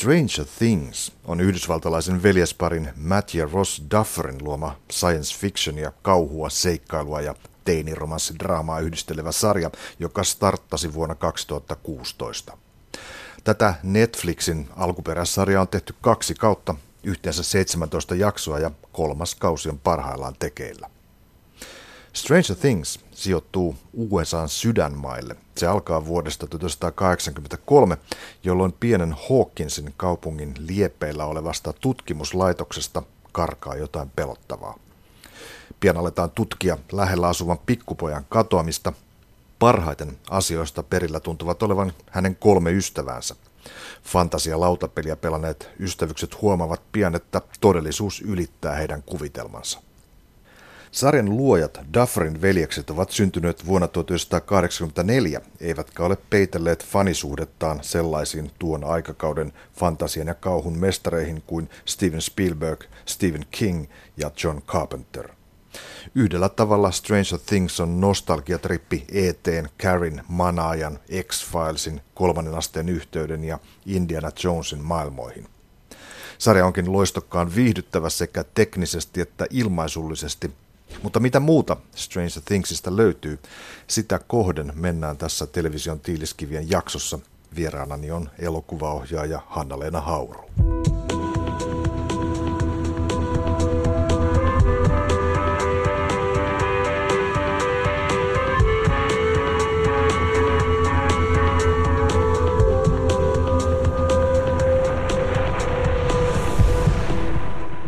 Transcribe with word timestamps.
Stranger 0.00 0.46
Things 0.58 1.12
on 1.24 1.40
yhdysvaltalaisen 1.40 2.22
veljesparin 2.22 2.90
Matt 2.96 3.34
ja 3.34 3.48
Ross 3.52 3.82
Dufferin 3.96 4.44
luoma 4.44 4.76
science 4.92 5.38
fiction 5.38 5.78
ja 5.78 5.92
kauhua, 6.02 6.50
seikkailua 6.50 7.20
ja 7.20 7.34
teiniromanssidraamaa 7.64 8.80
yhdistelevä 8.80 9.32
sarja, 9.32 9.70
joka 9.98 10.24
starttasi 10.24 10.94
vuonna 10.94 11.14
2016. 11.14 12.56
Tätä 13.44 13.74
Netflixin 13.82 14.68
alkuperäissarjaa 14.76 15.62
on 15.62 15.68
tehty 15.68 15.94
kaksi 16.00 16.34
kautta, 16.34 16.74
yhteensä 17.04 17.42
17 17.42 18.14
jaksoa 18.14 18.58
ja 18.58 18.70
kolmas 18.92 19.34
kausi 19.34 19.68
on 19.68 19.78
parhaillaan 19.78 20.34
tekeillä. 20.38 20.90
Stranger 22.12 22.56
Things 22.60 23.00
sijoittuu 23.12 23.76
USAn 23.92 24.48
sydänmaille. 24.48 25.36
Se 25.56 25.66
alkaa 25.66 26.06
vuodesta 26.06 26.46
1983, 26.46 27.98
jolloin 28.44 28.72
pienen 28.80 29.16
Hawkinsin 29.28 29.94
kaupungin 29.96 30.54
liepeillä 30.58 31.24
olevasta 31.24 31.72
tutkimuslaitoksesta 31.72 33.02
karkaa 33.32 33.76
jotain 33.76 34.10
pelottavaa. 34.16 34.78
Pian 35.80 35.96
aletaan 35.96 36.30
tutkia 36.30 36.78
lähellä 36.92 37.28
asuvan 37.28 37.58
pikkupojan 37.58 38.26
katoamista. 38.28 38.92
Parhaiten 39.58 40.18
asioista 40.30 40.82
perillä 40.82 41.20
tuntuvat 41.20 41.62
olevan 41.62 41.92
hänen 42.10 42.36
kolme 42.36 42.72
ystäväänsä. 42.72 43.36
Fantasia 44.04 44.60
lautapeliä 44.60 45.16
pelanneet 45.16 45.70
ystävykset 45.80 46.42
huomaavat 46.42 46.82
pian, 46.92 47.14
että 47.14 47.40
todellisuus 47.60 48.20
ylittää 48.20 48.74
heidän 48.74 49.02
kuvitelmansa. 49.02 49.80
Sarjan 50.92 51.36
luojat 51.36 51.80
Dufferin 51.94 52.42
veljekset 52.42 52.90
ovat 52.90 53.10
syntyneet 53.10 53.66
vuonna 53.66 53.88
1984, 53.88 55.40
eivätkä 55.60 56.02
ole 56.02 56.16
peitelleet 56.30 56.84
fanisuhdettaan 56.84 57.78
sellaisiin 57.82 58.50
tuon 58.58 58.84
aikakauden 58.84 59.52
fantasian 59.72 60.26
ja 60.26 60.34
kauhun 60.34 60.78
mestareihin 60.78 61.42
kuin 61.46 61.70
Steven 61.84 62.20
Spielberg, 62.20 62.84
Stephen 63.06 63.46
King 63.50 63.86
ja 64.16 64.30
John 64.44 64.62
Carpenter. 64.62 65.28
Yhdellä 66.14 66.48
tavalla 66.48 66.90
Stranger 66.90 67.38
Things 67.46 67.80
on 67.80 68.00
nostalgiatrippi 68.00 69.04
ETn, 69.12 69.68
Carin, 69.78 70.22
Manaajan, 70.28 70.98
X-Filesin, 71.22 72.00
kolmannen 72.14 72.54
asteen 72.54 72.88
yhteyden 72.88 73.44
ja 73.44 73.58
Indiana 73.86 74.30
Jonesin 74.44 74.80
maailmoihin. 74.80 75.46
Sarja 76.38 76.66
onkin 76.66 76.92
loistokkaan 76.92 77.54
viihdyttävä 77.54 78.10
sekä 78.10 78.44
teknisesti 78.54 79.20
että 79.20 79.46
ilmaisullisesti 79.50 80.50
mutta 81.02 81.20
mitä 81.20 81.40
muuta 81.40 81.76
Stranger 81.94 82.30
Thingsista 82.44 82.96
löytyy, 82.96 83.38
sitä 83.86 84.18
kohden 84.18 84.72
mennään 84.74 85.16
tässä 85.16 85.46
television 85.46 86.00
tiiliskivien 86.00 86.70
jaksossa. 86.70 87.18
Vieraanani 87.56 88.10
on 88.10 88.30
elokuvaohjaaja 88.38 89.42
Hanna-Leena 89.46 90.00
Hauru. 90.00 90.50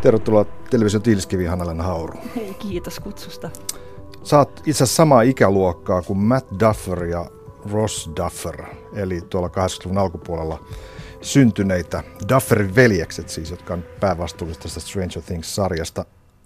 Tervetuloa 0.02 0.61
television 0.72 1.02
tiiliskiviin 1.02 1.50
Hanna 1.50 1.82
Hauru. 1.82 2.18
Hei, 2.36 2.54
kiitos 2.54 3.00
kutsusta. 3.00 3.50
Oot 4.32 4.58
itse 4.58 4.70
asiassa 4.70 4.96
samaa 4.96 5.22
ikäluokkaa 5.22 6.02
kuin 6.02 6.18
Matt 6.18 6.60
Duffer 6.60 7.04
ja 7.04 7.26
Ross 7.72 8.10
Duffer, 8.16 8.64
eli 8.94 9.20
tuolla 9.20 9.48
80-luvun 9.48 9.98
alkupuolella 9.98 10.64
syntyneitä 11.20 12.02
Dufferin 12.34 12.74
veljekset 12.74 13.28
siis, 13.28 13.50
jotka 13.50 13.74
on 13.74 13.84
päävastuulliset 14.00 14.62
tästä 14.62 14.80
Stranger 14.80 15.22
Things-sarjasta. 15.22 16.04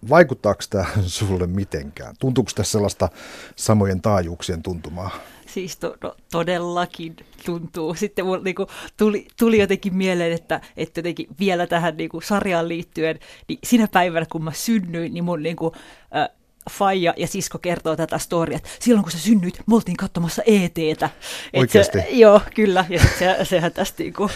Vaikuttaako 0.08 0.60
tämä 0.70 0.84
sulle 1.18 1.46
mitenkään? 1.46 2.14
Tuntuuko 2.18 2.50
tässä 2.54 2.72
sellaista 2.72 3.08
samojen 3.56 4.00
taajuuksien 4.00 4.62
tuntumaa? 4.62 5.10
Siis 5.56 5.76
to, 5.76 5.96
no, 6.02 6.16
todellakin 6.32 7.16
tuntuu. 7.44 7.94
Sitten 7.94 8.24
mulla 8.24 8.42
niinku, 8.42 8.66
tuli, 8.96 9.28
tuli 9.38 9.58
jotenkin 9.58 9.94
mieleen, 9.94 10.32
että, 10.32 10.60
että 10.76 10.98
jotenkin 10.98 11.26
vielä 11.40 11.66
tähän 11.66 11.96
niinku, 11.96 12.20
sarjaan 12.20 12.68
liittyen, 12.68 13.18
niin 13.48 13.58
sinä 13.64 13.88
päivänä 13.92 14.26
kun 14.32 14.44
mä 14.44 14.52
synnyin, 14.52 15.14
niin 15.14 15.24
mun 15.24 15.42
niinku, 15.42 15.72
äh, 16.16 16.28
Faija 16.70 17.14
ja 17.16 17.26
sisko 17.26 17.58
kertoo 17.58 17.96
tätä 17.96 18.18
storiaa, 18.18 18.56
että 18.56 18.68
silloin 18.80 19.02
kun 19.02 19.12
sä 19.12 19.18
synnyit, 19.18 19.58
me 19.66 19.74
oltiin 19.74 19.96
katsomassa 19.96 20.42
ETtä. 20.46 21.10
Oikeasti? 21.56 21.98
Se, 21.98 22.08
joo, 22.10 22.40
kyllä. 22.54 22.84
Ja 22.88 23.00
se, 23.18 23.36
sehän 23.44 23.72
tästä 23.72 24.02
niinku, 24.02 24.30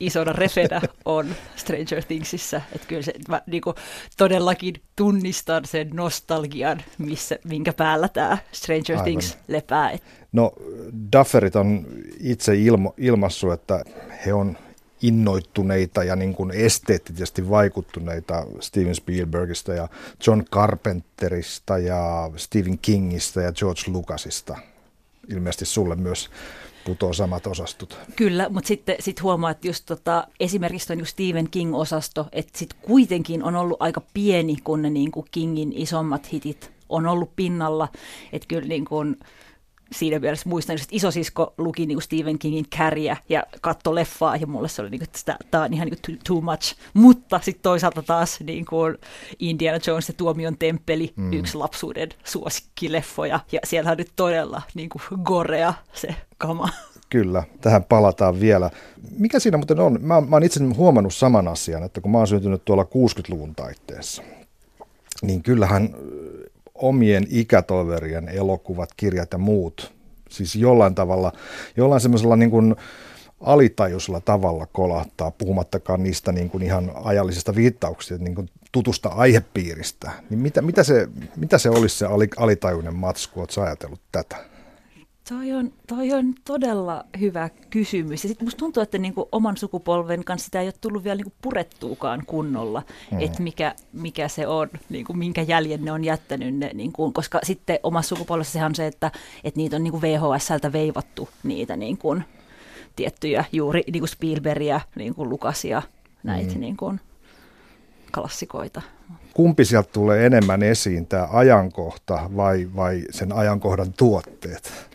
isona 0.00 0.32
refenä 0.32 0.80
on 1.04 1.34
Stranger 1.56 2.04
Thingsissä. 2.04 2.62
Että 2.72 2.86
kyllä 2.86 3.02
se, 3.02 3.12
mä 3.28 3.42
niinku, 3.46 3.74
todellakin 4.16 4.74
tunnistan 4.96 5.64
sen 5.64 5.90
nostalgian, 5.92 6.82
missä, 6.98 7.38
minkä 7.44 7.72
päällä 7.72 8.08
tämä 8.08 8.38
Stranger 8.52 8.90
Aivan. 8.90 9.04
Things 9.04 9.38
lepää. 9.48 9.98
No 10.34 10.52
Dufferit 11.16 11.56
on 11.56 11.86
itse 12.20 12.56
ilmo, 12.56 12.94
ilmassu, 12.98 13.50
että 13.50 13.84
he 14.26 14.34
on 14.34 14.56
innoittuneita 15.02 16.04
ja 16.04 16.16
niin 16.16 16.34
kuin 16.34 16.50
esteettisesti 16.50 17.50
vaikuttuneita 17.50 18.46
Steven 18.60 18.94
Spielbergista 18.94 19.74
ja 19.74 19.88
John 20.26 20.42
Carpenterista 20.52 21.78
ja 21.78 22.30
Stephen 22.36 22.78
Kingistä 22.78 23.40
ja 23.40 23.52
George 23.52 23.82
Lucasista. 23.86 24.56
Ilmeisesti 25.28 25.64
sulle 25.64 25.96
myös 25.96 26.30
putoo 26.84 27.12
samat 27.12 27.46
osastot. 27.46 27.98
Kyllä, 28.16 28.48
mutta 28.48 28.68
sitten 28.68 28.96
sit 29.00 29.22
huomaa, 29.22 29.50
että 29.50 29.66
just 29.66 29.86
tota, 29.86 30.28
esimerkiksi 30.40 30.92
on 30.92 30.98
just 30.98 31.12
Stephen 31.12 31.50
King-osasto, 31.50 32.26
että 32.32 32.58
sitten 32.58 32.78
kuitenkin 32.82 33.42
on 33.42 33.56
ollut 33.56 33.82
aika 33.82 34.02
pieni, 34.14 34.56
kun 34.64 34.82
ne 34.82 34.90
niin 34.90 35.10
kuin 35.10 35.26
Kingin 35.30 35.72
isommat 35.72 36.32
hitit 36.32 36.72
on 36.88 37.06
ollut 37.06 37.36
pinnalla. 37.36 37.88
Että 38.32 38.48
kyllä 38.48 38.68
niin 38.68 38.84
kuin, 38.84 39.16
siinä 39.92 40.18
mielessä 40.18 40.48
muistan, 40.48 40.76
että 40.76 40.88
isosisko 40.90 41.54
luki 41.58 41.86
niin 41.86 41.96
kuin 41.96 42.02
Stephen 42.02 42.38
Kingin 42.38 42.66
kärjä 42.76 43.16
ja 43.28 43.42
katto 43.60 43.94
leffaa 43.94 44.36
ja 44.36 44.46
mulle 44.46 44.68
se 44.68 44.82
oli, 44.82 44.90
niin 44.90 44.98
kuin, 44.98 45.08
että 45.08 45.36
tämä 45.50 45.64
on 45.64 45.74
ihan 45.74 45.88
niin 45.88 45.98
kuin 46.06 46.18
too, 46.26 46.40
much. 46.40 46.76
Mutta 46.94 47.40
sitten 47.42 47.62
toisaalta 47.62 48.02
taas 48.02 48.40
niin 48.40 48.64
kuin 48.64 48.98
Indiana 49.38 49.78
Jones 49.86 50.08
ja 50.08 50.14
Tuomion 50.14 50.58
temppeli, 50.58 51.12
mm. 51.16 51.32
yksi 51.32 51.58
lapsuuden 51.58 52.08
suosikkileffoja 52.24 53.40
ja 53.52 53.60
siellä 53.64 53.90
on 53.90 53.96
nyt 53.96 54.12
todella 54.16 54.62
niin 54.74 54.88
kuin 54.88 55.02
gorea 55.22 55.74
se 55.92 56.14
kama. 56.38 56.68
Kyllä, 57.10 57.42
tähän 57.60 57.84
palataan 57.84 58.40
vielä. 58.40 58.70
Mikä 59.18 59.38
siinä 59.38 59.56
muuten 59.56 59.80
on? 59.80 59.98
Mä, 60.00 60.20
mä 60.20 60.36
oon 60.36 60.42
itse 60.42 60.60
huomannut 60.76 61.14
saman 61.14 61.48
asian, 61.48 61.82
että 61.82 62.00
kun 62.00 62.10
mä 62.10 62.18
oon 62.18 62.26
syntynyt 62.26 62.64
tuolla 62.64 62.82
60-luvun 62.82 63.54
taitteessa, 63.54 64.22
niin 65.22 65.42
kyllähän 65.42 65.94
omien 66.74 67.26
ikätoverien 67.30 68.28
elokuvat, 68.28 68.90
kirjat 68.96 69.32
ja 69.32 69.38
muut, 69.38 69.92
siis 70.30 70.56
jollain 70.56 70.94
tavalla, 70.94 71.32
jollain 71.76 72.00
semmoisella 72.00 72.36
niin 72.36 72.50
kuin 72.50 72.76
alitajuisella 73.40 74.20
tavalla 74.20 74.66
kolahtaa, 74.66 75.30
puhumattakaan 75.30 76.02
niistä 76.02 76.32
niin 76.32 76.50
kuin 76.50 76.62
ihan 76.62 76.92
ajallisista 76.94 77.54
viittauksista, 77.54 78.24
niin 78.24 78.34
kuin 78.34 78.48
tutusta 78.72 79.08
aihepiiristä. 79.08 80.10
Niin 80.30 80.40
mitä, 80.40 80.62
mitä, 80.62 80.82
se, 80.82 81.08
mitä 81.36 81.58
se 81.58 81.70
olisi 81.70 81.98
se 81.98 82.06
alitajuinen 82.36 82.94
matsku, 82.94 83.40
oletko 83.40 83.62
ajatellut 83.62 84.00
tätä? 84.12 84.53
Toi 85.28 85.52
on, 85.52 85.72
toi 85.86 86.12
on 86.12 86.34
todella 86.44 87.04
hyvä 87.20 87.50
kysymys. 87.70 88.24
Ja 88.24 88.28
sitten 88.28 88.46
musta 88.46 88.58
tuntuu, 88.58 88.82
että 88.82 88.98
niinku 88.98 89.28
oman 89.32 89.56
sukupolven 89.56 90.24
kanssa 90.24 90.44
sitä 90.44 90.60
ei 90.60 90.66
ole 90.66 90.74
tullut 90.80 91.04
vielä 91.04 91.16
niinku 91.16 91.32
purettuukaan 91.42 92.22
kunnolla, 92.26 92.82
mm. 93.12 93.20
että 93.20 93.42
mikä, 93.42 93.74
mikä 93.92 94.28
se 94.28 94.46
on, 94.46 94.68
niinku, 94.88 95.12
minkä 95.12 95.42
jäljen 95.42 95.84
ne 95.84 95.92
on 95.92 96.04
jättänyt. 96.04 96.54
Ne, 96.54 96.70
niinku, 96.74 97.12
koska 97.12 97.40
sitten 97.42 97.78
omassa 97.82 98.08
sukupolvessa 98.08 98.52
sehän 98.52 98.70
on 98.70 98.74
se, 98.74 98.86
että 98.86 99.10
et 99.44 99.56
niitä 99.56 99.76
on 99.76 99.84
niinku 99.84 100.02
VHSltä 100.02 100.72
veivattu 100.72 101.28
niitä 101.42 101.76
niinku, 101.76 102.16
tiettyjä 102.96 103.44
juuri 103.52 103.82
niinku 103.92 104.06
Spielbergia, 104.06 104.80
niinku 104.96 105.28
Lukasia, 105.28 105.82
näitä 106.22 106.54
mm. 106.54 106.60
niinku, 106.60 106.94
klassikoita. 108.14 108.82
Kumpi 109.34 109.64
sieltä 109.64 109.88
tulee 109.92 110.26
enemmän 110.26 110.62
esiin, 110.62 111.06
tämä 111.06 111.28
ajankohta 111.32 112.30
vai, 112.36 112.70
vai 112.76 113.04
sen 113.10 113.32
ajankohdan 113.32 113.92
tuotteet? 113.92 114.93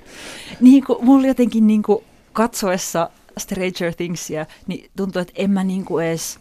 Niin 0.62 0.84
kuin, 0.84 1.06
mulla 1.06 1.28
jotenkin 1.28 1.68
niin 1.68 1.84
kuin, 1.84 2.04
katsoessa 2.34 3.10
Stranger 3.38 3.94
Thingsia, 3.94 4.46
niin 4.68 4.90
tuntuu, 4.98 5.22
että 5.22 5.34
en 5.36 5.52
mä 5.52 5.64
niin 5.64 5.86
kuin 5.86 6.06
edes 6.06 6.40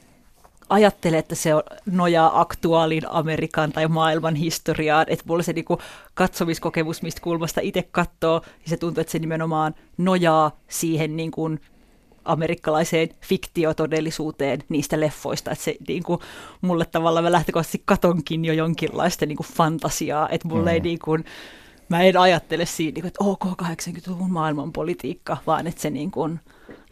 ajattele, 0.69 1.19
että 1.19 1.35
se 1.35 1.51
nojaa 1.87 2.41
aktuaalin 2.41 3.03
Amerikan 3.09 3.73
tai 3.73 3.89
maailman 3.89 4.35
historiaan. 4.35 5.07
Että 5.09 5.25
mulla 5.29 5.43
se 5.43 5.53
niinku 5.53 5.79
katsomiskokemus, 6.15 7.03
mistä 7.03 7.21
kulmasta 7.21 7.61
itse 7.61 7.83
katsoo, 7.83 8.41
niin 8.41 8.69
se 8.69 8.77
tuntuu, 8.77 9.01
että 9.01 9.11
se 9.11 9.19
nimenomaan 9.19 9.75
nojaa 9.97 10.57
siihen 10.69 11.17
niinku 11.17 11.51
amerikkalaiseen 12.25 13.09
fiktiotodellisuuteen 13.21 14.63
niistä 14.69 15.01
leffoista. 15.01 15.51
Että 15.51 15.65
se 15.65 15.77
niin 15.89 16.03
kuin, 16.03 16.21
mulle 16.61 16.85
tavallaan 16.85 17.25
mä 17.25 17.33
lähtökohtaisesti 17.33 17.83
katonkin 17.85 18.45
jo 18.45 18.53
jonkinlaista 18.53 19.27
niin 19.27 19.37
kuin 19.37 19.47
fantasiaa, 19.47 20.29
että 20.29 20.49
mulle 20.49 20.71
mm. 20.71 20.75
ei 20.75 20.81
niin 20.81 20.99
kuin, 20.99 21.25
mä 21.89 22.03
en 22.03 22.17
ajattele 22.17 22.67
siinä, 22.67 22.95
niin 22.95 23.07
että 23.07 23.25
ok, 23.25 23.45
80-luvun 23.63 24.31
maailmanpolitiikka, 24.31 25.37
vaan 25.47 25.67
että 25.67 25.81
se 25.81 25.91
niin 25.91 26.11
kuin, 26.11 26.41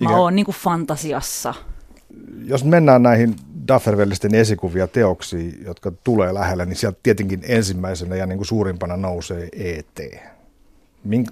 mä 0.01 0.17
oon 0.17 0.37
niin 0.37 0.47
kuin 0.47 0.57
fantasiassa. 0.57 1.55
jos 2.45 2.65
mennään 2.65 3.03
näihin 3.03 3.37
Duffervellisten 3.69 4.35
esikuvia 4.35 4.87
teoksiin, 4.87 5.65
jotka 5.65 5.93
tulee 6.05 6.35
lähelle, 6.35 6.67
niin 6.67 6.77
sieltä 6.77 6.99
tietenkin 7.03 7.41
ensimmäisenä 7.49 8.17
ja 8.17 8.27
niin 8.27 8.39
kuin 8.39 8.47
suurimpana 8.47 8.97
nousee 8.97 9.49
ET. 9.53 10.01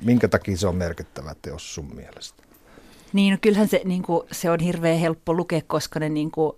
Minkä 0.03 0.29
takia 0.29 0.57
se 0.57 0.67
on 0.67 0.77
merkittävä 0.77 1.35
teos 1.43 1.75
sun 1.75 1.95
mielestä? 1.95 2.43
Niin, 3.13 3.33
no 3.33 3.39
kyllähän 3.41 3.69
se, 3.69 3.81
niin 3.85 4.03
kuin, 4.03 4.27
se 4.33 4.51
on 4.51 4.61
hirveän 4.61 4.99
helppo 4.99 5.35
lukea, 5.35 5.61
koska 5.67 6.01
ne 6.01 6.09
niin 6.09 6.31
kuin, 6.31 6.57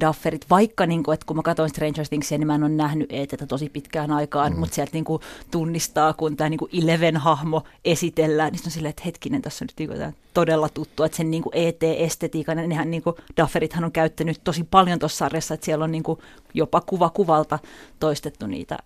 Dufferit, 0.00 0.46
vaikka 0.50 0.86
niin 0.86 1.02
kuin, 1.02 1.14
että 1.14 1.26
kun 1.26 1.36
mä 1.36 1.42
katsoin 1.42 1.70
Stranger 1.70 2.06
Thingsia, 2.08 2.38
niin 2.38 2.46
mä 2.46 2.54
en 2.54 2.62
ole 2.62 2.70
nähnyt 2.70 3.12
ETtä 3.12 3.46
tosi 3.46 3.68
pitkään 3.68 4.10
aikaan, 4.10 4.52
mm. 4.52 4.58
mutta 4.58 4.74
sieltä 4.74 4.92
niin 4.92 5.04
kuin, 5.04 5.22
tunnistaa, 5.50 6.12
kun 6.12 6.36
tämä 6.36 6.50
niin 6.50 6.82
Eleven-hahmo 6.82 7.62
esitellään, 7.84 8.52
niin 8.52 8.60
se 8.62 8.66
on 8.66 8.70
silleen, 8.70 8.90
että 8.90 9.02
hetkinen, 9.04 9.42
tässä 9.42 9.64
on 9.64 9.66
nyt 9.66 9.78
niin 9.78 9.98
kuin, 9.98 10.14
todella 10.34 10.68
tuttu, 10.68 11.02
että 11.02 11.16
sen 11.16 11.30
niin 11.30 11.42
kuin 11.42 11.52
ET-estetiikan, 11.54 12.68
nehän 12.68 12.90
niin 12.90 13.02
kuin, 13.02 13.16
Dufferithan 13.40 13.84
on 13.84 13.92
käyttänyt 13.92 14.40
tosi 14.44 14.64
paljon 14.70 14.98
tuossa 14.98 15.18
sarjassa, 15.18 15.54
että 15.54 15.64
siellä 15.64 15.84
on 15.84 15.92
niin 15.92 16.02
kuin, 16.02 16.18
jopa 16.54 16.80
kuva 16.80 17.10
kuvalta 17.10 17.58
toistettu 18.00 18.46
niitä 18.46 18.78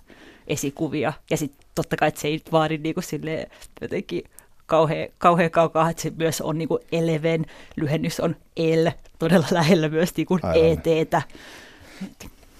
esikuvia, 0.46 1.12
ja 1.30 1.36
sitten 1.36 1.68
totta 1.74 1.96
kai, 1.96 2.08
että 2.08 2.20
se 2.20 2.28
ei 2.28 2.42
vaadi 2.52 2.78
niin 2.78 2.94
kuin, 2.94 3.04
silleen, 3.04 3.50
jotenkin 3.80 4.24
kauhean, 4.70 5.08
kauhean 5.18 5.50
kaukaa, 5.50 5.90
että 5.90 6.02
se 6.02 6.12
myös 6.16 6.40
on 6.40 6.58
niin 6.58 6.68
kuin 6.68 6.82
Eleven, 6.92 7.46
lyhennys 7.76 8.20
on 8.20 8.36
L, 8.56 8.88
todella 9.18 9.46
lähellä 9.50 9.88
myös 9.88 10.16
niin 10.16 10.26
kuin 10.26 10.40
ETtä. 10.54 11.22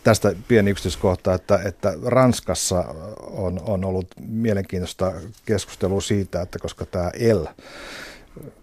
Tästä 0.05 0.33
pieni 0.49 0.71
yksityiskohta, 0.71 1.35
että, 1.35 1.61
että 1.65 1.95
Ranskassa 2.07 2.85
on, 3.21 3.61
on 3.67 3.85
ollut 3.85 4.07
mielenkiintoista 4.29 5.13
keskustelua 5.47 6.01
siitä, 6.01 6.43
että 6.43 6.59
koska 6.59 6.87
tämä 6.87 7.11
L, 7.35 7.45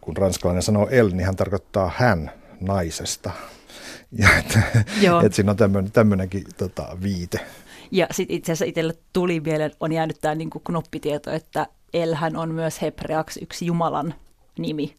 kun 0.01 0.17
ranskalainen 0.17 0.63
sanoo 0.63 0.85
L, 0.85 1.07
niin 1.07 1.25
hän 1.25 1.35
tarkoittaa 1.35 1.91
hän 1.95 2.31
naisesta. 2.59 3.31
Ja 4.11 4.29
että, 4.39 4.59
että 5.25 5.35
siinä 5.35 5.51
on 5.51 5.57
tämmöinen, 5.57 5.91
tämmöinenkin 5.91 6.43
tota, 6.57 6.97
viite. 7.03 7.39
Ja 7.91 8.07
sitten 8.11 8.37
itse 8.37 8.51
asiassa 8.51 8.65
itselle 8.65 8.93
tuli 9.13 9.39
mieleen, 9.39 9.71
on 9.79 9.91
jäänyt 9.91 10.17
tämä 10.21 10.35
niin 10.35 10.49
knoppitieto, 10.63 11.31
että 11.31 11.67
Elhän 11.93 12.35
on 12.35 12.51
myös 12.51 12.81
hebreaksi 12.81 13.39
yksi 13.43 13.65
Jumalan 13.65 14.13
nimi, 14.59 14.95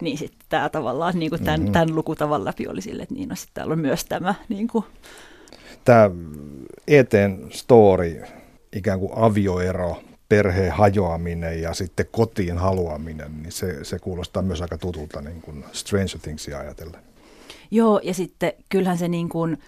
niin 0.00 0.18
sitten 0.18 0.46
tämä 0.48 0.68
tavallaan 0.68 1.18
niin 1.18 1.30
kuin 1.30 1.44
tämän, 1.44 1.60
mm-hmm. 1.60 1.72
tämän 1.72 1.94
lukutavan 1.94 2.44
läpi 2.44 2.68
oli 2.68 2.82
sille, 2.82 3.02
että 3.02 3.14
niin, 3.14 3.28
no 3.28 3.36
sitten 3.36 3.54
täällä 3.54 3.72
on 3.72 3.78
myös 3.78 4.04
tämä. 4.04 4.34
Niin 4.48 4.68
kuin. 4.68 4.84
Tämä 5.84 6.10
eteen 6.88 7.46
story, 7.50 8.22
ikään 8.72 9.00
kuin 9.00 9.12
avioero, 9.16 10.02
perheen 10.28 10.72
hajoaminen 10.72 11.62
ja 11.62 11.74
sitten 11.74 12.06
kotiin 12.10 12.58
haluaminen, 12.58 13.42
niin 13.42 13.52
se, 13.52 13.84
se 13.84 13.98
kuulostaa 13.98 14.42
myös 14.42 14.62
aika 14.62 14.78
tutulta 14.78 15.20
niin 15.20 15.42
kuin 15.42 15.64
Stranger 15.72 16.18
Thingsia 16.22 16.58
ajatellen. 16.58 17.00
Joo, 17.70 18.00
ja 18.02 18.14
sitten 18.14 18.52
kyllähän 18.68 18.98
se 18.98 19.08
niin 19.08 19.28
kuin, 19.28 19.58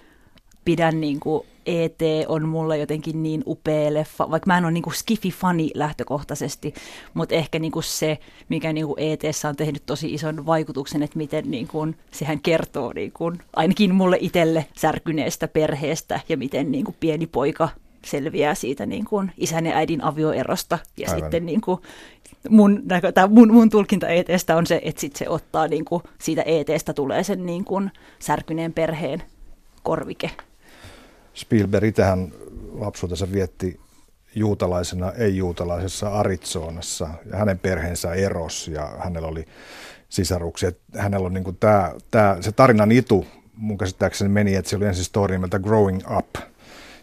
pidän 0.65 1.01
niin 1.01 1.21
kuin 1.21 1.47
ET 1.67 1.99
on 2.29 2.49
mulle 2.49 2.79
jotenkin 2.79 3.23
niin 3.23 3.43
upea 3.47 3.95
leffa, 3.95 4.31
vaikka 4.31 4.47
mä 4.47 4.59
en 4.59 4.65
ole 4.65 4.73
niin 4.73 4.93
skifi-fani 4.93 5.71
lähtökohtaisesti, 5.75 6.75
mutta 7.15 7.35
ehkä 7.35 7.59
niin 7.59 7.73
kuin 7.73 7.83
se, 7.83 8.19
mikä 8.49 8.73
niin 8.73 8.87
kuin 8.87 8.99
ETssä 8.99 9.49
on 9.49 9.57
tehnyt 9.57 9.83
tosi 9.87 10.15
ison 10.15 10.47
vaikutuksen, 10.47 11.03
että 11.03 11.19
miten 11.19 11.51
niin 11.51 11.69
kuin 11.69 11.97
sehän 12.13 12.41
kertoo 12.41 12.93
niin 12.93 13.13
kuin, 13.13 13.39
ainakin 13.57 13.95
mulle 13.95 14.19
itselle 14.21 14.67
särkyneestä 14.77 15.49
perheestä 15.49 16.21
ja 16.29 16.37
miten 16.37 16.73
niin 16.73 16.85
kuin 16.85 16.97
pieni 17.01 17.27
poika 17.27 17.69
selviää 18.05 18.55
siitä 18.55 18.87
niin 18.87 19.05
kuin 19.05 19.33
isän 19.37 19.67
ja 19.67 19.77
äidin 19.77 20.05
avioerosta. 20.05 20.79
Ja 20.97 21.09
Aivan. 21.09 21.21
sitten 21.21 21.47
niin 21.47 21.61
kuin 21.61 21.81
mun, 22.49 22.83
mun, 23.29 23.53
mun 23.53 23.71
tulkinta 23.71 24.09
ETstä 24.09 24.57
on 24.57 24.67
se, 24.67 24.81
että 24.85 25.01
sit 25.01 25.17
se 25.17 25.29
ottaa 25.29 25.69
niin 25.69 25.85
kuin, 25.85 26.03
siitä 26.19 26.43
ETstä 26.43 26.93
tulee 26.93 27.25
sen 27.25 27.47
niin 27.47 27.65
kuin 27.65 27.91
särkyneen 28.19 28.73
perheen 28.73 29.23
korvike. 29.83 30.31
Spielberg 31.41 31.95
tähän 31.95 32.33
lapsuutensa 32.73 33.33
vietti 33.33 33.81
juutalaisena, 34.35 35.13
ei-juutalaisessa 35.13 36.09
Arizonassa 36.09 37.09
ja 37.31 37.37
hänen 37.37 37.59
perheensä 37.59 38.15
eros 38.15 38.69
ja 38.69 38.93
hänellä 38.99 39.29
oli 39.29 39.45
sisaruksia. 40.09 40.73
Hänellä 40.97 41.27
on 41.27 41.35
niin 41.35 41.57
tämä, 41.61 41.93
tämä, 42.11 42.37
se 42.41 42.53
tarinan 42.53 42.93
itu 42.93 43.27
mun 43.55 43.79
käsittääkseni 43.79 44.29
meni, 44.29 44.55
että 44.55 44.71
se 44.71 44.77
oli 44.77 44.85
ensin 44.85 45.05
story 45.05 45.35
nimeltä 45.35 45.59
Growing 45.59 46.01
Up, 46.19 46.35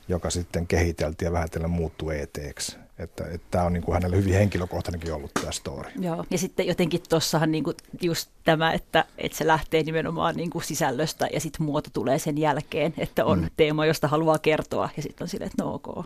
joka 0.07 0.29
sitten 0.29 0.67
kehiteltiin 0.67 1.27
ja 1.27 1.31
vähätellen 1.31 1.69
muuttui 1.69 2.19
ETksi. 2.19 2.77
Että, 2.99 3.23
että 3.23 3.47
tämä 3.51 3.63
on 3.63 3.73
niin 3.73 3.83
kuin 3.83 3.93
hänelle 3.93 4.17
hyvin 4.17 4.33
henkilökohtainenkin 4.33 5.13
ollut 5.13 5.31
tämä 5.33 5.51
story. 5.51 5.91
Joo, 5.99 6.25
ja 6.29 6.37
sitten 6.37 6.67
jotenkin 6.67 7.01
tuossahan 7.09 7.51
niin 7.51 7.63
kuin 7.63 7.75
just 8.01 8.29
tämä, 8.43 8.73
että, 8.73 9.05
että 9.17 9.37
se 9.37 9.47
lähtee 9.47 9.83
nimenomaan 9.83 10.35
niin 10.35 10.49
kuin 10.49 10.63
sisällöstä 10.63 11.27
ja 11.33 11.39
sitten 11.39 11.65
muoto 11.65 11.89
tulee 11.93 12.19
sen 12.19 12.37
jälkeen, 12.37 12.93
että 12.97 13.25
on 13.25 13.39
mm. 13.41 13.49
teema, 13.57 13.85
josta 13.85 14.07
haluaa 14.07 14.39
kertoa 14.39 14.89
ja 14.97 15.03
sitten 15.03 15.25
on 15.25 15.29
silleen, 15.29 15.51
että 15.51 15.63
no 15.63 15.73
ok. 15.73 16.05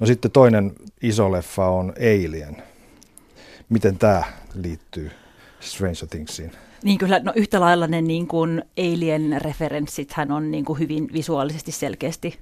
No 0.00 0.06
sitten 0.06 0.30
toinen 0.30 0.72
iso 1.02 1.32
leffa 1.32 1.68
on 1.68 1.94
Alien. 1.98 2.62
Miten 3.68 3.98
tämä 3.98 4.22
liittyy 4.54 5.10
Stranger 5.60 6.06
Thingsiin? 6.10 6.52
Niin 6.82 6.98
kyllä, 6.98 7.18
no 7.18 7.32
yhtä 7.36 7.60
lailla 7.60 7.86
ne 7.86 8.02
niin 8.02 8.26
kuin 8.26 8.64
Alien-referenssithän 8.78 10.32
on 10.32 10.50
niin 10.50 10.64
kuin 10.64 10.78
hyvin 10.78 11.08
visuaalisesti 11.12 11.72
selkeästi 11.72 12.38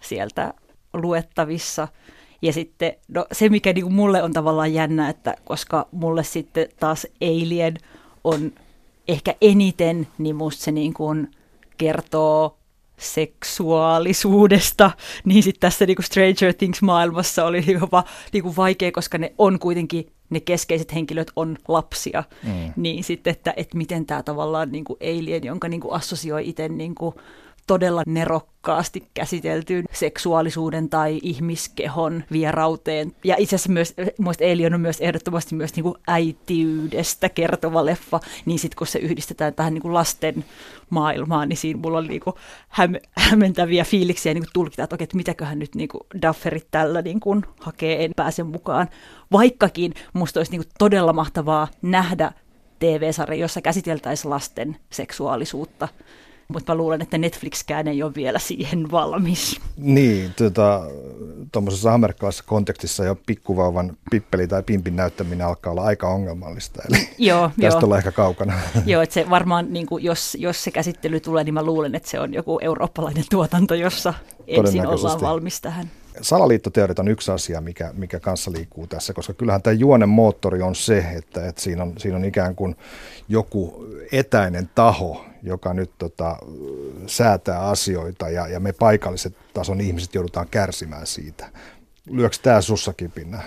sieltä 0.00 0.54
luettavissa. 0.92 1.88
Ja 2.42 2.52
sitten 2.52 2.92
no, 3.08 3.26
se, 3.32 3.48
mikä 3.48 3.72
niin 3.72 3.84
kuin 3.84 3.94
mulle 3.94 4.22
on 4.22 4.32
tavallaan 4.32 4.74
jännä, 4.74 5.08
että 5.08 5.34
koska 5.44 5.88
mulle 5.92 6.24
sitten 6.24 6.68
taas 6.80 7.06
Alien 7.22 7.78
on 8.24 8.52
ehkä 9.08 9.34
eniten, 9.40 10.06
niin 10.18 10.36
musta 10.36 10.64
se 10.64 10.72
niin 10.72 10.94
kuin 10.94 11.30
kertoo 11.78 12.56
seksuaalisuudesta, 12.98 14.90
niin 15.24 15.42
sitten 15.42 15.60
tässä 15.60 15.86
niin 15.86 15.96
kuin 15.96 16.04
Stranger 16.04 16.54
Things-maailmassa 16.54 17.44
oli 17.44 17.64
jopa 17.80 18.04
niin 18.32 18.42
kuin 18.42 18.56
vaikea, 18.56 18.92
koska 18.92 19.18
ne 19.18 19.32
on 19.38 19.58
kuitenkin, 19.58 20.12
ne 20.30 20.40
keskeiset 20.40 20.94
henkilöt 20.94 21.30
on 21.36 21.58
lapsia, 21.68 22.24
mm. 22.42 22.72
niin 22.76 23.04
sitten, 23.04 23.30
että, 23.30 23.54
että 23.56 23.76
miten 23.76 24.06
tämä 24.06 24.22
tavallaan 24.22 24.72
niin 24.72 24.84
kuin 24.84 24.98
Alien, 25.02 25.44
jonka 25.44 25.68
niin 25.68 25.80
kuin 25.80 25.94
assosioi 25.94 26.48
itse 26.48 26.68
niin 26.68 26.94
kuin 26.94 27.14
todella 27.66 28.02
nerokkaasti 28.06 29.08
käsiteltyyn 29.14 29.84
seksuaalisuuden 29.92 30.88
tai 30.88 31.20
ihmiskehon 31.22 32.24
vierauteen. 32.32 33.12
Ja 33.24 33.34
itse 33.38 33.56
asiassa 33.56 33.72
myös, 33.72 33.94
muista 34.18 34.44
Alien 34.44 34.74
on 34.74 34.80
myös 34.80 35.00
ehdottomasti 35.00 35.54
myös 35.54 35.76
niin 35.76 35.84
kuin 35.84 35.94
äitiydestä 36.06 37.28
kertova 37.28 37.84
leffa, 37.84 38.20
niin 38.44 38.58
sitten 38.58 38.78
kun 38.78 38.86
se 38.86 38.98
yhdistetään 38.98 39.54
tähän 39.54 39.74
niin 39.74 39.82
kuin 39.82 39.94
lasten 39.94 40.44
maailmaan, 40.90 41.48
niin 41.48 41.56
siinä 41.56 41.80
mulla 41.82 41.98
on 41.98 42.06
niin 42.06 42.20
kuin 42.20 42.36
häm, 42.68 42.94
hämmentäviä 43.12 43.84
fiiliksiä 43.84 44.34
niin 44.34 44.44
kuin 44.44 44.52
tulkita, 44.52 44.82
että 44.82 44.96
okei, 44.96 45.04
että 45.04 45.16
mitäköhän 45.16 45.58
nyt 45.58 45.74
niin 45.74 45.88
kuin 45.88 46.00
Dufferit 46.26 46.66
tällä 46.70 47.02
niin 47.02 47.20
kuin 47.20 47.44
hakee, 47.60 48.04
en 48.04 48.10
pääse 48.16 48.42
mukaan. 48.42 48.88
Vaikkakin 49.32 49.94
musta 50.12 50.40
olisi 50.40 50.52
niin 50.52 50.62
kuin 50.62 50.72
todella 50.78 51.12
mahtavaa 51.12 51.68
nähdä 51.82 52.32
TV-sarja, 52.78 53.40
jossa 53.40 53.60
käsiteltäisiin 53.60 54.30
lasten 54.30 54.76
seksuaalisuutta 54.90 55.88
mutta 56.48 56.72
mä 56.72 56.76
luulen, 56.76 57.02
että 57.02 57.18
Netflixkään 57.18 57.88
ei 57.88 58.02
ole 58.02 58.14
vielä 58.14 58.38
siihen 58.38 58.90
valmis. 58.90 59.60
Niin, 59.76 60.34
tuommoisessa 61.52 61.88
tota, 61.88 61.94
amerikkalaisessa 61.94 62.44
kontekstissa 62.46 63.04
jo 63.04 63.16
pikkuvauvan 63.26 63.96
pippeli 64.10 64.48
tai 64.48 64.62
pimpin 64.62 64.96
näyttäminen 64.96 65.46
alkaa 65.46 65.70
olla 65.70 65.82
aika 65.82 66.08
ongelmallista, 66.08 66.82
eli 66.88 67.08
joo, 67.18 67.50
tästä 67.60 67.80
jo. 67.80 67.84
ollaan 67.84 67.98
ehkä 67.98 68.12
kaukana. 68.12 68.52
Joo, 68.86 69.02
että 69.02 69.14
se 69.14 69.30
varmaan, 69.30 69.72
niin 69.72 69.86
kuin, 69.86 70.04
jos, 70.04 70.36
jos 70.40 70.64
se 70.64 70.70
käsittely 70.70 71.20
tulee, 71.20 71.44
niin 71.44 71.54
mä 71.54 71.62
luulen, 71.62 71.94
että 71.94 72.10
se 72.10 72.20
on 72.20 72.34
joku 72.34 72.58
eurooppalainen 72.62 73.24
tuotanto, 73.30 73.74
jossa 73.74 74.14
ensin 74.46 74.86
ollaan 74.86 75.20
valmis 75.20 75.60
tähän. 75.60 75.90
Salaliittoteoriat 76.20 76.98
on 76.98 77.08
yksi 77.08 77.30
asia, 77.30 77.60
mikä, 77.60 77.90
mikä 77.96 78.20
kanssa 78.20 78.52
liikkuu 78.52 78.86
tässä, 78.86 79.12
koska 79.12 79.32
kyllähän 79.32 79.62
tämä 79.62 79.74
juonen 79.74 80.08
moottori 80.08 80.62
on 80.62 80.74
se, 80.74 80.98
että, 80.98 81.46
että 81.48 81.62
siinä, 81.62 81.82
on, 81.82 81.92
siinä 81.98 82.16
on 82.16 82.24
ikään 82.24 82.54
kuin 82.54 82.76
joku 83.28 83.86
etäinen 84.12 84.70
taho, 84.74 85.24
joka 85.44 85.74
nyt 85.74 85.90
tota, 85.98 86.36
säätää 87.06 87.60
asioita 87.60 88.28
ja, 88.28 88.48
ja 88.48 88.60
me 88.60 88.72
paikalliset 88.72 89.36
tason 89.54 89.80
ihmiset 89.80 90.14
joudutaan 90.14 90.48
kärsimään 90.50 91.06
siitä. 91.06 91.50
Lyöks 92.10 92.38
tämä 92.38 92.60
sussakin 92.60 93.10
pinna? 93.10 93.42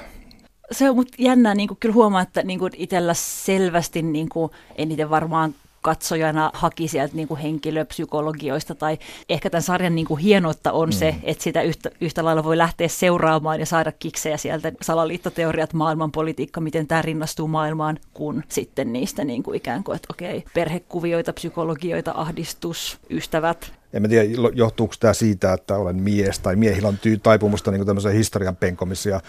Se 0.71 0.89
on 0.89 0.95
mut 0.95 1.11
jännää, 1.17 1.55
niin 1.55 1.69
kyllä 1.79 1.95
huomaa, 1.95 2.21
että 2.21 2.43
niin 2.43 2.59
itsellä 2.75 3.13
selvästi 3.13 4.01
niin 4.01 4.29
eniten 4.75 5.09
varmaan 5.09 5.55
katsojana 5.81 6.51
haki 6.53 6.87
sieltä 6.87 7.15
niin 7.15 7.27
kuin 7.27 7.39
henkilöpsykologioista 7.39 8.75
tai 8.75 8.97
ehkä 9.29 9.49
tämän 9.49 9.61
sarjan 9.61 9.95
niin 9.95 10.07
kuin 10.07 10.19
hienoutta 10.19 10.71
on 10.71 10.89
mm. 10.89 10.93
se, 10.93 11.15
että 11.23 11.43
sitä 11.43 11.61
yhtä, 11.61 11.89
yhtä 12.01 12.25
lailla 12.25 12.43
voi 12.43 12.57
lähteä 12.57 12.87
seuraamaan 12.87 13.59
ja 13.59 13.65
saada 13.65 13.91
kiksejä 13.91 14.37
sieltä 14.37 14.71
salaliittoteoriat, 14.81 15.73
maailmanpolitiikka, 15.73 16.61
miten 16.61 16.87
tämä 16.87 17.01
rinnastuu 17.01 17.47
maailmaan, 17.47 17.99
kun 18.13 18.43
sitten 18.47 18.93
niistä 18.93 19.23
niin 19.23 19.43
kuin 19.43 19.57
ikään 19.57 19.83
kuin, 19.83 19.95
että 19.95 20.07
okei, 20.11 20.43
perhekuvioita, 20.53 21.33
psykologioita, 21.33 22.11
ahdistus, 22.15 22.99
ystävät, 23.09 23.73
En 23.93 24.09
tiedä, 24.09 24.29
johtuuko 24.53 24.95
tämä 24.99 25.13
siitä, 25.13 25.53
että 25.53 25.75
olen 25.75 25.95
mies 25.95 26.39
tai 26.39 26.55
miehillä 26.55 26.87
on 26.87 26.99
taipumusta 27.23 27.71
niin 27.71 27.85
tämmöisen 27.85 28.13
historian 28.13 28.55
penkomisia 28.55 29.21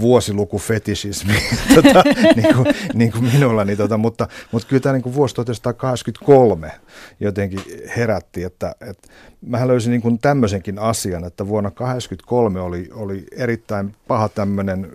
vuosilukufetisismi, 0.00 1.34
tota, 1.74 2.02
niin, 2.36 2.54
kuin, 2.54 2.66
niin 2.94 3.12
kuin 3.12 3.24
minulla, 3.24 3.64
niin 3.64 3.78
tota, 3.78 3.98
mutta, 3.98 4.28
mutta 4.52 4.68
kyllä 4.68 4.80
tämä 4.80 4.92
niin 4.92 5.02
kuin 5.02 5.14
vuosi 5.14 5.34
1983 5.34 6.72
jotenkin 7.20 7.60
herätti, 7.96 8.44
että, 8.44 8.74
että 8.80 9.08
mähän 9.40 9.68
löysin 9.68 9.90
niin 9.90 10.02
kuin 10.02 10.18
tämmöisenkin 10.18 10.78
asian, 10.78 11.24
että 11.24 11.48
vuonna 11.48 11.70
1983 11.70 12.60
oli, 12.60 12.88
oli 12.92 13.26
erittäin 13.36 13.94
paha 14.08 14.28
tämmöinen 14.28 14.90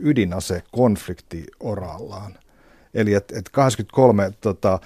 ydinasekonflikti 0.00 1.46
orallaan. 1.60 2.41
Eli 2.94 3.14
että 3.14 3.38
et 3.38 3.48
83 3.48 4.32
tota, 4.40 4.78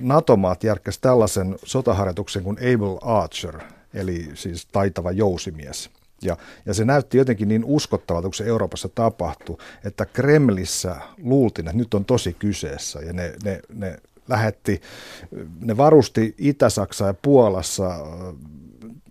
NATO-maat 0.00 0.64
järkkäsi 0.64 1.00
tällaisen 1.00 1.56
sotaharjoituksen 1.64 2.42
kuin 2.42 2.58
Able 2.58 2.98
Archer, 3.02 3.60
eli 3.94 4.30
siis 4.34 4.66
taitava 4.66 5.12
jousimies. 5.12 5.90
Ja, 6.22 6.36
ja 6.66 6.74
se 6.74 6.84
näytti 6.84 7.18
jotenkin 7.18 7.48
niin 7.48 7.64
uskottavalta, 7.64 8.28
kun 8.28 8.34
se 8.34 8.44
Euroopassa 8.44 8.88
tapahtui, 8.88 9.56
että 9.84 10.06
Kremlissä 10.06 10.96
luultiin, 11.22 11.68
että 11.68 11.78
nyt 11.78 11.94
on 11.94 12.04
tosi 12.04 12.32
kyseessä. 12.32 13.00
Ja 13.00 13.12
ne, 13.12 13.32
ne, 13.44 13.60
ne 13.74 13.98
lähetti, 14.28 14.80
ne 15.60 15.76
varusti 15.76 16.34
Itä-Saksaa 16.38 17.08
ja 17.08 17.14
Puolassa 17.14 17.90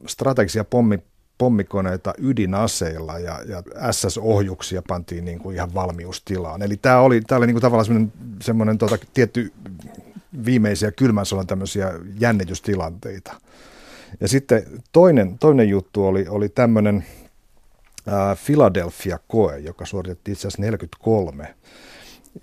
strategisia 0.08 0.64
pommi, 0.64 1.00
pommikoneita 1.38 2.14
ydinaseilla 2.18 3.20
ja, 3.20 3.40
ja 3.48 3.64
SS-ohjuksia 3.92 4.82
pantiin 4.88 5.26
niin 5.26 5.40
kuin 5.40 5.56
ihan 5.56 5.74
valmiustilaan. 5.74 6.62
Eli 6.62 6.78
tämä 6.78 7.00
oli, 7.00 7.22
tämä 7.22 7.38
oli 7.38 7.48
niin 7.48 7.56
kuin 7.56 7.62
tavallaan 7.62 7.86
semmoinen, 7.86 8.14
semmoinen 8.42 8.78
tota, 8.78 8.98
tietty 9.14 9.54
viimeisiä 10.46 10.92
kylmän 10.92 11.26
sodan 11.26 11.48
tämmöisiä 11.48 11.94
jännitystilanteita. 12.20 13.34
Ja 14.20 14.28
sitten 14.28 14.64
toinen, 14.92 15.40
toinen 15.40 15.70
juttu 15.70 16.06
oli, 16.06 16.26
oli 16.28 16.50
tämmöinen 16.50 17.06
Philadelphia-koe, 18.46 19.60
joka 19.60 19.86
suoritettiin 19.86 20.34
itse 20.34 20.48
asiassa 20.48 20.62
43, 20.62 21.56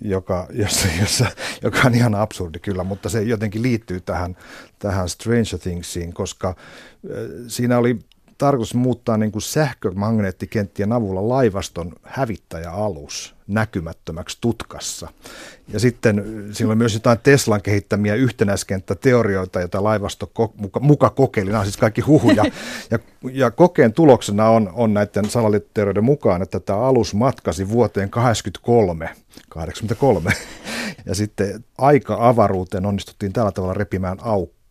joka, 0.01 0.47
jossa, 0.53 0.89
jossa, 1.01 1.27
joka 1.63 1.79
on 1.87 1.95
ihan 1.95 2.15
absurdi 2.15 2.59
kyllä, 2.59 2.85
mutta 2.85 3.09
se 3.09 3.23
jotenkin 3.23 3.63
liittyy 3.63 4.01
tähän, 4.01 4.37
tähän 4.79 5.09
Stranger 5.09 5.59
Thingsiin, 5.63 6.13
koska 6.13 6.57
siinä 7.49 7.79
oli 7.79 7.99
tarkoitus 8.43 8.75
muuttaa 8.75 9.17
niin 9.17 9.33
kuin 9.33 9.43
sähkömagneettikenttien 9.43 10.93
avulla 10.93 11.29
laivaston 11.29 11.93
hävittäjäalus 12.03 13.35
näkymättömäksi 13.47 14.39
tutkassa. 14.41 15.09
Ja 15.69 15.81
sitten 15.81 16.25
siinä 16.53 16.69
oli 16.69 16.77
myös 16.77 16.95
jotain 16.95 17.19
Teslan 17.23 17.63
kehittämiä 17.63 18.15
yhtenäiskenttäteorioita, 18.15 19.61
joita 19.61 19.85
laivasto 19.85 20.31
ko- 20.39 20.53
muka, 20.57 20.81
muka 20.81 21.11
kokeili. 21.11 21.51
Nämä 21.51 21.61
on 21.61 21.67
siis 21.67 21.77
kaikki 21.77 22.01
huhuja. 22.01 22.45
Ja, 22.91 22.99
ja 23.33 23.51
kokeen 23.51 23.93
tuloksena 23.93 24.49
on, 24.49 24.71
on 24.75 24.95
näiden 24.95 25.31
salaliittoteorioiden 25.31 26.05
mukaan, 26.05 26.43
että 26.43 26.61
tämä 26.61 26.79
alus 26.79 27.15
matkasi 27.15 27.69
vuoteen 27.69 28.11
83, 28.11 29.11
83. 29.49 30.31
Ja 31.07 31.15
sitten 31.15 31.65
aika-avaruuteen 31.79 32.87
onnistuttiin 32.87 33.33
tällä 33.33 33.53
tavalla 33.53 33.75
repimään 33.75 34.19
aukko 34.21 34.62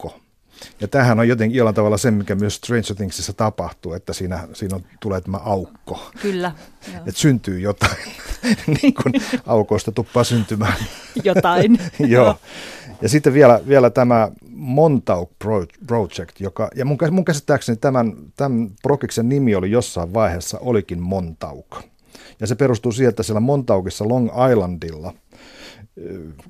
ja 0.82 0.88
tämähän 0.88 1.20
on 1.20 1.28
jotenkin 1.28 1.58
jollain 1.58 1.76
tavalla 1.76 1.98
se, 1.98 2.12
mikä 2.12 2.36
myös 2.36 2.56
Stranger 2.56 2.96
Thingsissa 2.96 3.34
tapahtuu, 3.34 3.94
että 3.94 4.14
siinä, 4.14 4.48
siinä 4.54 4.76
on, 4.76 4.84
tulee 5.00 5.22
tämä 5.22 5.38
aukko. 5.38 6.12
Kyllä. 6.22 6.52
Että 7.08 7.22
syntyy 7.22 7.60
jotain, 7.60 7.98
niin 8.82 8.94
kuin 8.94 9.14
aukoista 9.46 9.92
tuppaa 9.92 10.24
syntymään. 10.24 10.74
jotain. 11.24 11.80
joo. 12.00 12.38
Ja 13.02 13.10
sitten 13.10 13.34
vielä, 13.34 13.62
vielä 13.68 13.90
tämä 13.90 14.32
Montauk 14.50 15.30
Project, 15.88 16.40
joka, 16.40 16.70
ja 16.76 16.86
mun, 16.86 16.98
mun 17.12 17.26
käsittääkseni 17.26 17.78
tämän, 17.78 18.14
tämän 18.36 18.72
projektin 18.82 19.30
nimi 19.30 19.56
oli 19.56 19.72
jossain 19.72 20.14
vaiheessa, 20.14 20.58
olikin 20.62 21.02
Montauk. 21.02 21.76
Ja 22.40 22.48
se 22.48 22.56
perustuu 22.56 22.92
siihen, 22.92 23.10
että 23.10 23.24
siellä 23.24 23.40
Montaukissa 23.40 24.08
Long 24.08 24.30
Islandilla– 24.52 25.14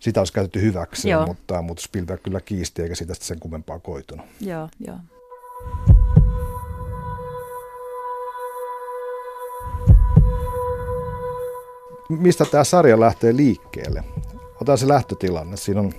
sitä 0.00 0.20
olisi 0.20 0.32
käytetty 0.32 0.60
hyväksi, 0.60 1.08
mutta, 1.26 1.62
mutta 1.62 1.82
Spielberg 1.82 2.22
kyllä 2.22 2.40
kiisti 2.40 2.82
eikä 2.82 2.94
siitä 2.94 3.14
sen 3.14 3.40
kummempaa 3.40 3.78
koitunut. 3.78 4.26
Joo, 4.40 4.68
joo. 4.86 4.96
Mistä 12.08 12.44
tämä 12.44 12.64
sarja 12.64 13.00
lähtee 13.00 13.36
liikkeelle. 13.36 14.04
Otan 14.60 14.78
se 14.78 14.88
lähtötilanne. 14.88 15.56
Siinä 15.56 15.80
on 15.80 15.92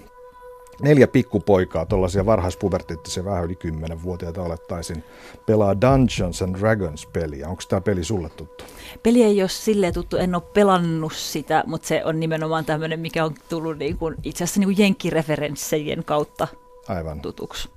neljä 0.82 1.08
pikkupoikaa, 1.08 1.86
tuollaisia 1.86 2.26
varhaispuberteettisia, 2.26 3.26
vähän 3.26 3.44
yli 3.44 3.58
10-vuotiaita 3.68 4.42
olettaisin, 4.42 5.04
pelaa 5.46 5.82
Dungeons 5.82 6.42
and 6.42 6.56
Dragons-peliä. 6.56 7.48
Onko 7.48 7.64
tämä 7.70 7.82
peli 7.82 8.04
sulle 8.04 8.30
tuttu? 8.30 8.64
Peli 9.04 9.24
ei 9.24 9.42
ole 9.42 9.50
silleen 9.50 9.94
tuttu, 9.94 10.18
en 10.18 10.36
ole 10.36 10.44
pelannut 10.54 11.14
sitä, 11.14 11.64
mutta 11.68 11.88
se 11.88 12.06
on 12.06 12.20
nimenomaan 12.20 12.66
tämmöinen, 12.66 13.00
mikä 13.00 13.26
on 13.26 13.36
tullut 13.50 13.78
niin 13.78 13.98
kuin, 13.98 14.16
itse 14.24 14.44
asiassa 14.44 14.60
niin 14.60 14.68
kuin 14.68 14.84
jenkkireferenssejen 14.84 16.04
kautta 16.04 16.48
Aivan. 16.88 17.22
tutuksi 17.22 17.70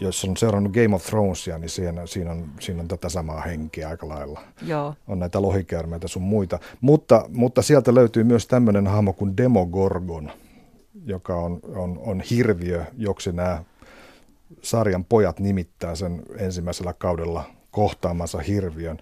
jos 0.00 0.24
on 0.24 0.36
seurannut 0.36 0.72
Game 0.72 0.94
of 0.94 1.06
Thronesia, 1.06 1.58
niin 1.58 1.68
siinä, 1.68 2.06
siinä, 2.06 2.30
on, 2.30 2.50
siinä 2.60 2.80
on 2.80 2.88
tätä 2.88 3.08
samaa 3.08 3.40
henkeä 3.40 3.88
aika 3.88 4.08
lailla. 4.08 4.40
Joo. 4.62 4.94
On 5.08 5.18
näitä 5.18 5.42
lohikäärmeitä 5.42 6.08
sun 6.08 6.22
muita. 6.22 6.58
Mutta, 6.80 7.24
mutta 7.28 7.62
sieltä 7.62 7.94
löytyy 7.94 8.24
myös 8.24 8.46
tämmöinen 8.46 8.86
hahmo 8.86 9.12
kuin 9.12 9.36
Demogorgon, 9.36 10.32
joka 11.04 11.36
on, 11.36 11.60
on, 11.74 11.98
on 11.98 12.20
hirviö, 12.20 12.84
joksi 12.96 13.32
nämä 13.32 13.64
sarjan 14.62 15.04
pojat 15.04 15.40
nimittää 15.40 15.94
sen 15.94 16.22
ensimmäisellä 16.38 16.92
kaudella 16.92 17.44
kohtaamansa 17.70 18.38
hirviön. 18.38 18.98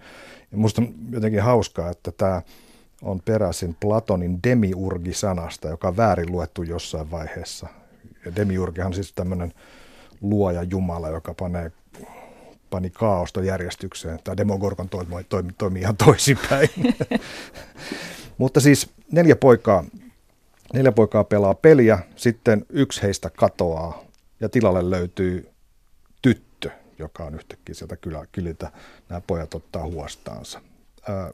Ja 0.51 0.57
musta 0.57 0.81
on 0.81 0.93
jotenkin 1.11 1.41
hauskaa, 1.41 1.89
että 1.89 2.11
tämä 2.11 2.41
on 3.01 3.21
peräisin 3.25 3.75
Platonin 3.79 4.39
demiurgi-sanasta, 4.43 5.67
joka 5.67 5.87
on 5.87 5.97
väärin 5.97 6.31
luettu 6.31 6.63
jossain 6.63 7.11
vaiheessa. 7.11 7.67
Ja 8.25 8.35
demiurgihan 8.35 8.87
on 8.87 8.93
siis 8.93 9.13
tämmöinen 9.13 9.53
luoja 10.21 10.63
Jumala, 10.63 11.09
joka 11.09 11.33
panee 11.33 11.71
pani 12.69 12.89
kaaosta 12.89 13.43
järjestykseen. 13.43 14.19
Tämä 14.23 14.37
Demogorgon 14.37 14.89
toimii, 14.89 15.23
toimii, 15.23 15.53
toimii 15.57 15.81
ihan 15.81 15.97
toisinpäin. 15.97 16.69
Mutta 18.37 18.59
siis 18.59 18.89
neljä 19.11 19.35
poikaa, 19.35 19.83
neljä 20.73 20.91
poikaa 20.91 21.23
pelaa 21.23 21.53
peliä, 21.53 21.99
sitten 22.15 22.65
yksi 22.69 23.01
heistä 23.01 23.29
katoaa 23.29 24.03
ja 24.39 24.49
tilalle 24.49 24.89
löytyy 24.89 25.49
tyttö, 26.21 26.69
joka 26.99 27.23
on 27.23 27.35
yhtäkkiä 27.35 27.75
sieltä 27.75 27.97
kylä, 27.97 28.25
kyliltä. 28.31 28.71
Nämä 29.09 29.21
pojat 29.27 29.53
ottaa 29.53 29.83
huostaansa. 29.83 30.61
Ää, 31.09 31.31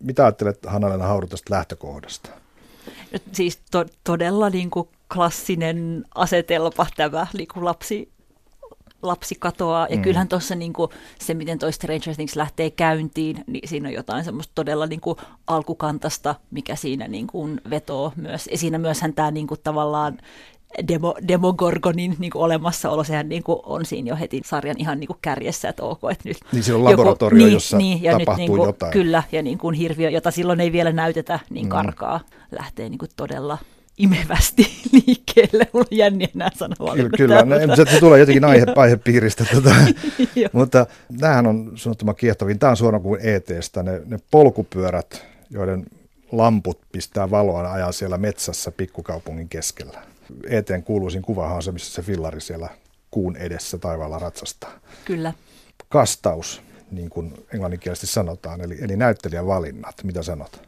mitä 0.00 0.24
ajattelet 0.24 0.66
Hanna-Leena 0.66 1.06
Hauru 1.06 1.26
tästä 1.26 1.54
lähtökohdasta? 1.54 2.30
Siis 3.32 3.58
to, 3.70 3.86
todella 4.04 4.50
niin 4.50 4.70
kuin 4.70 4.88
klassinen 5.14 6.04
asetelma 6.14 6.86
tämä 6.96 7.26
niin 7.34 7.48
kuin 7.54 7.64
lapsi 7.64 8.12
lapsi 9.02 9.34
katoaa. 9.38 9.86
Ja 9.90 9.96
mm. 9.96 10.02
kyllähän 10.02 10.28
tuossa 10.28 10.54
niinku, 10.54 10.90
se, 11.18 11.34
miten 11.34 11.58
toi 11.58 11.72
Stranger 11.72 12.14
Things 12.14 12.36
lähtee 12.36 12.70
käyntiin, 12.70 13.44
niin 13.46 13.68
siinä 13.68 13.88
on 13.88 13.94
jotain 13.94 14.24
semmoista 14.24 14.52
todella 14.54 14.86
niinku, 14.86 15.16
alkukantasta, 15.46 16.34
mikä 16.50 16.76
siinä 16.76 17.08
niinku, 17.08 17.48
vetoo 17.70 18.12
myös. 18.16 18.48
Ja 18.52 18.58
siinä 18.58 18.78
myöshän 18.78 19.14
tämä 19.14 19.30
niinku, 19.30 19.56
tavallaan 19.56 20.18
Demo, 20.88 21.14
Demogorgonin 21.28 22.16
niin 22.18 22.30
kuin 22.30 22.42
olemassaolo, 22.42 23.04
sehän 23.04 23.28
niin 23.28 23.42
kuin 23.42 23.58
on 23.62 23.84
siinä 23.84 24.08
jo 24.08 24.16
heti 24.16 24.40
sarjan 24.44 24.76
ihan 24.78 25.00
niin 25.00 25.06
kuin 25.06 25.18
kärjessä, 25.22 25.68
että 25.68 25.82
ok, 25.82 26.00
että 26.10 26.28
nyt... 26.28 26.36
Niin 26.52 26.62
se 26.62 26.74
on 26.74 26.84
laboratorio, 26.84 27.38
joku, 27.38 27.46
niin, 27.46 27.52
jossa 27.52 27.76
niin, 27.76 28.02
ja 28.02 28.12
tapahtuu 28.12 28.32
nyt, 28.32 28.38
niin 28.38 28.50
kuin, 28.50 28.66
jotain. 28.66 28.92
Kyllä, 28.92 29.22
ja 29.32 29.42
niin 29.42 29.58
kuin 29.58 29.74
hirviö, 29.74 30.10
jota 30.10 30.30
silloin 30.30 30.60
ei 30.60 30.72
vielä 30.72 30.92
näytetä, 30.92 31.38
niin 31.50 31.66
mm. 31.66 31.70
karkaa, 31.70 32.20
lähtee 32.50 32.88
niin 32.88 32.98
kuin 32.98 33.10
todella 33.16 33.58
imevästi 34.02 34.66
liikkeelle. 34.92 35.68
Mulla 35.72 35.86
on 35.92 35.98
jänniä 35.98 36.28
nämä 36.34 36.50
sanoa. 36.56 36.94
Kyllä, 36.94 37.10
kyllä. 37.16 37.44
No, 37.44 37.76
se, 37.76 37.90
se 37.90 38.00
tulee 38.00 38.20
jotenkin 38.20 38.44
aihe, 38.44 38.66
aihepiiristä. 38.76 39.44
Tota. 39.54 39.74
Mutta 40.52 40.86
tämähän 41.20 41.46
on 41.46 41.72
sanottoman 41.74 42.16
kiehtovin. 42.16 42.58
Tämä 42.58 42.70
on 42.70 42.76
suoraan 42.76 43.02
kuin 43.02 43.20
ETstä. 43.22 43.82
Ne, 43.82 44.02
ne 44.06 44.18
polkupyörät, 44.30 45.26
joiden 45.50 45.86
lamput 46.32 46.80
pistää 46.92 47.30
valoa 47.30 47.72
ajaa 47.72 47.92
siellä 47.92 48.18
metsässä 48.18 48.70
pikkukaupungin 48.70 49.48
keskellä. 49.48 50.02
ETn 50.48 50.82
kuuluisin 50.82 51.22
kuvahan 51.22 51.56
on 51.56 51.62
se, 51.62 51.72
missä 51.72 51.92
se 51.92 52.02
fillari 52.02 52.40
siellä 52.40 52.68
kuun 53.10 53.36
edessä 53.36 53.78
taivaalla 53.78 54.18
ratsastaa. 54.18 54.72
Kyllä. 55.04 55.32
Kastaus, 55.88 56.62
niin 56.90 57.10
kuin 57.10 57.46
englanninkielisesti 57.54 58.06
sanotaan, 58.06 58.60
eli, 58.60 58.78
eli 58.80 58.96
näyttelijän 58.96 59.46
valinnat. 59.46 59.94
Mitä 60.04 60.22
sanot? 60.22 60.62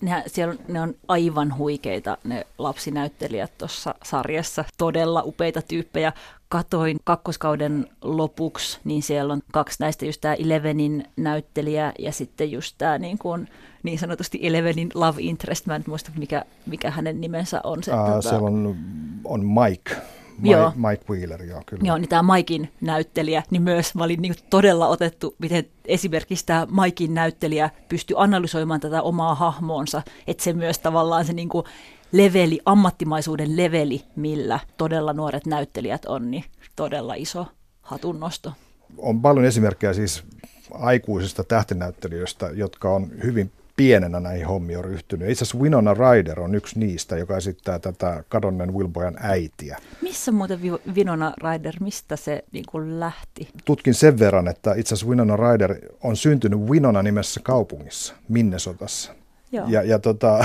Ne, 0.00 0.22
siellä, 0.26 0.54
ne 0.68 0.80
on 0.80 0.94
aivan 1.08 1.56
huikeita 1.56 2.18
ne 2.24 2.46
lapsinäyttelijät 2.58 3.58
tuossa 3.58 3.94
sarjassa. 4.04 4.64
Todella 4.78 5.22
upeita 5.22 5.62
tyyppejä. 5.62 6.12
Katoin 6.48 6.96
kakkoskauden 7.04 7.86
lopuksi, 8.02 8.78
niin 8.84 9.02
siellä 9.02 9.32
on 9.32 9.42
kaksi 9.52 9.76
näistä 9.80 10.06
just 10.06 10.20
tämä 10.20 10.34
Elevenin 10.34 11.04
näyttelijä 11.16 11.92
ja 11.98 12.12
sitten 12.12 12.52
just 12.52 12.74
tämä 12.78 12.98
niin, 12.98 13.18
kuin, 13.18 13.48
niin 13.82 13.98
sanotusti 13.98 14.38
Elevenin 14.42 14.88
love 14.94 15.22
interest. 15.22 15.66
Mä 15.66 15.76
en 15.76 15.84
muista, 15.86 16.10
mikä, 16.18 16.44
mikä 16.66 16.90
hänen 16.90 17.20
nimensä 17.20 17.60
on. 17.64 17.84
Se, 17.84 17.92
Aa, 17.92 18.06
tuota... 18.06 18.28
Siellä 18.28 18.46
on, 18.46 18.76
on 19.24 19.46
Mike. 19.46 19.96
Mike, 20.42 20.56
joo. 20.56 20.72
Mike 20.76 21.04
Wheeler, 21.10 21.42
joo, 21.42 21.62
kyllä. 21.66 21.82
Joo, 21.86 21.98
niin 21.98 22.08
tämä 22.08 22.34
Mikein 22.34 22.72
näyttelijä, 22.80 23.42
niin 23.50 23.62
myös 23.62 23.94
mä 23.94 24.04
olin 24.04 24.22
niin 24.22 24.34
todella 24.50 24.88
otettu, 24.88 25.34
miten 25.38 25.64
esimerkiksi 25.84 26.46
tämä 26.46 26.66
Mikein 26.82 27.14
näyttelijä 27.14 27.70
pystyi 27.88 28.16
analysoimaan 28.18 28.80
tätä 28.80 29.02
omaa 29.02 29.34
hahmoonsa, 29.34 30.02
että 30.26 30.42
se 30.44 30.52
myös 30.52 30.78
tavallaan 30.78 31.24
se 31.24 31.32
niin 31.32 31.48
kuin 31.48 31.64
leveli, 32.12 32.60
ammattimaisuuden 32.64 33.56
leveli, 33.56 34.04
millä 34.16 34.60
todella 34.76 35.12
nuoret 35.12 35.46
näyttelijät 35.46 36.04
on, 36.04 36.30
niin 36.30 36.44
todella 36.76 37.14
iso 37.14 37.46
hatunnosto. 37.82 38.52
On 38.98 39.22
paljon 39.22 39.46
esimerkkejä 39.46 39.92
siis 39.92 40.24
aikuisista 40.72 41.44
tähtinäyttelijöistä, 41.44 42.50
jotka 42.54 42.90
on 42.90 43.10
hyvin 43.22 43.52
pienenä 43.80 44.20
näihin 44.20 44.46
hommiin 44.46 44.78
on 44.78 44.84
ryhtynyt. 44.84 45.30
Itse 45.30 45.44
asiassa 45.44 45.58
Winona 45.58 45.94
Ryder 45.94 46.40
on 46.40 46.54
yksi 46.54 46.78
niistä, 46.78 47.16
joka 47.16 47.36
esittää 47.36 47.78
tätä 47.78 48.24
kadonneen 48.28 48.74
Wilbojan 48.74 49.16
äitiä. 49.20 49.78
Missä 50.02 50.32
muuten 50.32 50.60
Winona 50.94 51.34
Ryder, 51.42 51.74
mistä 51.80 52.16
se 52.16 52.44
niin 52.52 52.64
kuin 52.70 53.00
lähti? 53.00 53.48
Tutkin 53.64 53.94
sen 53.94 54.18
verran, 54.18 54.48
että 54.48 54.74
itse 54.74 54.94
asiassa 54.94 55.10
Winona 55.10 55.36
Ryder 55.36 55.76
on 56.02 56.16
syntynyt 56.16 56.60
Winona 56.60 57.02
nimessä 57.02 57.40
kaupungissa, 57.42 58.14
Minnesotassa. 58.28 59.14
Joo. 59.52 59.66
Ja, 59.68 59.82
ja 59.82 59.98
tota, 59.98 60.44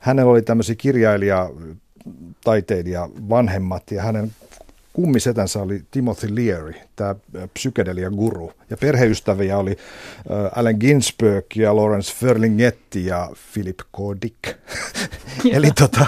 hänellä 0.00 0.30
oli 0.30 0.42
tämmöisiä 0.42 0.74
kirjailija, 0.74 1.50
taiteilija 2.44 3.08
vanhemmat 3.28 3.90
ja 3.90 4.02
hänen 4.02 4.32
kummisetänsä 4.94 5.62
oli 5.62 5.82
Timothy 5.90 6.36
Leary, 6.36 6.74
tämä 6.96 7.14
psykedelia 7.54 8.10
guru. 8.10 8.52
Ja 8.70 8.76
perheystäviä 8.76 9.58
oli 9.58 9.76
Allen 10.56 10.76
Ginsberg 10.80 11.44
ja 11.56 11.76
Lawrence 11.76 12.14
Ferlinghetti 12.14 13.06
ja 13.06 13.30
Philip 13.52 13.78
K. 13.78 14.22
Dick. 14.22 14.58
Eli 15.52 15.70
tota, 15.78 16.06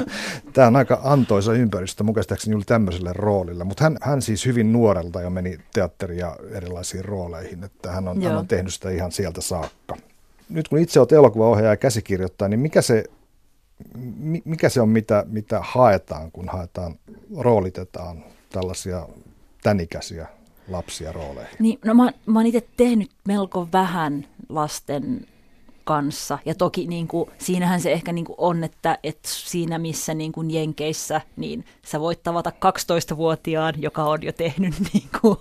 tämä 0.53 0.67
on 0.67 0.77
aika 0.77 1.01
antoisa 1.05 1.53
ympäristö 1.53 2.05
mun 2.05 2.15
käsittääkseni 2.15 2.63
tämmöiselle 2.67 3.13
roolille. 3.13 3.65
Mutta 3.65 3.85
hän, 3.85 3.99
hän 4.03 4.23
siis 4.23 4.47
hyvin 4.47 4.73
nuorelta 4.73 5.21
jo 5.23 5.31
meni 5.31 5.59
teatteria 5.75 6.27
ja 6.27 6.37
erilaisiin 6.51 7.05
rooleihin, 7.05 7.65
että 7.65 7.93
hän 7.93 8.09
on, 8.09 8.23
hän 8.23 8.37
on 8.37 8.49
tehnyt 8.49 8.75
sitä 8.75 8.91
ihan 8.91 9.13
sieltä 9.13 9.41
saakka. 9.41 9.97
Nyt 10.49 10.69
kun 10.69 10.79
itse 10.79 11.01
olet 11.01 11.13
elokuvaohjaaja 11.13 11.73
ja 11.73 11.77
käsikirjoittaja, 11.77 12.49
niin 12.49 12.61
mikä 12.61 12.83
se 12.83 13.05
mikä 14.45 14.69
se 14.69 14.81
on, 14.81 14.89
mitä, 14.89 15.25
mitä 15.29 15.61
haetaan, 15.63 16.33
kun 16.33 16.49
haetaan, 16.49 16.95
roolitetaan 17.37 18.25
tällaisia 18.49 19.09
tänikäisiä 19.63 20.27
lapsia 20.69 21.13
rooleihin? 21.13 21.57
Niin, 21.59 21.79
no 21.85 21.95
mä, 21.95 22.11
mä 22.27 22.39
oon 22.39 22.47
itse 22.47 22.69
tehnyt 22.77 23.11
melko 23.25 23.69
vähän 23.73 24.27
lasten 24.49 25.27
kanssa. 25.87 26.39
Ja 26.45 26.55
toki 26.55 26.87
niin 26.87 27.09
kuin, 27.09 27.31
siinähän 27.39 27.81
se 27.81 27.93
ehkä 27.93 28.13
niin 28.13 28.25
kuin 28.25 28.37
on, 28.39 28.65
että, 28.65 28.99
että 29.03 29.29
siinä 29.33 29.79
missä 29.79 30.15
niin 30.15 30.33
kuin 30.33 30.51
Jenkeissä, 30.51 31.21
niin 31.37 31.65
sä 31.87 32.01
voit 32.01 32.23
tavata 32.23 32.51
12-vuotiaan, 32.51 33.75
joka 33.79 34.05
on 34.05 34.23
jo 34.23 34.33
tehnyt 34.33 34.75
niin 34.93 35.09
kuin 35.21 35.39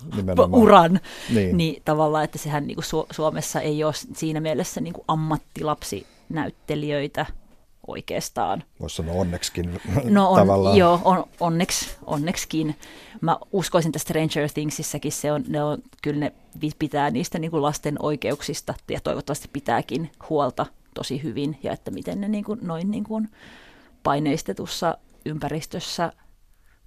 uran. 0.52 1.00
Niin. 1.34 1.58
niin 1.58 1.82
tavallaan, 1.86 2.24
että 2.24 2.38
sehän 2.38 2.68
niin 2.68 2.76
kuin 2.76 2.86
Su- 2.86 3.08
Suomessa 3.12 3.62
ei 3.62 3.84
ole 3.84 3.94
siinä 4.13 4.39
mielessä 4.39 4.82
niin 4.82 4.94
kuin 4.94 5.06
ammattilapsinäyttelijöitä 5.08 7.26
oikeastaan. 7.88 8.63
Voisi 8.80 8.95
sanoa 8.95 9.15
onneksikin 9.15 9.82
no 10.04 10.30
on, 10.30 10.39
tavallaan. 10.39 10.78
Joo, 10.78 11.02
on, 11.04 11.24
onneksi, 11.39 11.95
onneksikin. 12.06 12.76
Mä 13.21 13.38
uskoisin, 13.52 13.89
että 13.89 14.00
Stranger 14.00 14.50
Thingsissäkin 14.54 15.12
se 15.12 15.32
on, 15.32 15.43
ne 15.48 15.63
on, 15.63 15.78
kyllä 16.02 16.19
ne 16.19 16.34
pitää 16.80 17.12
niistä 17.12 17.39
niin 17.39 17.52
kuin 17.52 17.62
lasten 17.62 17.95
oikeuksista 18.00 18.74
ja 18.89 19.00
toivottavasti 19.00 19.50
pitääkin 19.54 20.12
huolta 20.30 20.65
tosi 20.93 21.24
hyvin 21.24 21.58
ja 21.63 21.74
että 21.74 21.91
miten 21.91 22.21
ne 22.21 22.28
niin 22.28 22.43
kuin, 22.43 22.60
noin 22.63 22.91
niin 22.91 23.04
kuin 23.04 23.30
paineistetussa 24.04 24.98
ympäristössä 25.26 26.12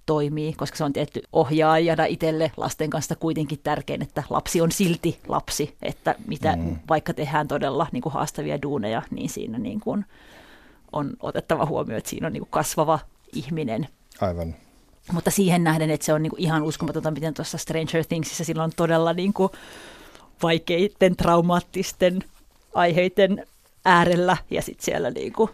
toimii, 0.05 0.53
koska 0.53 0.77
se 0.77 0.83
on 0.83 0.93
tietty 0.93 1.21
ohjaajana 1.33 2.05
itselle 2.05 2.51
lasten 2.57 2.89
kanssa 2.89 3.15
kuitenkin 3.15 3.59
tärkein, 3.63 4.01
että 4.01 4.23
lapsi 4.29 4.61
on 4.61 4.71
silti 4.71 5.19
lapsi, 5.27 5.75
että 5.81 6.15
mitä 6.27 6.55
mm. 6.55 6.79
vaikka 6.89 7.13
tehdään 7.13 7.47
todella 7.47 7.87
niin 7.91 8.01
kuin 8.01 8.13
haastavia 8.13 8.61
duuneja, 8.61 9.01
niin 9.11 9.29
siinä 9.29 9.57
niin 9.57 9.79
kuin, 9.79 10.05
on 10.91 11.13
otettava 11.19 11.65
huomioon, 11.65 11.97
että 11.97 12.09
siinä 12.09 12.27
on 12.27 12.33
niin 12.33 12.41
kuin 12.41 12.51
kasvava 12.51 12.99
ihminen. 13.33 13.87
Aivan. 14.21 14.55
Mutta 15.11 15.31
siihen 15.31 15.63
nähden, 15.63 15.89
että 15.89 16.05
se 16.05 16.13
on 16.13 16.23
niin 16.23 16.31
kuin 16.31 16.41
ihan 16.41 16.63
uskomatonta, 16.63 17.11
miten 17.11 17.33
tuossa 17.33 17.57
Stranger 17.57 18.05
Thingsissa 18.05 18.43
sillä 18.43 18.63
on 18.63 18.71
todella 18.75 19.13
niin 19.13 19.33
kuin 19.33 19.51
vaikeiden, 20.43 21.15
traumaattisten 21.15 22.23
aiheiden 22.73 23.45
äärellä 23.85 24.37
ja 24.51 24.61
sitten 24.61 24.85
siellä 24.85 25.11
niin 25.11 25.33
kuin 25.33 25.49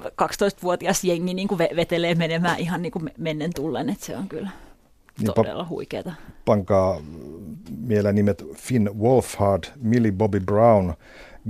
12-vuotias 0.00 1.04
jengi 1.04 1.34
niin 1.34 1.48
kuin 1.48 1.58
vetelee 1.58 2.14
menemään 2.14 2.58
ihan 2.58 2.82
niin 2.82 2.92
kuin 2.92 3.10
mennen 3.18 3.52
tullen, 3.54 3.90
että 3.90 4.06
se 4.06 4.16
on 4.16 4.28
kyllä 4.28 4.50
niin 5.18 5.34
todella 5.34 5.66
huikeeta. 5.68 6.12
Pankaa 6.44 7.00
mieleen 7.78 8.14
nimet 8.14 8.44
Finn 8.56 8.90
Wolfhard, 8.98 9.64
Millie 9.76 10.12
Bobby 10.12 10.40
Brown, 10.40 10.94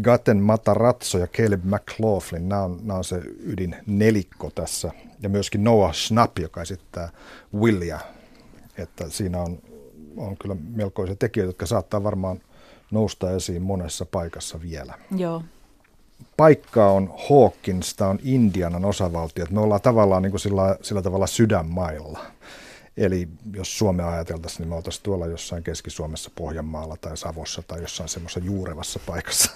Gaten 0.03 0.37
Matarazzo 0.37 1.19
ja 1.19 1.27
Caleb 1.27 1.65
McLaughlin, 1.65 2.49
nämä 2.49 2.63
on, 2.63 2.79
nämä 2.83 2.99
on 2.99 3.05
se 3.05 3.23
ydin 3.41 3.77
nelikko 3.87 4.51
tässä. 4.55 4.91
Ja 5.23 5.29
myöskin 5.29 5.65
Noah 5.65 5.95
Schnapp, 5.95 6.39
joka 6.39 6.63
esittää 6.63 7.09
Willia. 7.55 8.01
Että 8.79 9.09
siinä 9.09 9.39
on, 9.39 9.59
on 10.17 10.37
kyllä 10.37 10.57
melkoisia 10.75 11.17
tekijöitä, 11.17 11.49
jotka 11.49 11.67
saattaa 11.67 12.03
varmaan 12.03 12.41
nousta 12.91 13.31
esiin 13.31 13.63
monessa 13.63 14.07
paikassa 14.07 14.63
vielä. 14.63 14.95
Joo. 15.17 15.43
Paikka 16.37 16.91
on 16.91 17.15
Hawkins, 17.29 17.95
tämä 17.95 18.11
on 18.11 18.19
Indianan 18.23 18.85
osavaltio. 18.85 19.47
Me 19.51 19.61
ollaan 19.61 19.81
tavallaan 19.81 20.23
niin 20.23 20.31
kuin 20.31 20.41
sillä, 20.41 20.77
sillä 20.83 21.03
tavalla 21.03 21.27
sydänmailla. 21.27 22.19
Eli 23.01 23.29
jos 23.55 23.79
Suomea 23.79 24.09
ajateltaisiin, 24.09 24.59
niin 24.59 24.69
me 24.69 24.75
oltaisiin 24.75 25.03
tuolla 25.03 25.27
jossain 25.27 25.63
Keski-Suomessa, 25.63 26.31
Pohjanmaalla 26.35 26.97
tai 27.01 27.17
Savossa 27.17 27.63
tai 27.63 27.81
jossain 27.81 28.09
semmoisessa 28.09 28.41
juurevassa 28.41 29.01
paikassa. 29.07 29.51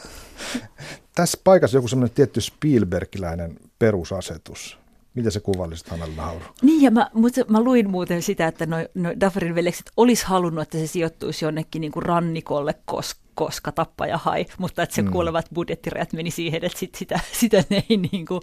Tässä 1.15 1.39
paikassa 1.45 1.77
joku 1.77 1.89
semmoinen 1.89 2.15
tietty 2.15 2.41
Spielbergiläinen 2.41 3.57
perusasetus. 3.79 4.79
Miten 5.15 5.33
se 5.33 5.41
kuvallisit, 5.41 5.89
Hanna 5.89 6.07
Lauru? 6.17 6.45
Niin, 6.63 6.83
ja 6.83 6.91
mä, 6.91 7.11
mutta 7.15 7.41
mä 7.49 7.61
luin 7.61 7.91
muuten 7.91 8.23
sitä, 8.23 8.47
että 8.47 8.67
no, 8.67 8.77
no 8.95 9.13
Dufferin 9.25 9.55
veljekset 9.55 9.91
olisi 9.97 10.27
halunnut, 10.27 10.63
että 10.63 10.79
se 10.79 10.87
sijoittuisi 10.87 11.45
jonnekin 11.45 11.81
niin 11.81 11.93
kuin 11.93 12.03
rannikolle, 12.03 12.75
koska 12.85 13.25
koska 13.35 13.73
tappaja 13.73 14.19
hai, 14.19 14.47
mutta 14.59 14.83
että 14.83 14.95
se 14.95 15.03
mm. 15.03 15.11
kuulevat 15.11 15.47
budjettirajat 15.55 16.13
meni 16.13 16.31
siihen, 16.31 16.65
että 16.65 16.79
sit 16.79 16.95
sitä, 16.95 17.21
sitä 17.41 17.65
ne 17.71 17.85
ei, 17.91 17.97
niin 17.97 18.27
kuin, 18.27 18.41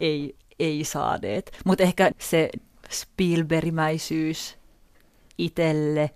ei, 0.00 0.36
ei 0.58 0.84
saaneet. 0.84 1.58
Mutta 1.64 1.84
ehkä 1.84 2.10
se 2.18 2.50
Spielbergimäisyys 2.90 4.58
itselle, 5.38 6.10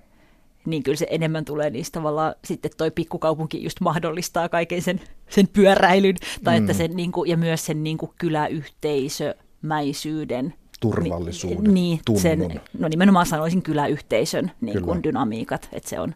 niin 0.66 0.82
kyllä 0.82 0.96
se 0.96 1.06
enemmän 1.10 1.44
tulee 1.44 1.70
niistä 1.70 2.00
tavallaan, 2.00 2.34
sitten 2.44 2.70
toi 2.76 2.90
pikkukaupunki 2.90 3.62
just 3.62 3.80
mahdollistaa 3.80 4.48
kaiken 4.48 4.82
sen, 4.82 5.00
sen 5.28 5.48
pyöräilyn, 5.48 6.16
tai 6.44 6.60
mm. 6.60 6.64
että 6.64 6.72
sen, 6.78 6.96
niin 6.96 7.12
kuin, 7.12 7.30
ja 7.30 7.36
myös 7.36 7.66
sen 7.66 7.84
niin 7.84 7.98
kuin 7.98 8.12
kyläyhteisömäisyyden, 8.18 10.54
turvallisuuden 10.80 11.74
niin, 11.74 12.00
tunnun. 12.06 12.22
Sen, 12.22 12.60
no 12.78 12.88
nimenomaan 12.88 13.26
sanoisin 13.26 13.62
kyläyhteisön 13.62 14.50
niin 14.60 14.72
Kyllä. 14.72 14.86
kuin 14.86 15.02
dynamiikat, 15.02 15.68
että 15.72 15.88
se 15.88 16.00
on 16.00 16.14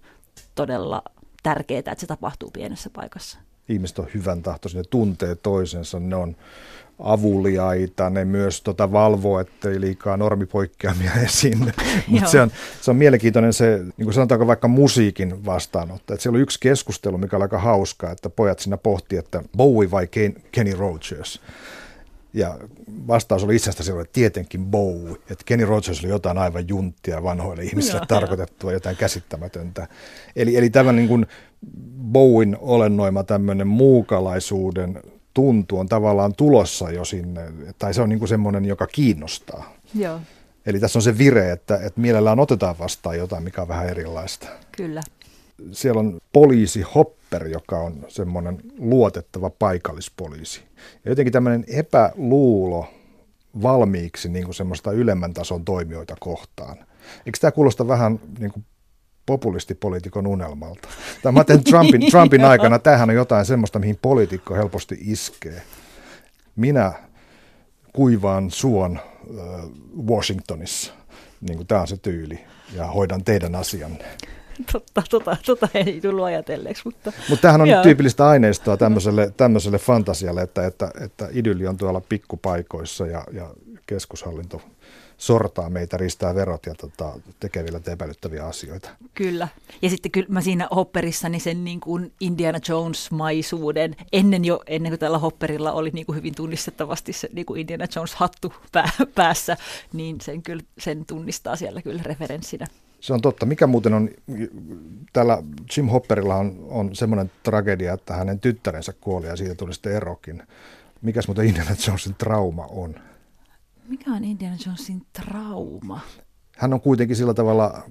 todella 0.54 1.02
tärkeää, 1.42 1.78
että 1.78 1.94
se 1.98 2.06
tapahtuu 2.06 2.50
pienessä 2.50 2.90
paikassa. 2.90 3.38
Ihmiset 3.68 3.98
on 3.98 4.06
hyvän 4.14 4.42
tahtoisia, 4.42 4.80
ne 4.80 4.84
tuntee 4.90 5.34
toisensa, 5.34 6.00
ne 6.00 6.16
on 6.16 6.36
avuliaita, 6.98 8.10
ne 8.10 8.24
myös 8.24 8.62
tota 8.62 8.92
valvoo, 8.92 9.40
ettei 9.40 9.80
liikaa 9.80 10.16
normipoikkeamia 10.16 11.12
esiin. 11.24 11.72
Mutta 12.06 12.30
se 12.30 12.40
on, 12.40 12.50
se 12.80 12.90
on 12.90 12.96
mielenkiintoinen 12.96 13.52
se, 13.52 13.78
niin 13.96 14.04
kuin 14.04 14.14
sanotaanko 14.14 14.46
vaikka 14.46 14.68
musiikin 14.68 15.44
vastaanotto. 15.44 16.14
Että 16.14 16.22
siellä 16.22 16.36
oli 16.36 16.42
yksi 16.42 16.60
keskustelu, 16.60 17.18
mikä 17.18 17.36
oli 17.36 17.42
aika 17.42 17.58
hauska, 17.58 18.10
että 18.10 18.30
pojat 18.30 18.58
siinä 18.58 18.76
pohti, 18.76 19.16
että 19.16 19.42
Bowie 19.56 19.90
vai 19.90 20.06
Ken, 20.06 20.34
Kenny 20.52 20.74
Rogers. 20.74 21.40
Ja 22.36 22.58
vastaus 23.06 23.44
oli 23.44 23.56
itse 23.56 23.70
asiassa 23.70 24.00
että 24.00 24.12
tietenkin 24.12 24.66
Bowie. 24.66 25.12
Että 25.12 25.44
Kenny 25.44 25.64
Rogers 25.66 26.00
oli 26.00 26.10
jotain 26.10 26.38
aivan 26.38 26.68
junttia 26.68 27.22
vanhoille 27.22 27.62
ihmisille 27.62 27.98
Joo, 27.98 28.06
tarkoitettua, 28.06 28.72
jotain 28.72 28.96
käsittämätöntä. 28.96 29.88
Eli, 30.36 30.56
eli 30.56 30.70
tämä 30.70 30.92
niin 30.92 31.08
kuin 31.08 31.26
Bowen 32.02 32.56
olennoima 32.60 33.24
tämmöinen 33.24 33.66
muukalaisuuden 33.66 35.02
tuntu 35.34 35.78
on 35.78 35.88
tavallaan 35.88 36.34
tulossa 36.34 36.90
jo 36.90 37.04
sinne, 37.04 37.52
tai 37.78 37.94
se 37.94 38.02
on 38.02 38.08
niin 38.08 38.18
kuin 38.18 38.28
semmoinen, 38.28 38.64
joka 38.64 38.86
kiinnostaa. 38.86 39.74
Joo, 39.94 40.20
Eli 40.66 40.80
tässä 40.80 40.98
on 40.98 41.02
se 41.02 41.18
vire, 41.18 41.52
että, 41.52 41.76
että 41.76 42.00
mielellään 42.00 42.40
otetaan 42.40 42.78
vastaan 42.78 43.18
jotain, 43.18 43.44
mikä 43.44 43.62
on 43.62 43.68
vähän 43.68 43.88
erilaista. 43.88 44.48
kyllä. 44.72 45.02
Siellä 45.72 46.00
on 46.00 46.18
poliisi 46.32 46.80
Hopper, 47.26 47.48
joka 47.48 47.78
on 47.78 48.04
semmoinen 48.08 48.58
luotettava 48.78 49.50
paikallispoliisi. 49.50 50.62
Ja 51.04 51.10
jotenkin 51.10 51.32
tämmöinen 51.32 51.64
epäluulo 51.68 52.88
valmiiksi 53.62 54.28
niin 54.28 54.44
kuin 54.44 54.54
semmoista 54.54 54.92
ylemmän 54.92 55.34
tason 55.34 55.64
toimijoita 55.64 56.14
kohtaan. 56.20 56.76
Eikö 57.26 57.38
tämä 57.40 57.50
kuulosta 57.50 57.88
vähän 57.88 58.20
niin 58.38 58.52
kuin 58.52 58.64
populistipoliitikon 59.26 60.26
unelmalta? 60.26 60.88
Tai 61.22 61.32
mä 61.32 61.44
Trumpin, 61.44 62.06
Trumpin 62.10 62.44
aikana 62.44 62.78
tämähän 62.78 63.10
on 63.10 63.16
jotain 63.16 63.46
semmoista, 63.46 63.78
mihin 63.78 63.98
poliitikko 64.02 64.54
helposti 64.54 64.98
iskee. 65.00 65.62
Minä 66.56 66.92
kuivaan 67.92 68.50
suon 68.50 68.98
äh, 68.98 69.70
Washingtonissa, 70.06 70.92
niin 71.40 71.56
kuin 71.56 71.66
tämä 71.66 71.80
on 71.80 71.88
se 71.88 71.96
tyyli, 71.96 72.44
ja 72.74 72.86
hoidan 72.86 73.24
teidän 73.24 73.54
asianne. 73.54 74.04
Totta, 74.72 75.02
tota, 75.10 75.36
tota 75.46 75.68
ei 75.74 76.00
tullut 76.00 76.24
ajatelleeksi, 76.24 76.82
mutta 76.84 77.12
Mutta 77.28 77.42
tämähän 77.42 77.60
on 77.60 77.68
Joo. 77.68 77.76
nyt 77.76 77.82
tyypillistä 77.82 78.26
aineistoa 78.26 78.76
tämmöiselle, 78.76 79.32
tämmöiselle 79.36 79.78
fantasialle, 79.78 80.42
että, 80.42 80.66
että, 80.66 80.90
että 81.00 81.28
idylli 81.32 81.66
on 81.66 81.76
tuolla 81.76 82.00
pikkupaikoissa 82.00 83.06
ja, 83.06 83.24
ja 83.32 83.50
keskushallinto 83.86 84.60
sortaa 85.18 85.70
meitä, 85.70 85.96
ristää 85.96 86.34
verot 86.34 86.66
ja 86.66 86.74
tota, 86.74 87.12
tekee 87.40 87.64
vielä 87.64 87.80
epäilyttäviä 87.92 88.46
asioita. 88.46 88.90
Kyllä. 89.14 89.48
Ja 89.82 89.90
sitten 89.90 90.12
kyllä 90.12 90.26
mä 90.30 90.40
siinä 90.40 90.68
Hopperissani 90.74 91.40
sen 91.40 91.64
niin 91.64 91.80
kuin 91.80 92.12
Indiana 92.20 92.58
Jones-maisuuden, 92.68 93.96
ennen 94.12 94.44
jo, 94.44 94.62
ennen 94.66 94.92
kuin 94.92 95.00
tällä 95.00 95.18
Hopperilla 95.18 95.72
oli 95.72 95.90
niin 95.90 96.06
kuin 96.06 96.16
hyvin 96.16 96.34
tunnistettavasti 96.34 97.12
se 97.12 97.28
niin 97.32 97.46
kuin 97.46 97.60
Indiana 97.60 97.86
Jones-hattu 97.96 98.52
pää, 98.72 98.90
päässä, 99.14 99.56
niin 99.92 100.20
sen, 100.20 100.42
kyllä, 100.42 100.62
sen 100.78 101.06
tunnistaa 101.06 101.56
siellä 101.56 101.82
kyllä 101.82 102.02
referenssinä. 102.02 102.66
Se 103.06 103.12
on 103.12 103.20
totta. 103.20 103.46
Mikä 103.46 103.66
muuten 103.66 103.94
on, 103.94 104.10
tällä 105.12 105.42
Jim 105.76 105.88
Hopperilla 105.88 106.34
on, 106.34 106.66
on 106.68 106.96
semmoinen 106.96 107.30
tragedia, 107.42 107.92
että 107.92 108.14
hänen 108.14 108.40
tyttärensä 108.40 108.92
kuoli 109.00 109.26
ja 109.26 109.36
siitä 109.36 109.54
tuli 109.54 109.74
sitten 109.74 109.92
erokin. 109.92 110.42
Mikäs 111.02 111.28
muuten 111.28 111.46
Indiana 111.46 111.70
Jonesin 111.86 112.14
trauma 112.14 112.66
on? 112.66 112.94
Mikä 113.88 114.10
on 114.10 114.24
Indiana 114.24 114.56
Jonesin 114.66 115.02
trauma? 115.12 116.00
hän 116.56 116.72
on 116.72 116.80
kuitenkin 116.80 117.16
sillä 117.16 117.34
tavalla 117.34 117.82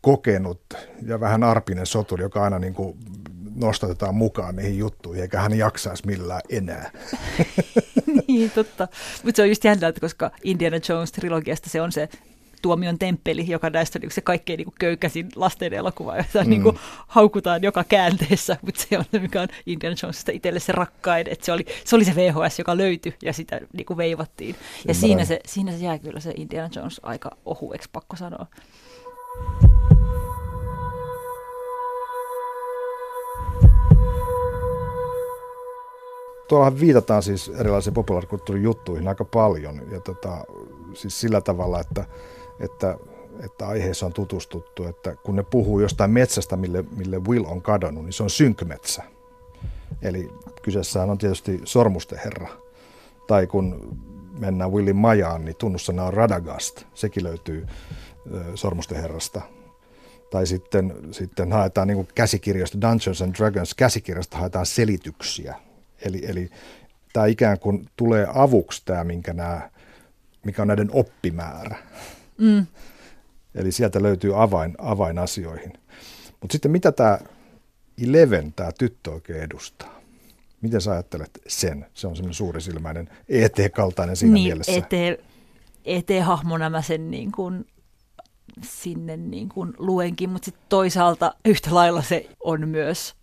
kokenut 0.00 0.60
ja 1.02 1.20
vähän 1.20 1.42
arpinen 1.42 1.86
soturi, 1.86 2.22
joka 2.22 2.44
aina 2.44 2.58
niin 2.58 2.74
kuin 2.74 2.98
nostatetaan 3.54 4.14
mukaan 4.14 4.56
niihin 4.56 4.78
juttuihin, 4.78 5.22
eikä 5.22 5.40
hän 5.40 5.58
jaksaisi 5.58 6.06
millään 6.06 6.40
enää. 6.48 6.90
niin, 8.28 8.50
totta. 8.50 8.88
Mutta 9.24 9.36
se 9.36 9.42
on 9.42 9.48
just 9.48 9.64
jännä, 9.64 9.88
että 9.88 10.00
koska 10.00 10.30
Indiana 10.44 10.76
Jones-trilogiasta 10.76 11.70
se 11.70 11.80
on 11.80 11.92
se 11.92 12.08
tuomion 12.64 12.98
temppeli, 12.98 13.44
joka 13.48 13.70
näistä 13.70 13.98
on 13.98 14.00
niin 14.00 14.10
se 14.10 14.20
kaikkein 14.20 14.56
niin 14.56 14.74
köykäisin 14.80 15.28
lasten 15.36 15.72
elokuva, 15.72 16.16
jota 16.16 16.44
mm. 16.44 16.50
niin 16.50 16.62
kuin, 16.62 16.78
haukutaan 17.06 17.62
joka 17.62 17.84
käänteessä, 17.84 18.56
mutta 18.62 18.84
se 18.88 18.98
on 18.98 19.04
mikä 19.20 19.42
on 19.42 19.48
Indiana 19.66 19.96
Jonesista 20.02 20.32
itselle 20.32 20.60
se 20.60 20.72
rakkain, 20.72 21.26
että 21.30 21.46
se 21.46 21.52
oli, 21.52 21.64
se 21.84 21.96
oli 21.96 22.04
se 22.04 22.14
VHS, 22.14 22.58
joka 22.58 22.76
löytyi 22.76 23.14
ja 23.22 23.32
sitä 23.32 23.60
niin 23.72 23.86
kuin 23.86 23.96
veivattiin. 23.96 24.56
Ja 24.88 24.94
siinä 24.94 25.24
se, 25.24 25.40
siinä 25.46 25.72
se 25.72 25.84
jää 25.84 25.98
kyllä 25.98 26.20
se 26.20 26.32
Indiana 26.36 26.68
Jones 26.76 27.00
aika 27.02 27.36
ohueksi, 27.44 27.88
pakko 27.92 28.16
sanoa. 28.16 28.46
Tuollahan 36.48 36.80
viitataan 36.80 37.22
siis 37.22 37.48
erilaisiin 37.48 37.94
populaarikulttuurin 37.94 38.64
juttuihin 38.64 39.08
aika 39.08 39.24
paljon 39.24 39.90
ja 39.90 40.00
tota, 40.00 40.44
siis 40.94 41.20
sillä 41.20 41.40
tavalla, 41.40 41.80
että, 41.80 42.04
että, 42.60 42.96
että 43.44 43.68
aiheessa 43.68 44.06
on 44.06 44.12
tutustuttu, 44.12 44.84
että 44.84 45.16
kun 45.16 45.36
ne 45.36 45.42
puhuu 45.42 45.80
jostain 45.80 46.10
metsästä, 46.10 46.56
mille, 46.56 46.84
mille 46.96 47.18
Will 47.18 47.44
on 47.44 47.62
kadonnut, 47.62 48.04
niin 48.04 48.12
se 48.12 48.22
on 48.22 48.30
synkmetsä. 48.30 49.02
Eli 50.02 50.30
kyseessähän 50.62 51.10
on 51.10 51.18
tietysti 51.18 51.60
sormusten 51.64 52.18
herra. 52.24 52.48
Tai 53.26 53.46
kun 53.46 53.96
mennään 54.38 54.72
Willin 54.72 54.96
majaan, 54.96 55.44
niin 55.44 55.56
tunnussana 55.56 56.04
on 56.04 56.14
Radagast. 56.14 56.84
Sekin 56.94 57.24
löytyy 57.24 57.66
sormusten 58.54 59.02
herrasta. 59.02 59.42
Tai 60.30 60.46
sitten, 60.46 60.94
sitten 61.10 61.52
haetaan 61.52 61.88
niin 61.88 62.08
käsikirjoista, 62.14 62.80
Dungeons 62.80 63.22
and 63.22 63.34
Dragons 63.34 63.74
käsikirjasta 63.74 64.38
haetaan 64.38 64.66
selityksiä. 64.66 65.54
Eli, 66.04 66.22
eli 66.26 66.50
tämä 67.12 67.26
ikään 67.26 67.58
kuin 67.58 67.88
tulee 67.96 68.26
avuksi 68.34 68.82
tämä, 68.84 69.04
minkä 69.04 69.32
nämä, 69.32 69.70
mikä 70.44 70.62
on 70.62 70.68
näiden 70.68 70.90
oppimäärä. 70.92 71.76
Mm. 72.38 72.66
Eli 73.54 73.72
sieltä 73.72 74.02
löytyy 74.02 74.42
avain, 74.42 74.74
avainasioihin. 74.78 75.72
Mutta 76.40 76.52
sitten 76.52 76.70
mitä 76.70 76.92
tämä 76.92 77.18
Eleven, 78.02 78.52
tämä 78.52 78.70
tyttö 78.78 79.10
oikein 79.10 79.42
edustaa? 79.42 80.00
Miten 80.60 80.80
sä 80.80 80.92
ajattelet 80.92 81.40
sen? 81.46 81.86
Se 81.94 82.06
on 82.06 82.16
semmoinen 82.16 82.34
suurisilmäinen 82.34 83.10
ET-kaltainen 83.28 84.16
siinä 84.16 84.34
niin, 84.34 84.48
mielessä. 84.48 84.72
ete, 84.72 85.18
ete-hahmona 85.84 86.70
mä 86.70 86.82
sen 86.82 87.10
niin 87.10 87.32
kuin 87.32 87.66
sinne 88.62 89.16
niin 89.16 89.48
kuin 89.48 89.72
luenkin, 89.78 90.30
mutta 90.30 90.44
sitten 90.44 90.64
toisaalta 90.68 91.34
yhtä 91.44 91.74
lailla 91.74 92.02
se 92.02 92.28
on 92.40 92.68
myös 92.68 93.14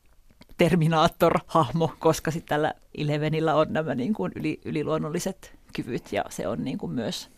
Terminaattor-hahmo, 0.58 1.94
koska 2.00 2.32
sitten 2.32 2.50
tällä 2.50 2.74
Elevenillä 2.98 3.56
on 3.56 3.68
nämä 3.70 3.96
niin 3.96 4.14
kuin 4.14 4.32
yli, 4.36 4.62
yliluonnolliset 4.66 5.56
kyvyt 5.76 6.14
ja 6.14 6.24
se 6.30 6.48
on 6.48 6.64
niin 6.64 6.78
kuin 6.78 6.92
myös, 6.92 7.30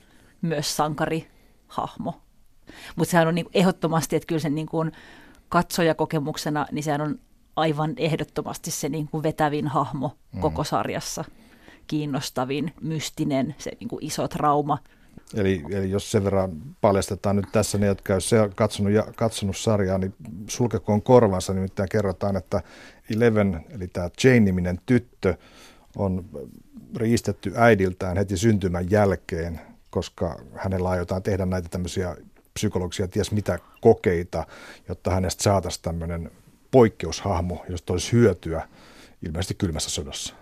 myös 0.42 0.78
sankarihahmo. 1.74 2.22
Mutta 2.96 3.12
sehän 3.12 3.28
on 3.28 3.36
niin 3.36 3.46
kuin 3.46 3.58
ehdottomasti, 3.58 4.16
että 4.16 4.28
kyllä 4.28 4.42
sen 4.42 4.56
niin 4.56 4.68
kuin 4.68 4.92
katsojakokemuksena, 5.50 6.66
niin 6.72 6.84
sehän 6.84 7.02
on 7.02 7.20
aivan 7.56 7.94
ehdottomasti 7.98 8.72
se 8.72 8.90
niin 8.90 9.08
kuin 9.08 9.24
vetävin 9.24 9.68
hahmo 9.68 10.18
mm. 10.32 10.42
koko 10.42 10.64
sarjassa. 10.64 11.26
Kiinnostavin, 11.88 12.74
mystinen, 12.82 13.56
se 13.58 13.72
niin 13.80 13.88
kuin 13.88 14.06
iso 14.06 14.28
trauma. 14.28 14.78
Eli, 15.34 15.64
eli 15.70 15.92
jos 15.92 16.12
sen 16.12 16.24
verran 16.24 16.52
paljastetaan 16.82 17.36
nyt 17.36 17.52
tässä 17.52 17.78
ne, 17.78 17.86
jotka 17.86 18.14
on 18.14 18.52
katsonut, 18.56 18.94
ja, 18.94 19.08
katsonut 19.16 19.58
sarjaa, 19.58 19.98
niin 19.98 20.14
sulkekoon 20.50 21.02
korvansa, 21.02 21.54
nimittäin 21.54 21.90
kerrotaan, 21.90 22.36
että 22.36 22.62
Eleven, 23.16 23.66
eli 23.70 23.88
tämä 23.88 24.10
Jane-niminen 24.24 24.80
tyttö, 24.86 25.38
on 25.96 26.26
riistetty 26.96 27.54
äidiltään 27.56 28.18
heti 28.18 28.38
syntymän 28.38 28.92
jälkeen, 28.92 29.62
koska 29.94 30.40
hänellä 30.56 30.90
aiotaan 30.90 31.24
tehdä 31.24 31.46
näitä 31.46 31.70
tämmöisiä 31.70 32.18
psykologisia 32.54 33.08
ties 33.08 33.32
mitä 33.32 33.60
kokeita, 33.82 34.48
jotta 34.90 35.12
hänestä 35.12 35.44
saataisiin 35.44 35.84
tämmöinen 35.84 36.32
poikkeushahmo, 36.72 37.66
josta 37.70 37.94
olisi 37.94 38.12
hyötyä 38.12 38.68
ilmeisesti 39.26 39.54
kylmässä 39.54 39.90
sodassa. 39.90 40.34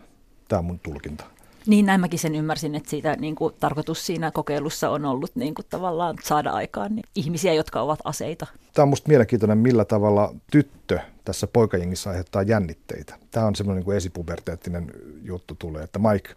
Tämä 0.47 0.59
on 0.59 0.65
mun 0.65 0.79
tulkinta. 0.79 1.23
Niin 1.67 1.85
näin 1.85 2.01
mäkin 2.01 2.19
sen 2.19 2.35
ymmärsin, 2.35 2.75
että 2.75 2.89
siitä 2.89 3.15
niin 3.15 3.35
kuin, 3.35 3.53
tarkoitus 3.59 4.05
siinä 4.05 4.31
kokeilussa 4.31 4.89
on 4.89 5.05
ollut 5.05 5.35
niin 5.35 5.55
kuin, 5.55 5.65
tavallaan 5.69 6.15
saada 6.23 6.51
aikaan 6.51 6.95
niin, 6.95 7.05
ihmisiä, 7.15 7.53
jotka 7.53 7.81
ovat 7.81 7.99
aseita. 8.03 8.47
Tämä 8.73 8.83
on 8.83 8.89
minusta 8.89 9.07
mielenkiintoinen, 9.07 9.57
millä 9.57 9.85
tavalla 9.85 10.35
tyttö 10.51 10.99
tässä 11.25 11.47
poikajengissä 11.47 12.09
aiheuttaa 12.09 12.41
jännitteitä. 12.41 13.15
Tämä 13.31 13.45
on 13.45 13.55
semmoinen 13.55 13.83
niin 13.85 13.97
esipuberteettinen 13.97 14.91
juttu 15.23 15.55
tulee, 15.55 15.83
että 15.83 15.99
Mike 15.99 16.35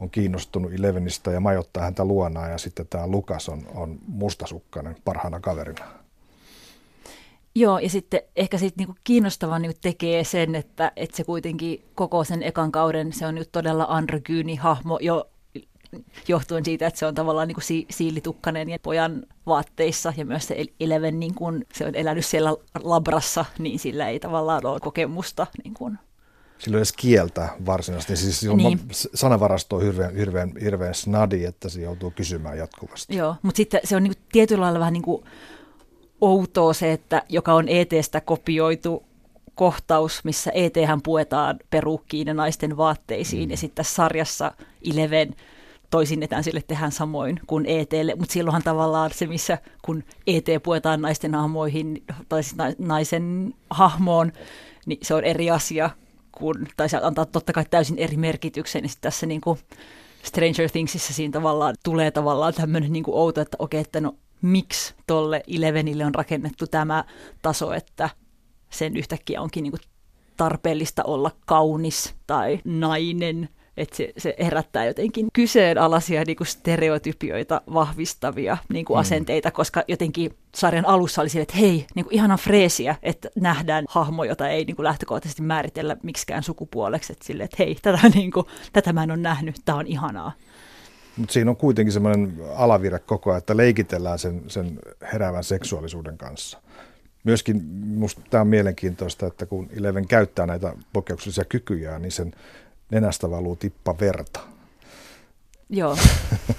on 0.00 0.10
kiinnostunut 0.10 0.72
Elevenistä 0.72 1.30
ja 1.30 1.40
majoittaa 1.40 1.82
häntä 1.82 2.04
luonaan 2.04 2.50
ja 2.50 2.58
sitten 2.58 2.86
tämä 2.90 3.06
Lukas 3.06 3.48
on, 3.48 3.62
on 3.74 3.98
mustasukkainen 4.06 4.96
parhaana 5.04 5.40
kaverina. 5.40 5.84
Joo, 7.54 7.78
ja 7.78 7.90
sitten 7.90 8.20
ehkä 8.36 8.58
siitä 8.58 8.74
niinku 8.78 8.94
kiinnostavan 9.04 9.62
niinku 9.62 9.78
tekee 9.82 10.24
sen, 10.24 10.54
että, 10.54 10.92
että 10.96 11.16
se 11.16 11.24
kuitenkin 11.24 11.84
koko 11.94 12.24
sen 12.24 12.42
ekan 12.42 12.72
kauden, 12.72 13.12
se 13.12 13.26
on 13.26 13.34
nyt 13.34 13.52
todella 13.52 13.86
androgyyni 13.88 14.56
hahmo 14.56 14.98
jo 15.02 15.30
johtuen 16.28 16.64
siitä, 16.64 16.86
että 16.86 16.98
se 16.98 17.06
on 17.06 17.14
tavallaan 17.14 17.48
niin 17.48 17.54
kuin 17.54 17.64
si- 17.64 17.86
siilitukkanen 17.90 18.70
ja 18.70 18.78
pojan 18.82 19.22
vaatteissa 19.46 20.12
ja 20.16 20.24
myös 20.24 20.46
se 20.46 20.66
Eleven, 20.80 21.20
niin 21.20 21.34
kuin, 21.34 21.66
se 21.72 21.86
on 21.86 21.94
elänyt 21.94 22.26
siellä 22.26 22.50
labrassa, 22.82 23.44
niin 23.58 23.78
sillä 23.78 24.08
ei 24.08 24.20
tavallaan 24.20 24.66
ole 24.66 24.80
kokemusta 24.80 25.46
niin 25.64 25.74
kuin 25.74 25.98
sillä 26.58 26.76
edes 26.76 26.92
kieltä 26.92 27.48
varsinaisesti. 27.66 28.16
Siis 28.16 28.42
niin. 28.56 28.80
sanavarasto 29.14 29.76
on 29.76 29.82
hirveän, 29.82 30.16
hirveän, 30.16 30.52
hirveän 30.60 30.94
snadi, 30.94 31.44
että 31.44 31.68
se 31.68 31.80
joutuu 31.80 32.10
kysymään 32.10 32.58
jatkuvasti. 32.58 33.16
Joo, 33.16 33.36
mutta 33.42 33.56
sitten 33.56 33.80
se 33.84 33.96
on 33.96 34.02
niinku 34.02 34.20
tietyllä 34.32 34.62
lailla 34.62 34.78
vähän 34.78 34.92
niin 34.92 35.02
kuin 35.02 35.24
outoa 36.20 36.72
se, 36.72 36.92
että 36.92 37.22
joka 37.28 37.54
on 37.54 37.68
ETstä 37.68 38.20
kopioitu 38.20 39.04
kohtaus, 39.54 40.24
missä 40.24 40.50
ET 40.54 40.74
puetaan 41.04 41.58
perukkiin 41.70 42.28
ja 42.28 42.34
naisten 42.34 42.76
vaatteisiin, 42.76 43.48
mm. 43.48 43.50
ja 43.50 43.56
sitten 43.56 43.76
tässä 43.76 43.94
sarjassa 43.94 44.52
Eleven 44.92 45.34
toisinnetaan 45.90 46.44
sille 46.44 46.62
tehdään 46.66 46.92
samoin 46.92 47.40
kuin 47.46 47.66
ETlle, 47.66 48.14
mutta 48.14 48.32
silloinhan 48.32 48.62
tavallaan 48.62 49.10
se, 49.14 49.26
missä 49.26 49.58
kun 49.82 50.04
ET 50.26 50.46
puetaan 50.62 51.02
naisten 51.02 51.34
hahmoihin 51.34 52.04
tai 52.28 52.42
siis 52.42 52.56
naisen 52.78 53.54
hahmoon, 53.70 54.32
niin 54.86 54.98
se 55.02 55.14
on 55.14 55.24
eri 55.24 55.50
asia 55.50 55.90
kuin, 56.38 56.68
tai 56.76 56.88
se 56.88 56.96
antaa 56.96 57.26
totta 57.26 57.52
kai 57.52 57.64
täysin 57.70 57.98
eri 57.98 58.16
merkityksen, 58.16 58.82
niin 58.82 58.92
tässä 59.00 59.26
niin 59.26 59.40
kuin 59.40 59.58
Stranger 60.22 60.70
Thingsissa 60.70 61.12
siinä 61.12 61.32
tavallaan 61.32 61.74
tulee 61.84 62.10
tavallaan 62.10 62.54
tämmöinen 62.54 62.92
niin 62.92 63.04
kuin 63.04 63.16
outo, 63.16 63.40
että 63.40 63.56
okei, 63.60 63.80
että 63.80 64.00
no 64.00 64.14
miksi 64.42 64.94
tolle 65.06 65.42
Elevenille 65.48 66.04
on 66.04 66.14
rakennettu 66.14 66.66
tämä 66.66 67.04
taso, 67.42 67.72
että 67.72 68.10
sen 68.70 68.96
yhtäkkiä 68.96 69.40
onkin 69.40 69.62
niin 69.62 69.72
kuin 69.72 69.80
tarpeellista 70.36 71.02
olla 71.04 71.30
kaunis 71.46 72.14
tai 72.26 72.60
nainen– 72.64 73.48
että 73.76 73.96
se, 73.96 74.12
se 74.18 74.34
herättää 74.38 74.84
jotenkin 74.84 75.26
kyseenalaisia 75.32 76.24
niin 76.26 76.36
kuin 76.36 76.46
stereotypioita 76.46 77.60
vahvistavia 77.74 78.56
niin 78.68 78.84
kuin 78.84 78.96
mm. 78.96 79.00
asenteita, 79.00 79.50
koska 79.50 79.84
jotenkin 79.88 80.36
sarjan 80.54 80.86
alussa 80.86 81.22
oli 81.22 81.28
sille, 81.28 81.42
että 81.42 81.56
hei, 81.56 81.86
niin 81.94 82.04
kuin 82.04 82.14
ihanan 82.14 82.38
freesiä, 82.38 82.96
että 83.02 83.28
nähdään 83.36 83.84
hahmo, 83.88 84.24
jota 84.24 84.48
ei 84.48 84.64
niin 84.64 84.76
kuin 84.76 84.84
lähtökohtaisesti 84.84 85.42
määritellä 85.42 85.96
miksikään 86.02 86.42
sukupuoleksi, 86.42 87.12
että 87.12 87.24
sille, 87.24 87.42
että 87.42 87.56
hei, 87.58 87.76
tätä, 87.82 88.08
niin 88.14 88.30
kuin, 88.32 88.46
tätä 88.72 88.92
mä 88.92 89.02
en 89.02 89.10
ole 89.10 89.18
nähnyt, 89.18 89.56
tämä 89.64 89.78
on 89.78 89.86
ihanaa. 89.86 90.32
Mutta 91.16 91.32
siinä 91.32 91.50
on 91.50 91.56
kuitenkin 91.56 91.92
semmoinen 91.92 92.36
alavire 92.56 92.98
koko 92.98 93.30
ajan, 93.30 93.38
että 93.38 93.56
leikitellään 93.56 94.18
sen, 94.18 94.42
sen 94.46 94.78
heräävän 95.12 95.44
seksuaalisuuden 95.44 96.18
kanssa. 96.18 96.60
Myöskin 97.24 97.64
minusta 97.64 98.20
tämä 98.30 98.40
on 98.40 98.48
mielenkiintoista, 98.48 99.26
että 99.26 99.46
kun 99.46 99.68
Eleven 99.76 100.08
käyttää 100.08 100.46
näitä 100.46 100.74
poikkeuksellisia 100.92 101.44
kykyjä, 101.44 101.98
niin 101.98 102.12
sen 102.12 102.32
nenästä 102.94 103.30
valuu 103.30 103.56
tippa 103.56 103.94
verta. 104.00 104.40
Joo. 105.70 105.96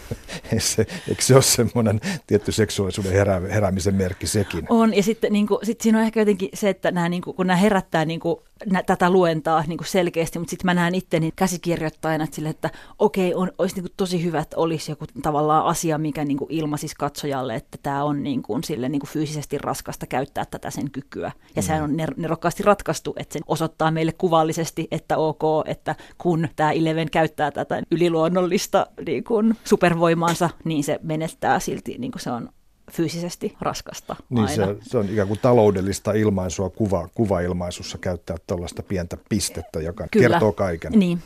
se, 0.57 0.85
eikö 1.09 1.21
se 1.21 1.35
ole 1.35 1.43
semmoinen 1.43 2.01
tietty 2.27 2.51
seksuaalisuuden 2.51 3.11
herä, 3.11 3.41
heräämisen 3.51 3.95
merkki 3.95 4.27
sekin? 4.27 4.65
On, 4.69 4.93
ja 4.93 5.03
sitten 5.03 5.33
niin 5.33 5.47
kuin, 5.47 5.65
sit 5.65 5.81
siinä 5.81 5.97
on 5.97 6.03
ehkä 6.03 6.21
jotenkin 6.21 6.49
se, 6.53 6.69
että 6.69 6.91
nämä, 6.91 7.09
niin 7.09 7.21
kuin, 7.21 7.35
kun 7.35 7.47
nämä 7.47 7.57
herättää 7.57 8.05
niin 8.05 8.19
kuin, 8.19 8.39
nä, 8.65 8.83
tätä 8.83 9.09
luentaa 9.09 9.63
niin 9.67 9.77
kuin 9.77 9.87
selkeästi, 9.87 10.39
mutta 10.39 10.49
sitten 10.49 10.65
mä 10.65 10.73
näen 10.73 10.95
itteni 10.95 11.31
käsikirjoittajana 11.35 12.23
että, 12.23 12.35
sille, 12.35 12.49
että 12.49 12.69
okei, 12.99 13.33
on, 13.33 13.51
olisi 13.57 13.75
niin 13.75 13.83
kuin, 13.83 13.93
tosi 13.97 14.23
hyvä, 14.23 14.39
että 14.39 14.57
olisi 14.57 14.91
joku 14.91 15.05
tavallaan 15.21 15.65
asia, 15.65 15.97
mikä 15.97 16.25
niin 16.25 16.37
kuin 16.37 16.51
ilmaisisi 16.51 16.95
katsojalle, 16.97 17.55
että 17.55 17.77
tämä 17.83 18.03
on 18.03 18.23
niin 18.23 18.41
kuin, 18.41 18.63
sille, 18.63 18.89
niin 18.89 18.99
kuin 18.99 19.09
fyysisesti 19.09 19.57
raskasta 19.57 20.07
käyttää 20.07 20.45
tätä 20.45 20.71
sen 20.71 20.91
kykyä. 20.91 21.31
Ja 21.55 21.61
mm. 21.61 21.65
sehän 21.65 21.83
on 21.83 21.97
nerokkaasti 22.17 22.63
ratkaistu, 22.63 23.13
että 23.17 23.33
se 23.33 23.39
osoittaa 23.47 23.91
meille 23.91 24.11
kuvallisesti, 24.11 24.87
että 24.91 25.17
ok, 25.17 25.43
että 25.65 25.95
kun 26.17 26.47
tämä 26.55 26.71
Eleven 26.71 27.11
käyttää 27.11 27.51
tätä 27.51 27.81
yliluonnollista 27.91 28.87
niin 29.05 29.23
kuin, 29.23 29.55
supervoimaansa, 29.63 30.49
niin 30.63 30.83
se 30.83 30.99
menettää 31.03 31.59
silti, 31.59 31.95
niin 31.97 32.11
kuin 32.11 32.21
se 32.21 32.31
on 32.31 32.49
fyysisesti 32.91 33.57
raskasta 33.61 34.15
niin 34.29 34.47
aina. 34.47 34.65
Se, 34.65 34.75
se 34.81 34.97
on 34.97 35.09
ikään 35.09 35.27
kuin 35.27 35.39
taloudellista 35.39 36.11
ilmaisua 36.13 36.69
kuva, 36.69 37.09
kuvailmaisussa 37.15 37.97
käyttää 37.97 38.37
tuollaista 38.47 38.83
pientä 38.83 39.17
pistettä, 39.29 39.81
joka 39.81 40.07
Kyllä. 40.11 40.29
kertoo 40.29 40.51
kaiken. 40.51 40.91
Niin. 40.91 41.19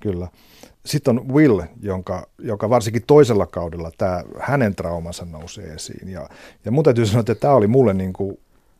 Kyllä. 0.00 0.28
Sitten 0.86 1.18
on 1.18 1.28
Will, 1.28 1.60
jonka, 1.82 2.26
joka 2.38 2.70
varsinkin 2.70 3.02
toisella 3.06 3.46
kaudella 3.46 3.90
tämä 3.98 4.22
hänen 4.40 4.74
traumansa 4.74 5.24
nousee 5.24 5.74
esiin. 5.74 6.08
Ja, 6.08 6.28
ja 6.64 6.70
mun 6.70 6.84
täytyy 6.84 7.06
sanoa, 7.06 7.20
että 7.20 7.34
tämä 7.34 7.54
oli 7.54 7.66
mulle 7.66 7.94
niin 7.94 8.12
kuin 8.12 8.38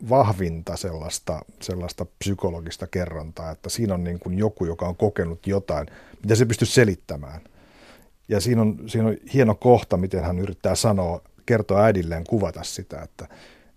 vahvinta 0.08 0.76
sellaista, 0.76 1.42
sellaista 1.60 2.06
psykologista 2.18 2.86
kerrontaa, 2.86 3.50
että 3.50 3.68
siinä 3.68 3.94
on 3.94 4.04
niin 4.04 4.18
kuin 4.18 4.38
joku, 4.38 4.64
joka 4.64 4.86
on 4.86 4.96
kokenut 4.96 5.46
jotain, 5.46 5.86
mitä 6.22 6.34
se 6.34 6.46
pystyy 6.46 6.66
selittämään. 6.66 7.40
Ja 8.28 8.40
siinä 8.40 8.62
on, 8.62 8.78
siinä 8.86 9.08
on 9.08 9.16
hieno 9.34 9.54
kohta, 9.54 9.96
miten 9.96 10.24
hän 10.24 10.38
yrittää 10.38 10.74
sanoa 10.74 11.20
kertoa 11.52 11.84
äidilleen 11.84 12.24
kuvata 12.24 12.62
sitä, 12.62 13.02
että 13.02 13.28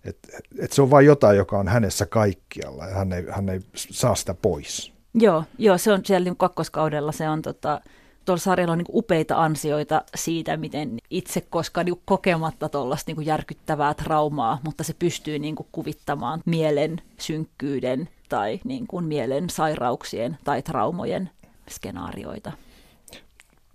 et, 0.04 0.18
et 0.58 0.72
se 0.72 0.82
on 0.82 0.90
vain 0.90 1.06
jotain, 1.06 1.36
joka 1.36 1.58
on 1.58 1.68
hänessä 1.68 2.06
kaikkialla 2.06 2.86
ja 2.86 2.94
hän 2.94 3.12
ei, 3.12 3.24
hän 3.30 3.48
ei 3.48 3.60
saa 3.74 4.14
sitä 4.14 4.34
pois. 4.34 4.92
Joo, 5.14 5.44
joo 5.58 5.78
se 5.78 5.92
on 5.92 6.00
siellä 6.04 6.24
niin 6.24 6.36
kakkoskaudella, 6.36 7.12
se 7.12 7.28
on 7.28 7.42
tota, 7.42 7.80
tuolla 8.24 8.40
sarjalla 8.40 8.72
on 8.72 8.78
niin 8.78 8.86
upeita 8.92 9.42
ansioita 9.42 10.02
siitä, 10.14 10.56
miten 10.56 10.98
itse 11.10 11.40
koskaan 11.40 11.86
niin 11.86 12.02
kokematta 12.04 12.68
tuollaista 12.68 13.12
niin 13.12 13.26
järkyttävää 13.26 13.94
traumaa, 13.94 14.58
mutta 14.64 14.84
se 14.84 14.94
pystyy 14.98 15.38
niin 15.38 15.56
kuvittamaan 15.72 16.42
mielen 16.46 17.00
synkkyyden 17.18 18.08
tai 18.28 18.60
niin 18.64 18.86
mielen 19.00 19.50
sairauksien 19.50 20.38
tai 20.44 20.62
traumojen 20.62 21.30
skenaarioita 21.70 22.52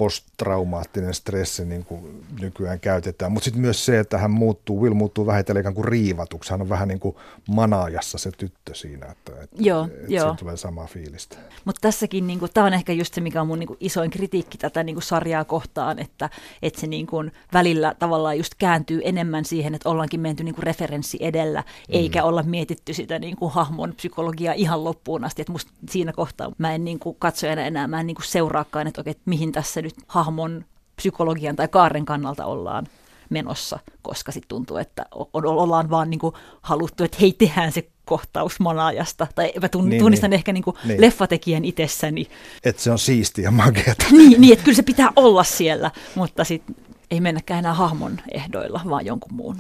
posttraumaattinen 0.02 1.14
stressi 1.14 1.66
niin 1.66 1.86
kuin 1.86 2.24
nykyään 2.42 2.80
käytetään. 2.80 3.32
Mutta 3.32 3.46
sitten 3.46 3.62
myös 3.62 3.86
se, 3.86 4.00
että 4.00 4.18
hän 4.18 4.32
muuttuu, 4.32 4.82
Will 4.82 4.94
muuttuu 4.94 5.26
vähitellen 5.26 5.62
ikään 5.62 5.76
kuin 5.76 5.86
riivatuksi. 5.86 6.52
Hän 6.52 6.62
on 6.62 6.70
vähän 6.70 6.88
niin 6.88 7.00
kuin 7.00 7.16
manaajassa 7.48 8.18
se 8.18 8.32
tyttö 8.32 8.76
siinä, 8.76 9.06
että, 9.06 9.32
että, 9.42 9.56
joo, 9.60 9.86
että 9.86 10.14
joo. 10.14 10.36
tulee 10.40 10.58
samaa 10.58 10.88
fiilistä. 10.88 11.38
Mutta 11.66 11.82
tässäkin, 11.82 12.28
niin 12.28 12.40
tämä 12.54 12.68
on 12.68 12.74
ehkä 12.74 12.94
just 12.94 13.14
se, 13.14 13.22
mikä 13.22 13.42
on 13.42 13.48
mun 13.48 13.60
niin 13.60 13.68
kuin 13.68 13.78
isoin 13.80 14.12
kritiikki 14.12 14.58
tätä 14.58 14.84
niin 14.84 14.96
kuin 14.96 15.04
sarjaa 15.04 15.46
kohtaan, 15.46 16.00
että, 16.00 16.30
että 16.62 16.82
se 16.82 16.88
niin 16.88 17.08
kuin 17.08 17.32
välillä 17.54 17.96
tavallaan 18.00 18.38
just 18.38 18.56
kääntyy 18.58 19.02
enemmän 19.04 19.46
siihen, 19.46 19.76
että 19.76 19.90
ollaankin 19.90 20.20
menty 20.20 20.44
niin 20.44 20.56
kuin 20.56 20.64
referenssi 20.64 21.18
edellä, 21.22 21.62
mm. 21.62 21.66
eikä 21.90 22.24
olla 22.24 22.44
mietitty 22.44 22.94
sitä 22.94 23.20
niin 23.20 23.36
kuin 23.36 23.52
hahmon 23.52 23.94
psykologiaa 23.96 24.54
ihan 24.54 24.84
loppuun 24.84 25.24
asti. 25.24 25.42
Että 25.42 25.52
musta 25.52 25.72
siinä 25.90 26.14
kohtaa 26.14 26.52
mä 26.58 26.74
en 26.76 26.86
niin 26.86 27.00
kuin 27.00 27.16
katsojana 27.20 27.62
enää, 27.62 27.88
mä 27.88 28.00
en 28.00 28.08
niin 28.08 28.16
kuin 28.16 28.28
seuraakaan, 28.28 28.88
että 28.88 29.02
okei, 29.02 29.16
mihin 29.26 29.52
tässä 29.52 29.82
nyt 29.82 29.91
nyt 29.98 30.06
hahmon 30.08 30.66
psykologian 30.96 31.56
tai 31.56 31.68
kaaren 31.68 32.06
kannalta 32.06 32.46
ollaan 32.46 32.88
menossa, 33.30 33.80
koska 34.02 34.32
sitten 34.32 34.50
tuntuu, 34.50 34.78
että 34.78 35.06
ollaan 35.34 35.90
vaan 35.90 36.10
niin 36.10 36.20
kuin 36.20 36.36
haluttu, 36.62 37.04
että 37.04 37.18
hei, 37.22 37.34
tehdään 37.34 37.72
se 37.72 37.90
kohtaus 38.06 38.60
manaajasta. 38.60 39.28
Tai 39.36 39.54
mä 39.62 39.70
tun, 39.70 39.90
niin, 39.90 40.00
tunnistan 40.00 40.30
niin. 40.30 40.36
ehkä 40.36 40.54
niin 40.54 40.64
kuin 40.64 40.76
niin. 40.84 41.02
leffatekijän 41.02 41.66
itsessäni. 41.66 42.28
Että 42.64 42.82
se 42.82 42.92
on 42.92 43.00
siistiä 43.00 43.44
ja 43.44 43.52
makeata. 43.52 44.06
Niin, 44.12 44.42
niin, 44.42 44.54
että 44.54 44.66
kyllä 44.66 44.76
se 44.76 44.84
pitää 44.84 45.10
olla 45.16 45.44
siellä, 45.44 45.92
mutta 46.16 46.44
sitten 46.44 46.76
ei 47.12 47.22
mennäkään 47.22 47.60
enää 47.60 47.74
hahmon 47.74 48.18
ehdoilla, 48.34 48.82
vaan 48.90 49.06
jonkun 49.06 49.34
muun. 49.34 49.58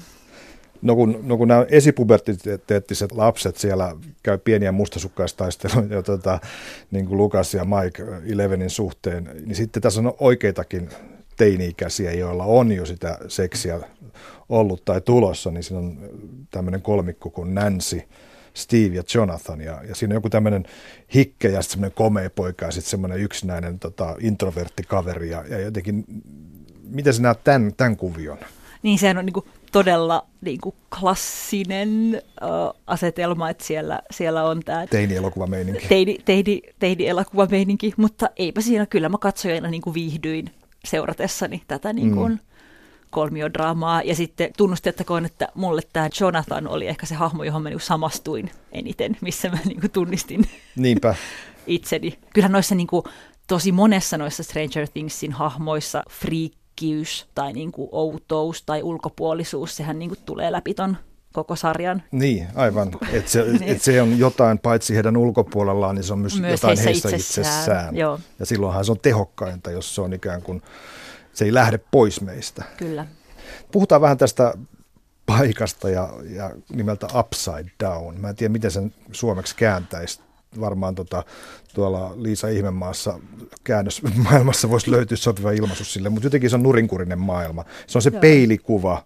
No 0.81 0.95
kun, 0.95 1.19
no 1.23 1.37
kun 1.37 1.47
nämä 1.47 1.65
esipuberteettiset 1.69 3.11
lapset 3.11 3.57
siellä 3.57 3.95
käy 4.23 4.37
pieniä 4.37 4.71
mustasukkaistaisteluja, 4.71 6.03
tota, 6.03 6.39
niin 6.91 7.05
kuin 7.05 7.17
Lukas 7.17 7.53
ja 7.53 7.65
Mike 7.65 8.03
Elevenin 8.33 8.69
suhteen, 8.69 9.29
niin 9.45 9.55
sitten 9.55 9.81
tässä 9.81 10.01
on 10.01 10.13
oikeitakin 10.19 10.89
teini-ikäisiä, 11.37 12.11
joilla 12.11 12.43
on 12.43 12.71
jo 12.71 12.85
sitä 12.85 13.17
seksiä 13.27 13.79
ollut 14.49 14.85
tai 14.85 15.01
tulossa, 15.01 15.51
niin 15.51 15.63
siinä 15.63 15.79
on 15.79 15.97
tämmöinen 16.51 16.81
kolmikko 16.81 17.29
kuin 17.29 17.55
Nancy, 17.55 18.01
Steve 18.53 18.95
ja 18.95 19.03
Jonathan, 19.15 19.61
ja, 19.61 19.83
ja 19.89 19.95
siinä 19.95 20.13
on 20.13 20.17
joku 20.17 20.29
tämmöinen 20.29 20.65
hikke 21.13 21.47
ja 21.47 21.61
sitten 21.61 21.71
semmoinen 21.71 21.95
komea 21.95 22.29
poika 22.29 22.65
ja 22.65 22.71
sitten 22.71 22.89
semmoinen 22.89 23.19
yksinäinen 23.19 23.79
tota, 23.79 24.15
introvertti 24.19 24.83
kaveri, 24.83 25.29
ja, 25.29 25.43
ja 25.49 25.59
jotenkin, 25.59 26.05
miten 26.83 27.13
sä 27.13 27.21
näet 27.21 27.43
tämän, 27.43 27.73
tämän 27.77 27.97
kuvion? 27.97 28.37
Niin 28.83 28.99
sehän 28.99 29.17
on 29.17 29.25
niin 29.25 29.33
kuin 29.33 29.45
todella 29.71 30.25
niin 30.41 30.61
kuin 30.61 30.75
klassinen 30.99 32.21
uh, 32.41 32.81
asetelma, 32.87 33.49
että 33.49 33.65
siellä, 33.65 33.99
siellä 34.11 34.43
on 34.43 34.59
tämä 34.65 34.87
teini-elokuvameininki. 34.87 35.87
Teini, 35.87 36.17
teini, 36.25 36.61
teini-elokuvameininki, 36.79 37.93
mutta 37.97 38.29
eipä 38.35 38.61
siinä, 38.61 38.85
kyllä 38.85 39.09
mä 39.09 39.17
katsojana 39.17 39.69
niin 39.69 39.81
kuin 39.81 39.93
viihdyin 39.93 40.45
seuratessani 40.85 41.61
tätä 41.67 41.93
niin 41.93 42.15
kuin, 42.15 42.31
mm. 42.31 42.39
kolmiodraamaa. 43.09 44.01
Ja 44.01 44.15
sitten 44.15 44.51
tunnustettakoon, 44.57 45.25
että 45.25 45.47
mulle 45.55 45.81
tämä 45.93 46.09
Jonathan 46.19 46.67
oli 46.67 46.87
ehkä 46.87 47.05
se 47.05 47.15
hahmo, 47.15 47.43
johon 47.43 47.63
mä 47.63 47.69
niin 47.69 47.79
samastuin 47.79 48.51
eniten, 48.71 49.17
missä 49.21 49.49
mä 49.49 49.57
niin 49.65 49.81
kuin 49.81 49.91
tunnistin 49.91 50.45
Niinpä. 50.75 51.15
itseni. 51.67 52.19
Kyllähän 52.33 52.51
noissa 52.51 52.75
niin 52.75 52.87
kuin, 52.87 53.03
tosi 53.47 53.71
monessa 53.71 54.17
noissa 54.17 54.43
Stranger 54.43 54.87
Thingsin 54.87 55.31
hahmoissa 55.31 56.03
freak 56.09 56.51
herkkyys 56.71 57.27
tai 57.35 57.53
niin 57.53 57.71
kuin 57.71 57.89
outous 57.91 58.63
tai 58.63 58.83
ulkopuolisuus, 58.83 59.75
sehän 59.75 59.99
niin 59.99 60.09
kuin 60.09 60.19
tulee 60.25 60.51
läpi 60.51 60.73
ton 60.73 60.97
koko 61.33 61.55
sarjan. 61.55 62.03
Niin, 62.11 62.47
aivan. 62.55 62.91
Että 63.11 63.31
se, 63.31 63.43
niin. 63.59 63.63
et 63.63 63.81
se 63.81 64.01
on 64.01 64.19
jotain 64.19 64.59
paitsi 64.59 64.95
heidän 64.95 65.17
ulkopuolellaan, 65.17 65.95
niin 65.95 66.03
se 66.03 66.13
on 66.13 66.19
myös, 66.19 66.39
myös 66.39 66.51
jotain 66.51 66.77
heissä, 66.77 67.09
heissä 67.09 67.41
itsessään. 67.41 67.55
itsessään. 67.55 67.95
Joo. 67.95 68.19
Ja 68.39 68.45
silloinhan 68.45 68.85
se 68.85 68.91
on 68.91 68.99
tehokkainta, 68.99 69.71
jos 69.71 69.95
se 69.95 70.01
on 70.01 70.13
ikään 70.13 70.41
kuin 70.41 70.61
se 71.33 71.45
ei 71.45 71.53
lähde 71.53 71.79
pois 71.91 72.21
meistä. 72.21 72.63
Kyllä. 72.77 73.07
Puhutaan 73.71 74.01
vähän 74.01 74.17
tästä 74.17 74.53
paikasta 75.25 75.89
ja, 75.89 76.09
ja 76.29 76.51
nimeltä 76.69 77.07
Upside 77.19 77.71
Down. 77.79 78.19
Mä 78.19 78.29
en 78.29 78.35
tiedä, 78.35 78.51
miten 78.51 78.71
sen 78.71 78.93
suomeksi 79.11 79.55
kääntäisi. 79.55 80.19
Varmaan 80.59 80.95
tota, 80.95 81.23
tuolla 81.73 82.13
Liisa 82.15 82.47
Ihmemaassa 82.47 83.19
käännösmaailmassa 83.63 84.69
voisi 84.69 84.91
löytyä 84.91 85.17
sopiva 85.17 85.51
ilmaisu 85.51 85.85
sille, 85.85 86.09
mutta 86.09 86.25
jotenkin 86.25 86.49
se 86.49 86.55
on 86.55 86.63
nurinkurinen 86.63 87.19
maailma. 87.19 87.65
Se 87.87 87.97
on 87.97 88.01
se 88.01 88.09
Joo. 88.13 88.21
peilikuva 88.21 89.05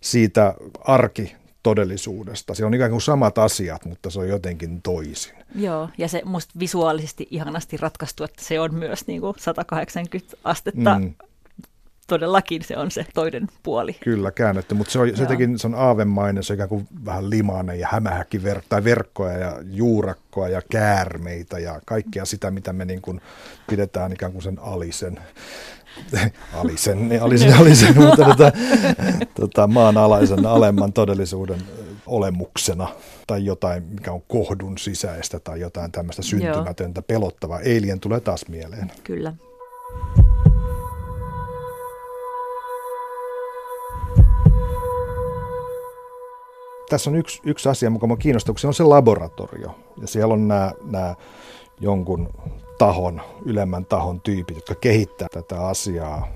siitä 0.00 0.54
arki 0.80 1.36
todellisuudesta. 1.62 2.54
Se 2.54 2.64
on 2.64 2.74
ikään 2.74 2.90
kuin 2.90 3.02
samat 3.02 3.38
asiat, 3.38 3.84
mutta 3.84 4.10
se 4.10 4.18
on 4.18 4.28
jotenkin 4.28 4.82
toisin. 4.82 5.34
Joo, 5.54 5.88
ja 5.98 6.08
se 6.08 6.22
musta 6.24 6.52
visuaalisesti 6.58 7.28
ihanasti 7.30 7.76
ratkaistu, 7.76 8.24
että 8.24 8.44
se 8.44 8.60
on 8.60 8.74
myös 8.74 9.06
niin 9.06 9.20
kuin 9.20 9.34
180 9.38 10.36
astetta 10.44 10.98
mm 10.98 11.14
todellakin 12.10 12.62
se 12.62 12.76
on 12.76 12.90
se 12.90 13.06
toinen 13.14 13.48
puoli. 13.62 13.96
Kyllä, 14.00 14.30
käännetty, 14.30 14.74
mutta 14.74 14.92
se 14.92 14.98
on, 14.98 15.16
se 15.16 15.22
jotenkin, 15.22 15.58
se 15.58 15.66
on 15.66 15.74
aavemainen, 15.74 16.42
se 16.42 16.52
on 16.52 16.54
ikään 16.54 16.68
kuin 16.68 16.88
vähän 17.04 17.30
limainen 17.30 17.80
ja 17.80 17.88
hämähäkin 17.90 18.42
ver- 18.42 18.62
tai 18.68 18.84
verkkoja 18.84 19.38
ja 19.38 19.56
juurakkoa 19.62 20.48
ja 20.48 20.62
käärmeitä 20.70 21.58
ja 21.58 21.80
kaikkea 21.86 22.24
sitä, 22.24 22.50
mitä 22.50 22.72
me 22.72 22.84
niin 22.84 23.02
kuin 23.02 23.20
pidetään 23.66 24.12
ikään 24.12 24.32
kuin 24.32 24.42
sen 24.42 24.58
alisen 24.58 25.18
alisen, 26.60 27.08
niin 27.08 27.22
alisen, 27.22 27.54
alisen 27.54 27.96
mutta 28.02 28.24
tota, 28.24 28.52
tota, 29.34 29.66
maanalaisen 29.66 30.46
alemman 30.46 30.92
todellisuuden 30.92 31.60
olemuksena 32.06 32.88
tai 33.26 33.44
jotain, 33.44 33.82
mikä 33.82 34.12
on 34.12 34.22
kohdun 34.28 34.78
sisäistä 34.78 35.40
tai 35.40 35.60
jotain 35.60 35.92
tämmöistä 35.92 36.22
syntymätöntä, 36.22 37.02
pelottavaa. 37.02 37.58
Alien 37.58 38.00
tulee 38.00 38.20
taas 38.20 38.48
mieleen. 38.48 38.92
Kyllä. 39.04 39.34
Tässä 46.90 47.10
on 47.10 47.16
yksi, 47.16 47.40
yksi 47.44 47.68
asia, 47.68 47.90
mikä 47.90 48.06
on 48.10 48.18
kiinnostaa, 48.18 48.52
kun 48.52 48.60
se 48.60 48.66
on 48.66 48.74
se 48.74 48.84
laboratorio. 48.84 49.78
Ja 50.00 50.06
siellä 50.06 50.34
on 50.34 50.48
nämä, 50.48 50.72
nämä 50.84 51.14
jonkun 51.80 52.28
tahon, 52.78 53.20
ylemmän 53.44 53.86
tahon 53.86 54.20
tyypit, 54.20 54.56
jotka 54.56 54.74
kehittää 54.74 55.28
tätä 55.32 55.66
asiaa. 55.66 56.28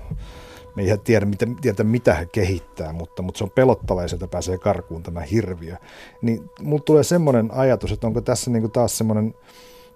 Me 0.75 0.83
ei 0.83 0.97
tiedä, 0.97 1.25
mitä, 1.25 1.45
tiedä, 1.61 1.83
mitä 1.83 2.13
he 2.13 2.25
kehittää, 2.25 2.93
mutta, 2.93 3.21
mutta 3.21 3.37
se 3.37 3.43
on 3.43 3.51
pelottava 3.51 4.01
ja 4.01 4.07
sieltä 4.07 4.27
pääsee 4.27 4.57
karkuun 4.57 5.03
tämä 5.03 5.21
hirviö. 5.21 5.75
Niin 6.21 6.49
mulla 6.61 6.83
tulee 6.83 7.03
semmoinen 7.03 7.51
ajatus, 7.51 7.91
että 7.91 8.07
onko 8.07 8.21
tässä 8.21 8.51
niin 8.51 8.71
taas 8.71 8.97
semmoinen 8.97 9.33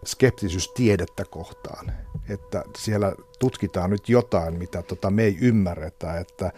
skeptisyys 0.06 0.72
tiedettä 0.72 1.26
kohtaan, 1.26 1.91
että 2.30 2.63
siellä 2.78 3.13
tutkitaan 3.39 3.89
nyt 3.89 4.10
jotain, 4.10 4.58
mitä 4.58 4.82
tota 4.82 5.10
me 5.10 5.24
ei 5.24 5.38
ymmärretä, 5.41 6.19
että, 6.19 6.52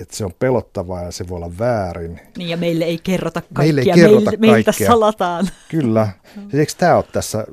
että 0.00 0.16
se 0.16 0.24
on 0.24 0.32
pelottavaa 0.38 1.02
ja 1.02 1.10
se 1.10 1.28
voi 1.28 1.36
olla 1.36 1.58
väärin. 1.58 2.20
Niin 2.36 2.48
ja 2.48 2.56
meille 2.56 2.84
ei 2.84 2.98
kerrota 2.98 3.40
kaikkea, 3.40 3.62
meille 3.62 3.80
ei 3.80 3.86
kerrota 3.86 4.14
meiltä, 4.14 4.30
kaikkea. 4.30 4.50
meiltä 4.50 4.72
salataan. 4.86 5.48
Kyllä. 5.68 6.08
Ja 6.52 6.58
eikö 6.58 6.72
tämä 6.78 6.96
ole 6.96 7.04
tässä 7.12 7.46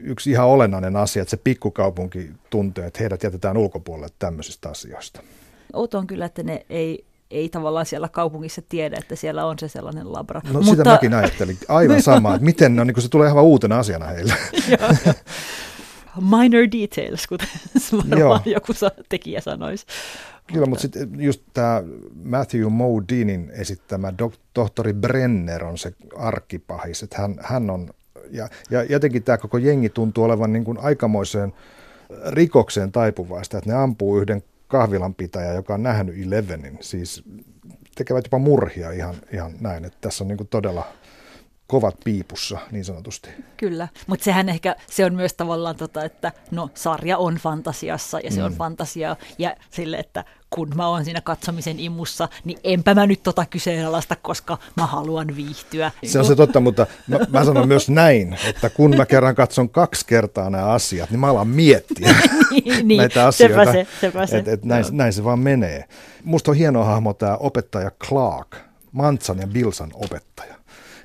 yksi 0.00 0.30
ihan 0.30 0.46
olennainen 0.46 0.96
asia, 0.96 1.22
että 1.22 1.30
se 1.30 1.36
pikkukaupunki 1.36 2.30
tuntee, 2.50 2.86
että 2.86 2.98
heidät 3.00 3.22
jätetään 3.22 3.56
ulkopuolelle 3.56 4.08
tämmöisistä 4.18 4.68
asioista? 4.68 5.22
Outo 5.72 5.98
on 5.98 6.06
kyllä, 6.06 6.24
että 6.24 6.42
ne 6.42 6.66
ei, 6.70 7.04
ei 7.30 7.48
tavallaan 7.48 7.86
siellä 7.86 8.08
kaupungissa 8.08 8.62
tiedä, 8.68 8.96
että 8.98 9.16
siellä 9.16 9.46
on 9.46 9.58
se 9.58 9.68
sellainen 9.68 10.12
labra. 10.12 10.40
No 10.44 10.52
Mutta... 10.52 10.70
sitä 10.70 10.84
mäkin 10.84 11.14
ajattelin. 11.14 11.58
Aivan 11.68 12.02
sama, 12.12 12.34
että 12.34 12.44
miten 12.44 12.76
no, 12.76 12.84
niin 12.84 13.02
se 13.02 13.08
tulee 13.08 13.28
ihan 13.28 13.44
uutena 13.44 13.78
asiana 13.78 14.06
heille. 14.06 14.34
Minor 16.20 16.66
details, 16.80 17.26
kuten 17.26 17.48
varmaan 18.10 18.42
joku 18.56 18.72
tekijä 19.08 19.40
sanoisi. 19.40 19.86
Kyllä, 20.46 20.66
mutta 20.66 20.82
sitten 20.82 21.10
just 21.18 21.42
tämä 21.54 21.82
Matthew 22.24 22.66
Modinin 22.68 23.50
esittämä 23.54 24.12
dok- 24.22 24.38
tohtori 24.54 24.92
Brenner 24.92 25.64
on 25.64 25.78
se 25.78 25.92
arkkipahis, 26.16 27.02
että 27.02 27.22
hän, 27.22 27.36
hän 27.40 27.70
on, 27.70 27.90
ja, 28.30 28.48
ja 28.70 28.82
jotenkin 28.82 29.22
tämä 29.22 29.38
koko 29.38 29.58
jengi 29.58 29.88
tuntuu 29.88 30.24
olevan 30.24 30.52
niin 30.52 30.64
kuin 30.64 30.78
aikamoiseen 30.78 31.52
rikokseen 32.28 32.92
taipuvaista, 32.92 33.58
että 33.58 33.70
ne 33.70 33.76
ampuu 33.76 34.18
yhden 34.18 34.42
kahvilanpitäjä, 34.68 35.52
joka 35.52 35.74
on 35.74 35.82
nähnyt 35.82 36.26
Elevenin, 36.26 36.78
siis 36.80 37.24
tekevät 37.94 38.24
jopa 38.24 38.38
murhia 38.38 38.90
ihan, 38.90 39.14
ihan 39.32 39.52
näin, 39.60 39.84
että 39.84 39.98
tässä 40.00 40.24
on 40.24 40.28
niin 40.28 40.38
kuin 40.38 40.48
todella 40.48 40.84
kovat 41.72 41.96
piipussa 42.04 42.58
niin 42.70 42.84
sanotusti. 42.84 43.30
Kyllä, 43.56 43.88
mutta 44.06 44.24
sehän 44.24 44.48
ehkä, 44.48 44.76
se 44.90 45.04
on 45.04 45.14
myös 45.14 45.34
tavallaan 45.34 45.76
tota, 45.76 46.04
että 46.04 46.32
no 46.50 46.70
sarja 46.74 47.18
on 47.18 47.34
fantasiassa 47.34 48.20
ja 48.20 48.30
se 48.30 48.40
mm. 48.40 48.46
on 48.46 48.52
fantasiaa 48.52 49.16
ja 49.38 49.56
sille, 49.70 49.96
että 49.96 50.24
kun 50.50 50.72
mä 50.74 50.88
oon 50.88 51.04
siinä 51.04 51.20
katsomisen 51.20 51.80
imussa, 51.80 52.28
niin 52.44 52.58
enpä 52.64 52.94
mä 52.94 53.06
nyt 53.06 53.22
tota 53.22 53.46
kyseenalaista, 53.46 54.16
koska 54.16 54.58
mä 54.76 54.86
haluan 54.86 55.36
viihtyä. 55.36 55.90
Se 56.04 56.18
on 56.18 56.24
se 56.24 56.36
totta, 56.36 56.60
mutta 56.60 56.86
mä, 57.08 57.18
mä 57.28 57.44
sanon 57.44 57.68
myös 57.68 57.90
näin, 57.90 58.36
että 58.48 58.70
kun 58.70 58.96
mä 58.96 59.06
kerran 59.06 59.34
katson 59.34 59.68
kaksi 59.68 60.06
kertaa 60.06 60.50
nämä 60.50 60.66
asiat, 60.66 61.10
niin 61.10 61.20
mä 61.20 61.30
alan 61.30 61.48
miettiä 61.48 62.14
niin, 62.50 62.88
niin, 62.88 62.98
näitä 63.02 63.26
asioita. 63.26 63.64
Sepä 63.64 63.72
se, 63.72 63.86
sepä 64.00 64.26
se. 64.26 64.38
Et, 64.38 64.48
et 64.48 64.64
näin, 64.64 64.84
näin 64.90 65.12
se 65.12 65.24
vaan 65.24 65.38
menee. 65.38 65.84
Musta 66.24 66.50
on 66.50 66.56
hieno 66.56 66.84
hahmo 66.84 67.14
tämä 67.14 67.36
opettaja 67.36 67.90
Clark, 67.90 68.56
Mantsan 68.92 69.38
ja 69.38 69.46
Bilsan 69.46 69.90
opettaja. 69.94 70.61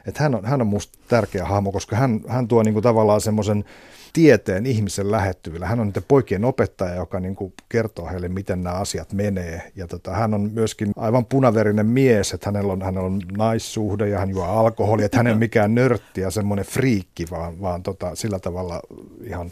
Et 0.07 0.17
hän, 0.17 0.35
on, 0.35 0.45
hän 0.45 0.61
on 0.61 0.67
musta 0.67 0.99
tärkeä 1.07 1.45
hahmo, 1.45 1.71
koska 1.71 1.95
hän, 1.95 2.21
hän 2.27 2.47
tuo 2.47 2.63
niinku 2.63 2.81
tavallaan 2.81 3.21
semmoisen 3.21 3.65
tieteen 4.13 4.65
ihmisen 4.65 5.11
lähettyvillä. 5.11 5.65
Hän 5.65 5.79
on 5.79 5.87
niiden 5.87 6.03
poikien 6.07 6.45
opettaja, 6.45 6.95
joka 6.95 7.19
niin 7.19 7.35
kuin 7.35 7.53
kertoo 7.69 8.07
heille, 8.07 8.29
miten 8.29 8.63
nämä 8.63 8.75
asiat 8.75 9.13
menee. 9.13 9.71
Ja 9.75 9.87
tota, 9.87 10.11
hän 10.11 10.33
on 10.33 10.51
myöskin 10.53 10.91
aivan 10.95 11.25
punaverinen 11.25 11.85
mies, 11.85 12.33
että 12.33 12.45
hänellä 12.45 12.73
on, 12.73 12.81
hänellä 12.81 13.05
on 13.05 13.21
naissuhde 13.37 14.09
ja 14.09 14.19
hän 14.19 14.29
juo 14.29 14.43
alkoholia, 14.43 15.05
että 15.05 15.17
hän 15.17 15.27
ei 15.27 15.35
mikään 15.35 15.75
nörtti 15.75 16.21
ja 16.21 16.31
semmoinen 16.31 16.65
friikki, 16.65 17.25
vaan, 17.31 17.61
vaan 17.61 17.83
tota, 17.83 18.15
sillä 18.15 18.39
tavalla 18.39 18.81
ihan, 19.23 19.51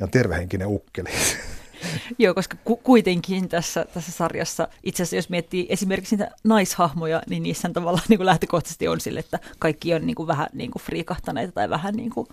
ihan 0.00 0.10
tervehenkinen 0.10 0.68
ukkeli. 0.68 1.10
Joo, 2.18 2.34
koska 2.34 2.56
ku- 2.64 2.76
kuitenkin 2.76 3.48
tässä, 3.48 3.86
tässä 3.94 4.12
sarjassa, 4.12 4.68
itse 4.82 5.02
asiassa 5.02 5.16
jos 5.16 5.28
miettii 5.28 5.66
esimerkiksi 5.68 6.16
niitä 6.16 6.30
naishahmoja, 6.44 7.22
niin 7.28 7.42
niissä 7.42 7.70
tavallaan 7.72 8.04
niin 8.08 8.18
kuin 8.18 8.26
lähtökohtaisesti 8.26 8.88
on 8.88 9.00
sille, 9.00 9.20
että 9.20 9.38
kaikki 9.58 9.94
on 9.94 10.06
niin 10.06 10.16
kuin 10.16 10.26
vähän 10.26 10.46
niin 10.52 10.70
kuin 10.70 10.82
friikahtaneita 10.82 11.52
tai 11.52 11.70
vähän 11.70 11.94
niin 11.94 12.10
kuin 12.10 12.28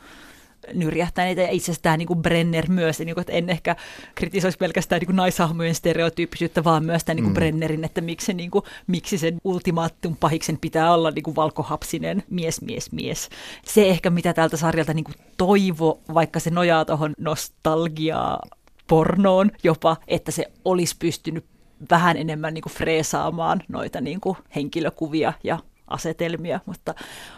nyrjähtäneitä 0.73 1.41
ja 1.41 1.49
itse 1.49 1.65
asiassa 1.65 1.83
tämä 1.83 1.97
niin 1.97 2.07
kuin 2.07 2.21
Brenner 2.21 2.69
myös, 2.69 2.99
niin 2.99 3.13
kuin, 3.13 3.21
että 3.21 3.33
en 3.33 3.49
ehkä 3.49 3.75
kritisoisi 4.15 4.57
pelkästään 4.57 4.99
niin 4.99 5.05
kuin 5.05 5.15
naishahmojen 5.15 5.75
stereotyyppisyyttä, 5.75 6.63
vaan 6.63 6.85
myös 6.85 7.03
tämän 7.03 7.15
niin 7.15 7.23
kuin 7.23 7.31
mm. 7.31 7.35
Brennerin, 7.35 7.83
että 7.83 8.01
miksi, 8.01 8.25
se, 8.25 8.33
niin 8.33 8.51
kuin, 8.51 8.65
miksi 8.87 9.17
sen 9.17 9.37
ultimaattum 9.43 10.15
pahiksen 10.15 10.57
pitää 10.57 10.93
olla 10.93 11.11
niin 11.11 11.23
kuin 11.23 11.35
valkohapsinen 11.35 12.23
mies, 12.29 12.61
mies, 12.61 12.91
mies. 12.91 13.29
Se 13.65 13.89
ehkä 13.89 14.09
mitä 14.09 14.33
tältä 14.33 14.57
sarjalta 14.57 14.93
niin 14.93 15.05
kuin 15.05 15.15
toivo, 15.37 15.99
vaikka 16.13 16.39
se 16.39 16.49
nojaa 16.49 16.85
tuohon 16.85 17.13
nostalgiaa 17.17 18.39
pornoon 18.87 19.51
jopa, 19.63 19.97
että 20.07 20.31
se 20.31 20.51
olisi 20.65 20.95
pystynyt 20.99 21.45
vähän 21.89 22.17
enemmän 22.17 22.53
niin 22.53 22.61
kuin 22.61 22.73
freesaamaan 22.73 23.63
noita 23.67 24.01
niin 24.01 24.21
kuin 24.21 24.37
henkilökuvia 24.55 25.33
ja 25.43 25.59
asetelmia, 25.87 26.59
mutta 26.65 26.95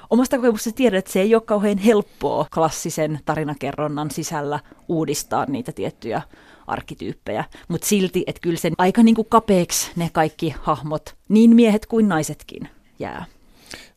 omasta 0.09 0.37
kokemuksesta 0.37 0.77
tiedän, 0.77 0.99
että 0.99 1.11
se 1.11 1.21
ei 1.21 1.35
ole 1.35 1.41
kauhean 1.45 1.77
helppoa 1.77 2.45
klassisen 2.53 3.19
tarinakerronnan 3.25 4.11
sisällä 4.11 4.59
uudistaa 4.87 5.45
niitä 5.45 5.71
tiettyjä 5.71 6.21
arkkityyppejä, 6.67 7.43
mutta 7.67 7.87
silti, 7.87 8.23
että 8.27 8.41
kyllä 8.41 8.57
sen 8.57 8.73
aika 8.77 9.03
niin 9.03 9.15
kuin 9.15 9.27
kapeeksi 9.29 9.91
ne 9.95 10.09
kaikki 10.13 10.55
hahmot, 10.61 11.15
niin 11.29 11.55
miehet 11.55 11.85
kuin 11.85 12.07
naisetkin, 12.09 12.69
jää. 12.99 13.25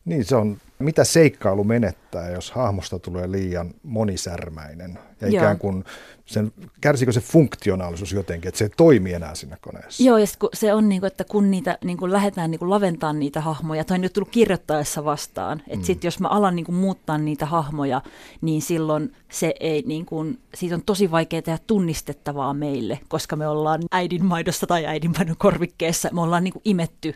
Niin, 0.05 0.25
se 0.25 0.35
on 0.35 0.57
mitä 0.83 1.03
seikkailu 1.03 1.63
menettää, 1.63 2.29
jos 2.29 2.51
hahmosta 2.51 2.99
tulee 2.99 3.31
liian 3.31 3.73
monisärmäinen 3.83 4.99
ja 5.21 5.27
Joo. 5.27 5.37
ikään 5.37 5.59
kuin 5.59 5.83
sen, 6.25 6.51
kärsikö 6.81 7.11
se 7.11 7.19
funktionaalisuus 7.19 8.11
jotenkin, 8.11 8.49
että 8.49 8.57
se 8.57 8.65
ei 8.65 8.71
toimi 8.77 9.13
enää 9.13 9.35
siinä 9.35 9.57
koneessa? 9.61 10.03
Joo, 10.03 10.17
ja 10.17 10.25
kun 10.39 10.49
se 10.53 10.73
on, 10.73 10.89
niin 10.89 11.01
kuin, 11.01 11.07
että 11.07 11.23
kun 11.23 11.51
niitä 11.51 11.77
niin 11.83 11.97
kuin 11.97 12.11
lähdetään 12.11 12.51
niin 12.51 12.59
kuin 12.59 12.69
laventamaan 12.69 13.19
niitä 13.19 13.41
hahmoja, 13.41 13.83
on 13.91 14.01
nyt 14.01 14.13
tullut 14.13 14.29
kirjoittaessa 14.29 15.05
vastaan, 15.05 15.59
että 15.59 15.77
mm. 15.77 15.83
sitten 15.83 16.07
jos 16.07 16.19
mä 16.19 16.27
alan 16.27 16.55
niin 16.55 16.65
kuin, 16.65 16.75
muuttaa 16.75 17.17
niitä 17.17 17.45
hahmoja, 17.45 18.01
niin 18.41 18.61
silloin 18.61 19.15
se 19.31 19.53
ei, 19.59 19.83
niin 19.85 20.05
kuin, 20.05 20.39
siitä 20.55 20.75
on 20.75 20.83
tosi 20.85 21.11
vaikea 21.11 21.41
tehdä 21.41 21.59
tunnistettavaa 21.67 22.53
meille, 22.53 22.99
koska 23.07 23.35
me 23.35 23.47
ollaan 23.47 23.81
äidin 23.91 24.25
maidossa 24.25 24.67
tai 24.67 24.85
äidin 24.85 25.11
maidon 25.17 25.37
korvikkeessa, 25.37 26.09
me 26.13 26.21
ollaan 26.21 26.43
niin 26.43 26.53
kuin, 26.53 26.61
imetty 26.65 27.13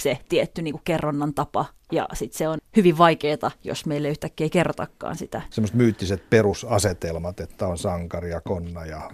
se 0.00 0.18
tietty 0.28 0.62
niin 0.62 0.72
kuin 0.72 0.82
kerronnan 0.84 1.34
tapa. 1.34 1.64
Ja 1.92 2.08
sitten 2.14 2.38
se 2.38 2.48
on 2.48 2.58
hyvin 2.76 2.98
vaikeaa, 2.98 3.50
jos 3.64 3.86
meille 3.86 4.08
yhtäkkiä 4.08 4.44
ei 4.44 4.50
kerrotakaan 4.50 5.16
sitä. 5.16 5.42
Semmoiset 5.50 5.76
myyttiset 5.76 6.30
perusasetelmat, 6.30 7.40
että 7.40 7.66
on 7.66 7.78
sankari 7.78 8.30
ja 8.30 8.40
konna 8.40 8.86
ja 8.86 9.10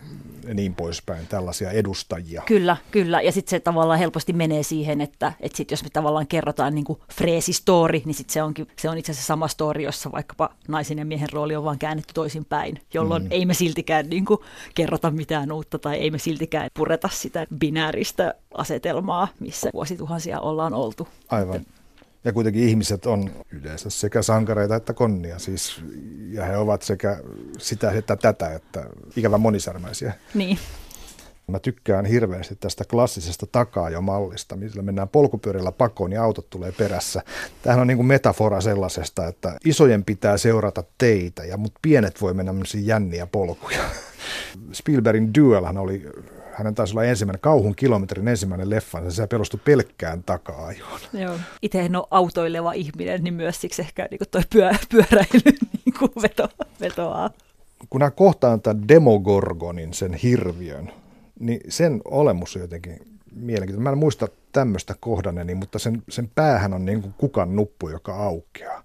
niin 0.55 0.75
poispäin, 0.75 1.27
tällaisia 1.27 1.71
edustajia. 1.71 2.43
Kyllä, 2.47 2.77
kyllä. 2.91 3.21
Ja 3.21 3.33
sitten 3.33 3.51
se 3.51 3.61
tavallaan 3.61 3.99
helposti 3.99 4.33
menee 4.33 4.63
siihen, 4.63 5.01
että, 5.01 5.33
että 5.41 5.57
sit 5.57 5.71
jos 5.71 5.83
me 5.83 5.91
tavallaan 5.93 6.27
kerrotaan 6.27 6.75
niin 6.75 6.85
kuin 6.85 6.99
freesi-story, 7.13 8.03
niin 8.05 8.15
sit 8.15 8.31
se, 8.31 8.43
onkin, 8.43 8.69
se 8.79 8.91
on 8.91 8.99
itse 8.99 9.13
asiassa 9.13 9.27
sama 9.27 9.49
story, 9.49 9.83
jossa 9.83 10.13
vaikkapa 10.13 10.51
naisen 10.69 10.99
ja 10.99 11.05
miehen 11.05 11.33
rooli 11.33 11.57
on 11.57 11.65
vaan 11.65 11.79
käännetty 11.79 12.15
toisin 12.15 12.45
päin, 12.45 12.81
jolloin 12.95 13.23
mm. 13.23 13.29
ei 13.31 13.47
me 13.47 13.55
siltikään 13.55 14.09
niin 14.09 14.25
kuin 14.25 14.41
kerrota 14.75 15.11
mitään 15.11 15.53
uutta 15.53 15.79
tai 15.79 15.97
ei 15.97 16.11
me 16.11 16.19
siltikään 16.19 16.71
pureta 16.75 17.09
sitä 17.13 17.47
binääristä 17.59 18.35
asetelmaa, 18.55 19.29
missä 19.41 19.71
vuosituhansia 19.75 20.41
ollaan 20.41 20.75
oltu. 20.75 21.09
Aivan. 21.29 21.61
Ja 22.25 22.33
kuitenkin 22.33 22.69
ihmiset 22.69 23.07
on 23.07 23.31
yleensä 23.53 23.91
sekä 23.91 24.23
sankareita 24.23 24.77
että 24.77 24.95
konnia, 24.95 25.39
siis, 25.39 25.83
ja 26.31 26.45
he 26.45 26.57
ovat 26.57 26.83
sekä 26.83 27.21
sitä 27.59 27.91
että 27.91 28.17
tätä, 28.17 28.53
että 28.53 28.85
ikävän 29.17 29.41
monisärmäisiä. 29.41 30.13
Niin. 30.35 30.59
Mä 31.47 31.59
tykkään 31.59 32.05
hirveästi 32.05 32.57
tästä 32.57 32.85
klassisesta 32.85 33.47
takaa-jo-mallista, 33.47 34.57
missä 34.57 34.83
mennään 34.83 35.09
polkupyörillä 35.09 35.73
pakoon 35.73 36.13
ja 36.13 36.23
autot 36.25 36.51
tulee 36.51 36.73
perässä. 36.73 37.23
Tämähän 37.63 37.81
on 37.81 37.87
niin 37.87 37.97
kuin 37.97 38.07
metafora 38.07 38.61
sellaisesta, 38.61 39.27
että 39.27 39.57
isojen 39.65 40.05
pitää 40.05 40.39
seurata 40.39 40.85
teitä, 40.99 41.45
ja 41.45 41.57
mutta 41.57 41.79
pienet 41.83 42.21
voi 42.21 42.35
mennä 42.35 42.53
jänniä 42.83 43.27
polkuja. 43.27 43.81
Spielbergin 44.73 45.35
Duelhan 45.35 45.79
oli 45.79 46.07
hänen 46.59 46.75
taisi 46.75 46.93
olla 46.93 47.05
ensimmäinen 47.05 47.41
kauhun 47.41 47.75
kilometrin 47.75 48.29
ensimmäinen 48.29 48.71
leffa, 48.71 49.11
se 49.11 49.27
perustui 49.27 49.61
pelkkään 49.65 50.23
taka-ajoon. 50.23 51.01
Joo. 51.13 51.35
Itse 51.63 51.81
en 51.81 51.97
ole 51.97 52.07
autoileva 52.11 52.73
ihminen, 52.73 53.25
niin 53.25 53.35
myös 53.35 53.61
siksi 53.61 53.83
ehkä 53.83 54.09
niin 54.11 54.21
toi 54.31 54.43
pyö, 54.53 54.71
pyöräily 54.91 55.59
niin 55.85 55.95
kuin 55.99 56.13
veto, 56.23 56.49
vetoaa. 56.81 57.31
Kun 57.91 57.99
nämä 57.99 58.11
kohtaan 58.11 58.61
tämän 58.61 58.89
Demogorgonin, 58.89 59.95
sen 59.95 60.15
hirviön, 60.15 60.93
niin 61.41 61.61
sen 61.69 62.01
olemus 62.05 62.57
on 62.57 62.63
jotenkin 62.63 62.99
mielenkiintoinen. 63.35 63.83
Mä 63.83 63.91
en 63.91 63.99
muista 63.99 64.29
tämmöistä 64.53 64.95
kohdaneni, 65.01 65.55
mutta 65.55 65.79
sen, 65.79 66.03
sen 66.09 66.31
päähän 66.35 66.75
on 66.75 66.85
niin 66.85 67.03
kuin 67.03 67.15
kukan 67.19 67.57
nuppu, 67.57 67.89
joka 67.89 68.17
aukeaa. 68.17 68.83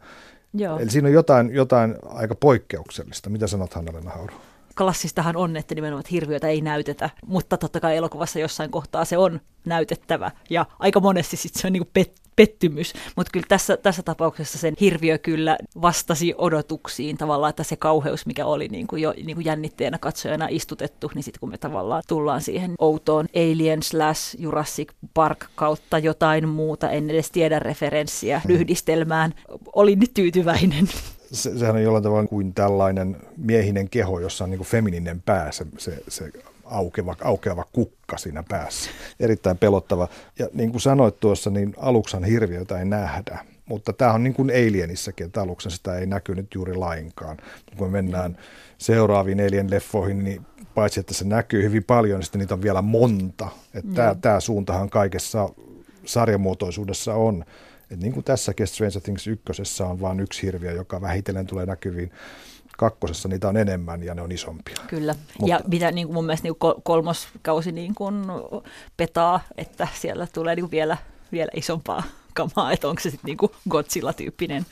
Joo. 0.54 0.80
Eli 0.80 0.90
siinä 0.90 1.08
on 1.08 1.14
jotain, 1.14 1.54
jotain 1.54 1.96
aika 2.06 2.36
poikkeuksellista. 2.36 3.30
Mitä 3.30 3.48
sanot 3.48 3.74
Hanna-Lena 3.74 4.12
Hauru? 4.12 4.34
Klassistahan 4.78 5.38
on, 5.38 5.58
että 5.58 5.76
nimenomaan 5.76 6.04
hirviötä 6.12 6.48
ei 6.48 6.62
näytetä, 6.62 7.10
mutta 7.26 7.58
totta 7.58 7.80
kai 7.80 7.98
elokuvassa 7.98 8.40
jossain 8.40 8.72
kohtaa 8.72 9.06
se 9.06 9.18
on 9.18 9.40
näytettävä. 9.66 10.32
Ja 10.50 10.66
aika 10.80 11.00
monesti 11.00 11.38
sitten 11.38 11.62
se 11.62 11.68
on 11.68 11.74
niin 11.74 11.90
pet- 12.00 12.24
pettymys, 12.36 12.94
mutta 13.16 13.30
kyllä 13.34 13.46
tässä, 13.50 13.78
tässä 13.78 14.04
tapauksessa 14.04 14.58
sen 14.58 14.74
hirviö 14.80 15.18
kyllä 15.18 15.58
vastasi 15.82 16.34
odotuksiin 16.38 17.18
tavallaan, 17.18 17.50
että 17.50 17.64
se 17.64 17.76
kauheus, 17.76 18.26
mikä 18.26 18.46
oli 18.46 18.68
niin 18.68 18.88
kuin 18.88 19.02
jo 19.02 19.14
niin 19.24 19.36
kuin 19.36 19.46
jännitteenä 19.46 19.98
katsojana 19.98 20.48
istutettu, 20.50 21.12
niin 21.16 21.24
sitten 21.24 21.40
kun 21.40 21.50
me 21.50 21.58
tavallaan 21.58 22.04
tullaan 22.08 22.42
siihen 22.42 22.76
outoon 22.80 23.26
Alien 23.36 23.84
slash 23.84 24.36
Jurassic 24.40 24.92
Park 25.14 25.46
kautta 25.56 26.00
jotain 26.00 26.50
muuta, 26.50 26.90
en 26.90 27.10
edes 27.10 27.32
tiedä 27.32 27.60
referenssiä 27.60 28.42
yhdistelmään, 28.50 29.34
olin 29.76 30.00
tyytyväinen 30.14 30.90
se, 31.34 31.58
sehän 31.58 31.76
on 31.76 31.84
jollain 31.84 32.04
tavalla 32.04 32.28
kuin 32.28 32.54
tällainen 32.54 33.18
miehinen 33.38 33.90
keho, 33.90 34.20
jossa 34.20 34.44
on 34.44 34.50
niin 34.50 34.58
kuin 34.58 34.68
femininen 34.68 35.22
pää, 35.22 35.52
se, 35.52 35.66
se, 35.78 36.04
se 36.08 36.32
aukeava, 36.64 37.16
aukeava 37.24 37.66
kukka 37.72 38.18
siinä 38.18 38.44
päässä. 38.50 38.90
Erittäin 39.20 39.58
pelottava. 39.58 40.08
Ja 40.40 40.48
niin 40.54 40.72
kuin 40.72 40.82
sanoit 40.82 41.20
tuossa, 41.20 41.50
niin 41.50 41.74
aluksan 41.78 42.24
hirviötä 42.24 42.80
ei 42.80 42.86
nähdä. 42.86 43.46
Mutta 43.66 43.94
tämä 43.94 44.14
on 44.14 44.24
niin 44.24 44.34
kuin 44.34 44.50
Alienissäkin, 44.50 45.26
että 45.26 45.42
aluksen 45.42 45.72
sitä 45.72 45.98
ei 45.98 46.06
näkynyt 46.06 46.56
juuri 46.56 46.76
lainkaan. 46.76 47.38
Kun 47.78 47.88
me 47.88 47.92
mennään 47.92 48.38
seuraaviin 48.78 49.40
Alien-leffoihin, 49.40 50.24
niin 50.24 50.42
paitsi 50.76 51.00
että 51.00 51.14
se 51.14 51.26
näkyy 51.26 51.64
hyvin 51.64 51.84
paljon, 51.84 52.20
niin 52.20 52.26
sitten 52.26 52.40
niitä 52.40 52.54
on 52.54 52.62
vielä 52.62 52.82
monta. 52.82 53.48
Että 53.74 53.90
mm. 53.90 53.96
tämä, 53.96 54.16
tämä 54.22 54.40
suuntahan 54.40 54.90
kaikessa 54.90 55.50
sarjamuotoisuudessa 56.06 57.14
on 57.14 57.46
et 57.94 58.00
niin 58.00 58.14
kuin 58.14 58.24
tässäkin 58.24 58.68
Stranger 58.68 59.02
Things 59.02 59.28
ykkösessä 59.28 59.86
on 59.86 60.02
vain 60.02 60.20
yksi 60.20 60.42
hirviö, 60.42 60.72
joka 60.72 61.02
vähitellen 61.02 61.48
tulee 61.48 61.66
näkyviin 61.66 62.12
kakkosessa 62.78 63.30
niitä 63.30 63.48
on 63.48 63.58
enemmän 63.58 64.04
ja 64.04 64.16
ne 64.16 64.22
on 64.22 64.32
isompia. 64.32 64.76
Kyllä, 64.88 65.16
Mutta, 65.40 65.56
ja 65.56 65.60
mitä 65.68 65.92
niin 65.92 66.08
kuin 66.08 66.14
mun 66.14 66.26
mielestä 66.26 66.46
niin 66.46 66.56
kuin 66.60 66.74
kolmoskausi 66.84 67.72
niin 67.72 67.96
kuin 67.96 68.26
petaa, 68.98 69.40
että 69.58 69.88
siellä 69.94 70.28
tulee 70.34 70.56
niin 70.56 70.64
kuin 70.64 70.72
vielä, 70.72 70.98
vielä 71.32 71.52
isompaa 71.56 72.04
kamaa, 72.34 72.72
että 72.72 72.88
onko 72.88 73.02
se 73.02 73.10
sitten 73.10 73.28
niin 73.28 73.52
Godzilla-tyyppinen. 73.70 74.66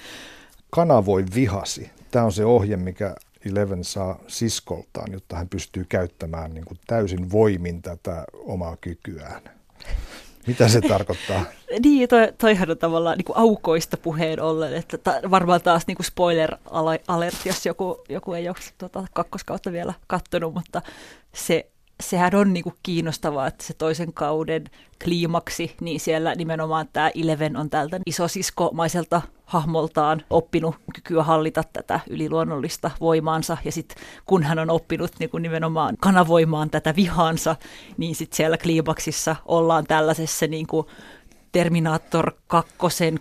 Kanavoi 0.70 1.26
vihasi. 1.36 1.92
Tämä 2.12 2.26
on 2.26 2.32
se 2.32 2.46
ohje, 2.46 2.78
mikä 2.78 3.16
Eleven 3.46 3.84
saa 3.84 4.20
siskoltaan, 4.28 5.12
jotta 5.12 5.36
hän 5.36 5.50
pystyy 5.50 5.86
käyttämään 5.90 6.54
niin 6.54 6.66
kuin 6.66 6.80
täysin 6.88 7.32
voimin 7.32 7.82
tätä 7.82 8.24
omaa 8.34 8.78
kykyään. 8.78 9.42
Mitä 10.48 10.68
se 10.68 10.82
tarkoittaa? 10.82 11.46
niin, 11.84 12.10
toi, 12.10 12.34
toihan 12.38 12.72
on 12.72 12.78
tavallaan 12.78 13.18
niin 13.18 13.26
kuin 13.26 13.38
aukoista 13.38 13.98
puheen 13.98 14.42
ollen, 14.42 14.74
että 14.74 14.98
ta, 14.98 15.14
varmaan 15.32 15.62
taas 15.62 15.88
niin 15.88 15.98
kuin 15.98 16.06
spoiler 16.06 16.56
alert, 17.08 17.46
jos 17.46 17.66
joku, 17.66 18.04
joku 18.10 18.34
ei 18.34 18.50
ole 18.50 18.56
tuota, 18.78 19.06
kakkoskautta 19.14 19.72
vielä 19.72 19.94
kattonut, 20.08 20.54
mutta 20.54 20.82
se 21.34 21.71
sehän 22.02 22.36
on 22.36 22.54
niinku 22.54 22.74
kiinnostavaa, 22.84 23.48
että 23.48 23.64
se 23.64 23.74
toisen 23.74 24.14
kauden 24.14 24.64
kliimaksi, 25.04 25.76
niin 25.82 26.00
siellä 26.00 26.36
nimenomaan 26.36 26.90
tämä 26.94 27.12
Eleven 27.16 27.58
on 27.58 27.70
tältä 27.70 28.00
isosiskomaiselta 28.06 29.22
hahmoltaan 29.46 30.24
oppinut 30.30 30.76
kykyä 30.96 31.24
hallita 31.24 31.64
tätä 31.74 32.00
yliluonnollista 32.10 32.92
voimaansa. 33.00 33.58
Ja 33.66 33.72
sitten 33.72 34.04
kun 34.26 34.44
hän 34.44 34.60
on 34.60 34.70
oppinut 34.70 35.12
niin 35.20 35.30
kuin 35.30 35.44
nimenomaan 35.44 35.98
kanavoimaan 36.00 36.70
tätä 36.70 36.96
vihaansa, 36.96 37.56
niin 37.98 38.16
sitten 38.16 38.38
siellä 38.38 38.58
kliimaksissa 38.58 39.36
ollaan 39.46 39.84
tällaisessa 39.88 40.48
niin 40.48 40.68
kuin 40.68 40.88
Terminator 41.52 42.32
2 42.48 42.68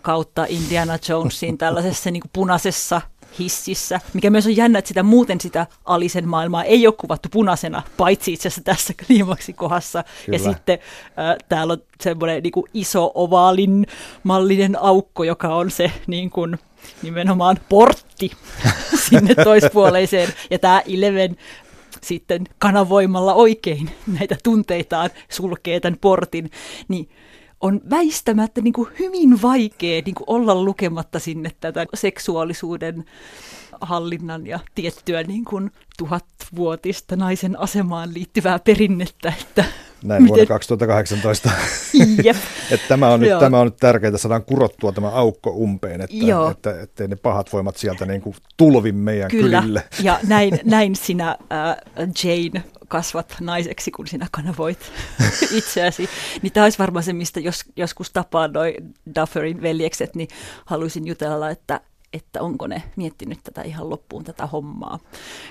kautta 0.03 0.47
Indiana 0.49 0.99
Jonesin 1.09 1.59
tällaisessa 1.59 2.11
niin 2.11 2.21
kuin 2.21 2.31
punaisessa 2.33 3.01
hississä, 3.39 4.01
mikä 4.15 4.31
myös 4.31 4.47
on 4.47 4.57
jännä, 4.57 4.79
että 4.79 4.89
sitä 4.89 5.03
muuten 5.03 5.41
sitä 5.41 5.67
alisen 5.85 6.29
maailmaa 6.29 6.65
ei 6.65 6.87
ole 6.87 6.95
kuvattu 6.99 7.29
punaisena, 7.33 7.83
paitsi 7.97 8.33
itse 8.33 8.49
asiassa 8.49 8.65
tässä 8.65 8.95
kliimaksi 9.07 9.53
kohdassa. 9.53 10.05
Kyllä. 10.27 10.39
Ja 10.39 10.45
sitten 10.45 10.79
äh, 11.05 11.37
täällä 11.49 11.73
on 11.73 11.83
semmoinen 12.01 12.43
niin 12.43 12.65
iso 12.75 13.13
ovaalin 13.15 13.87
mallinen 14.23 14.83
aukko, 14.83 15.25
joka 15.25 15.55
on 15.55 15.71
se 15.71 15.93
niin 16.07 16.31
kuin, 16.31 16.59
nimenomaan 17.03 17.57
portti 17.69 18.31
sinne 19.09 19.35
toispuoleiseen. 19.35 20.29
Ja 20.51 20.59
tämä 20.59 20.83
Eleven 20.89 21.37
sitten 22.03 22.45
kanavoimalla 22.59 23.35
oikein 23.35 23.91
näitä 24.07 24.37
tunteitaan 24.43 25.11
sulkee 25.29 25.81
tämän 25.81 25.99
portin, 26.01 26.51
niin 26.89 27.09
on 27.61 27.81
väistämättä 27.91 28.61
niin 28.61 28.73
kuin 28.73 28.89
hyvin 28.99 29.43
vaikea 29.43 30.03
niin 30.05 30.15
kuin 30.15 30.25
olla 30.27 30.65
lukematta 30.65 31.19
sinne 31.19 31.51
tätä 31.61 31.87
seksuaalisuuden 31.95 33.05
hallinnan 33.81 34.47
ja 34.47 34.59
tiettyä 34.75 35.23
niin 35.23 35.45
kuin 35.45 35.71
tuhatvuotista 35.99 37.17
naisen 37.17 37.61
asemaan 37.61 38.15
liittyvää 38.15 38.59
perinnettä. 38.59 39.33
Että 39.41 39.65
Näin 40.05 40.23
miten... 40.23 40.29
vuonna 40.29 40.47
2018. 40.47 41.51
Jep. 42.25 42.37
että 42.71 42.89
tämä, 42.89 43.09
on 43.09 43.21
nyt, 43.21 43.39
tämä 43.39 43.61
on 43.61 43.67
nyt 43.67 43.77
tärkeää, 43.77 44.17
saadaan 44.17 44.45
kurottua 44.45 44.93
tämä 44.93 45.09
aukko 45.09 45.51
umpeen, 45.51 46.01
että, 46.01 46.17
Joo. 46.17 46.51
että, 46.51 46.81
ettei 46.81 47.09
ne 47.09 47.17
pahat 47.17 47.53
voimat 47.53 47.77
sieltä 47.77 48.07
niin 48.07 48.21
kuin 48.21 48.37
tulvi 48.57 48.93
meidän 48.93 49.31
Kyllä. 49.31 49.61
kylille. 49.61 49.83
Ja 50.03 50.19
näin, 50.27 50.61
näin 50.65 50.97
sinä, 50.97 51.29
äh, 51.53 51.77
Jane, 52.25 52.65
kasvat 52.91 53.37
naiseksi, 53.41 53.91
kun 53.91 54.07
sinä 54.07 54.27
kanavoit 54.31 54.93
itseäsi. 55.59 56.09
Niin 56.43 56.53
tämä 56.53 56.65
olisi 56.65 56.79
varmaan 56.79 57.03
se, 57.03 57.13
mistä 57.13 57.41
jos, 57.41 57.65
joskus 57.77 58.11
tapaan 58.11 58.53
noin 58.53 58.75
Dufferin 59.21 59.63
veljekset, 59.63 60.15
niin 60.17 60.29
haluaisin 60.67 61.07
jutella, 61.07 61.51
että 61.51 61.81
että 62.13 62.43
onko 62.43 62.67
ne 62.67 62.83
miettinyt 62.97 63.39
tätä 63.45 63.63
ihan 63.63 63.91
loppuun 63.91 64.25
tätä 64.25 64.47
hommaa. 64.47 64.99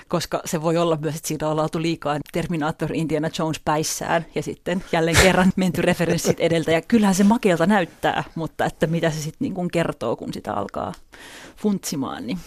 Koska 0.08 0.40
se 0.44 0.62
voi 0.62 0.76
olla 0.76 0.96
myös, 0.96 1.16
että 1.16 1.28
siitä 1.28 1.48
on 1.48 1.60
oltu 1.60 1.82
liikaa 1.82 2.18
Terminator 2.32 2.92
Indiana 2.92 3.30
Jones 3.38 3.60
päissään 3.64 4.26
ja 4.34 4.42
sitten 4.42 4.84
jälleen 4.92 5.16
kerran 5.22 5.52
menty 5.56 5.82
referenssit 5.82 6.40
edeltä. 6.40 6.72
Ja 6.72 6.82
kyllähän 6.82 7.14
se 7.14 7.24
makeelta 7.24 7.66
näyttää, 7.66 8.24
mutta 8.34 8.64
että 8.64 8.86
mitä 8.86 9.10
se 9.10 9.20
sitten 9.20 9.54
niin 9.54 9.70
kertoo, 9.70 10.16
kun 10.16 10.32
sitä 10.34 10.54
alkaa 10.54 10.92
funtsimaan, 11.56 12.26
niin 12.26 12.38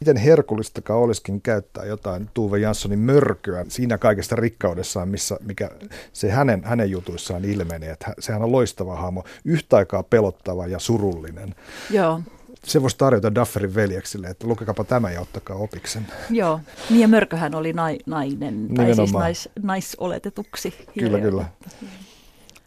miten 0.00 0.16
herkullistakaan 0.16 1.00
olisikin 1.00 1.40
käyttää 1.40 1.84
jotain 1.84 2.30
Tuve 2.34 2.58
Janssonin 2.58 2.98
mörköä 2.98 3.64
siinä 3.68 3.98
kaikesta 3.98 4.36
rikkaudessaan, 4.36 5.08
missä, 5.08 5.36
mikä 5.40 5.70
se 6.12 6.30
hänen, 6.30 6.64
hänen 6.64 6.90
jutuissaan 6.90 7.44
ilmenee. 7.44 7.90
Että 7.90 8.14
sehän 8.18 8.42
on 8.42 8.52
loistava 8.52 8.96
hahmo, 8.96 9.24
yhtä 9.44 9.76
aikaa 9.76 10.02
pelottava 10.02 10.66
ja 10.66 10.78
surullinen. 10.78 11.54
Joo. 11.90 12.20
Se 12.64 12.82
voisi 12.82 12.98
tarjota 12.98 13.34
Dufferin 13.34 13.74
veljeksille, 13.74 14.26
että 14.26 14.46
lukekapa 14.46 14.84
tämä 14.84 15.10
ja 15.10 15.20
ottakaa 15.20 15.56
opiksen. 15.56 16.06
Joo, 16.30 16.60
niin 16.90 17.00
ja 17.00 17.08
Mörköhän 17.08 17.54
oli 17.54 17.72
nai, 17.72 17.98
nainen, 18.06 18.68
Nimenomaan. 18.68 18.86
tai 18.86 18.94
siis 18.94 19.12
nais, 19.12 19.48
naisoletetuksi. 19.62 20.74
Kyllä, 20.98 21.20
kyllä. 21.20 21.44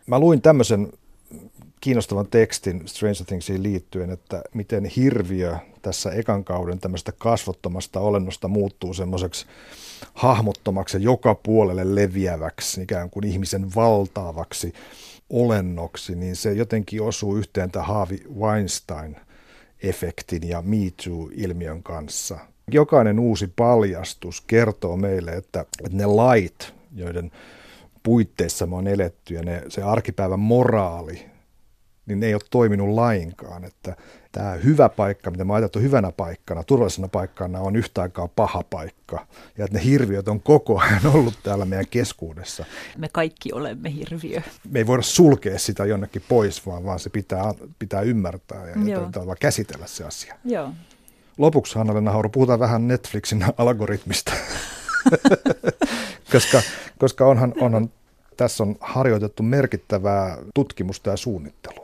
Mä 0.07 0.19
luin 0.19 0.41
tämmöisen 0.41 0.91
kiinnostavan 1.83 2.27
tekstin 2.27 2.81
Stranger 2.85 3.25
Thingsiin 3.25 3.63
liittyen, 3.63 4.09
että 4.09 4.41
miten 4.53 4.85
hirviö 4.85 5.57
tässä 5.81 6.11
ekan 6.11 6.43
kauden 6.43 6.79
tämmöistä 6.79 7.11
kasvottomasta 7.11 7.99
olennosta 7.99 8.47
muuttuu 8.47 8.93
semmoiseksi 8.93 9.45
hahmottomaksi 10.13 10.97
ja 10.97 11.03
joka 11.03 11.35
puolelle 11.35 11.95
leviäväksi, 11.95 12.81
ikään 12.81 13.09
kuin 13.09 13.27
ihmisen 13.27 13.75
valtaavaksi 13.75 14.73
olennoksi, 15.29 16.15
niin 16.15 16.35
se 16.35 16.53
jotenkin 16.53 17.01
osuu 17.01 17.35
yhteen 17.35 17.71
tämän 17.71 17.87
Harvey 17.87 18.19
Weinstein-efektin 18.39 20.47
ja 20.47 20.61
Me 20.61 20.91
Too-ilmiön 21.03 21.83
kanssa. 21.83 22.37
Jokainen 22.71 23.19
uusi 23.19 23.53
paljastus 23.55 24.41
kertoo 24.41 24.97
meille, 24.97 25.31
että, 25.31 25.65
ne 25.91 26.05
lait, 26.05 26.73
joiden 26.95 27.31
puitteissa 28.03 28.67
me 28.67 28.75
on 28.75 28.87
eletty 28.87 29.33
ja 29.33 29.41
ne, 29.41 29.63
se 29.69 29.81
arkipäivän 29.81 30.39
moraali, 30.39 31.32
niin 32.05 32.19
ne 32.19 32.25
ei 32.25 32.33
ole 32.33 32.41
toiminut 32.49 32.89
lainkaan. 32.89 33.63
Että 33.63 33.95
tämä 34.31 34.51
hyvä 34.51 34.89
paikka, 34.89 35.31
mitä 35.31 35.43
mä 35.43 35.53
ajateltu 35.53 35.79
hyvänä 35.79 36.11
paikkana, 36.11 36.63
turvallisena 36.63 37.07
paikkana, 37.07 37.59
on 37.59 37.75
yhtä 37.75 38.01
aikaa 38.01 38.27
paha 38.27 38.63
paikka. 38.69 39.27
Ja 39.57 39.65
että 39.65 39.77
ne 39.77 39.83
hirviöt 39.83 40.27
on 40.27 40.39
koko 40.39 40.79
ajan 40.79 41.05
ollut 41.13 41.39
täällä 41.43 41.65
meidän 41.65 41.87
keskuudessa. 41.87 42.65
Me 42.97 43.09
kaikki 43.11 43.53
olemme 43.53 43.95
hirviö. 43.95 44.41
Me 44.69 44.79
ei 44.79 44.87
voida 44.87 45.03
sulkea 45.03 45.59
sitä 45.59 45.85
jonnekin 45.85 46.23
pois, 46.29 46.65
vaan, 46.65 46.83
vaan 46.85 46.99
se 46.99 47.09
pitää, 47.09 47.53
pitää 47.79 48.01
ymmärtää 48.01 48.67
ja, 48.67 48.75
ja 49.25 49.35
käsitellä 49.39 49.87
se 49.87 50.03
asia. 50.03 50.35
Joo. 50.45 50.69
Lopuksi 51.37 51.75
Hanna-Lena 51.75 52.11
Hauru, 52.11 52.29
puhutaan 52.29 52.59
vähän 52.59 52.87
Netflixin 52.87 53.45
algoritmista. 53.57 54.33
koska, 56.33 56.61
koska 56.97 57.25
onhan, 57.25 57.53
onhan 57.61 57.89
tässä 58.37 58.63
on 58.63 58.75
harjoitettu 58.79 59.43
merkittävää 59.43 60.37
tutkimusta 60.53 61.09
ja 61.09 61.17
suunnittelua. 61.17 61.82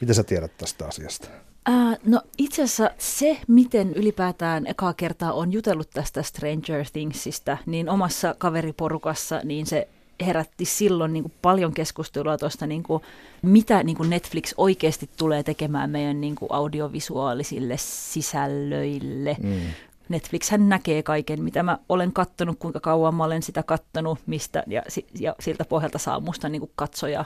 Mitä 0.00 0.14
sä 0.14 0.24
tiedät 0.24 0.56
tästä 0.58 0.86
asiasta? 0.86 1.28
Äh, 1.68 1.98
no 2.04 2.22
itse 2.38 2.62
asiassa 2.62 2.90
se, 2.98 3.40
miten 3.48 3.94
ylipäätään 3.94 4.66
ekaa 4.66 4.94
kertaa 4.94 5.32
on 5.32 5.52
jutellut 5.52 5.90
tästä 5.90 6.22
Stranger 6.22 6.84
Thingsista, 6.92 7.58
niin 7.66 7.88
omassa 7.88 8.34
kaveriporukassa, 8.38 9.40
niin 9.44 9.66
se 9.66 9.88
herätti 10.26 10.64
silloin 10.64 11.12
niin 11.12 11.22
kuin 11.22 11.34
paljon 11.42 11.74
keskustelua 11.74 12.38
tuosta, 12.38 12.66
niin 12.66 12.82
kuin, 12.82 13.02
mitä 13.42 13.82
niin 13.82 13.96
kuin 13.96 14.10
Netflix 14.10 14.54
oikeasti 14.56 15.10
tulee 15.16 15.42
tekemään 15.42 15.90
meidän 15.90 16.20
niin 16.20 16.34
kuin 16.34 16.52
audiovisuaalisille 16.52 17.74
sisällöille. 17.76 19.36
Mm. 19.42 19.60
Netflix 20.08 20.50
hän 20.50 20.68
näkee 20.68 21.02
kaiken, 21.02 21.42
mitä 21.42 21.62
mä 21.62 21.78
olen 21.88 22.12
kattonut, 22.12 22.58
kuinka 22.58 22.80
kauan 22.80 23.14
mä 23.14 23.24
olen 23.24 23.42
sitä 23.42 23.62
kattonut, 23.62 24.18
mistä, 24.26 24.62
ja, 24.66 24.82
ja 25.18 25.34
siltä 25.40 25.64
pohjalta 25.64 25.98
saa 25.98 26.20
musta 26.20 26.48
niin 26.48 26.60
kuin 26.60 26.72
katsoja 26.76 27.24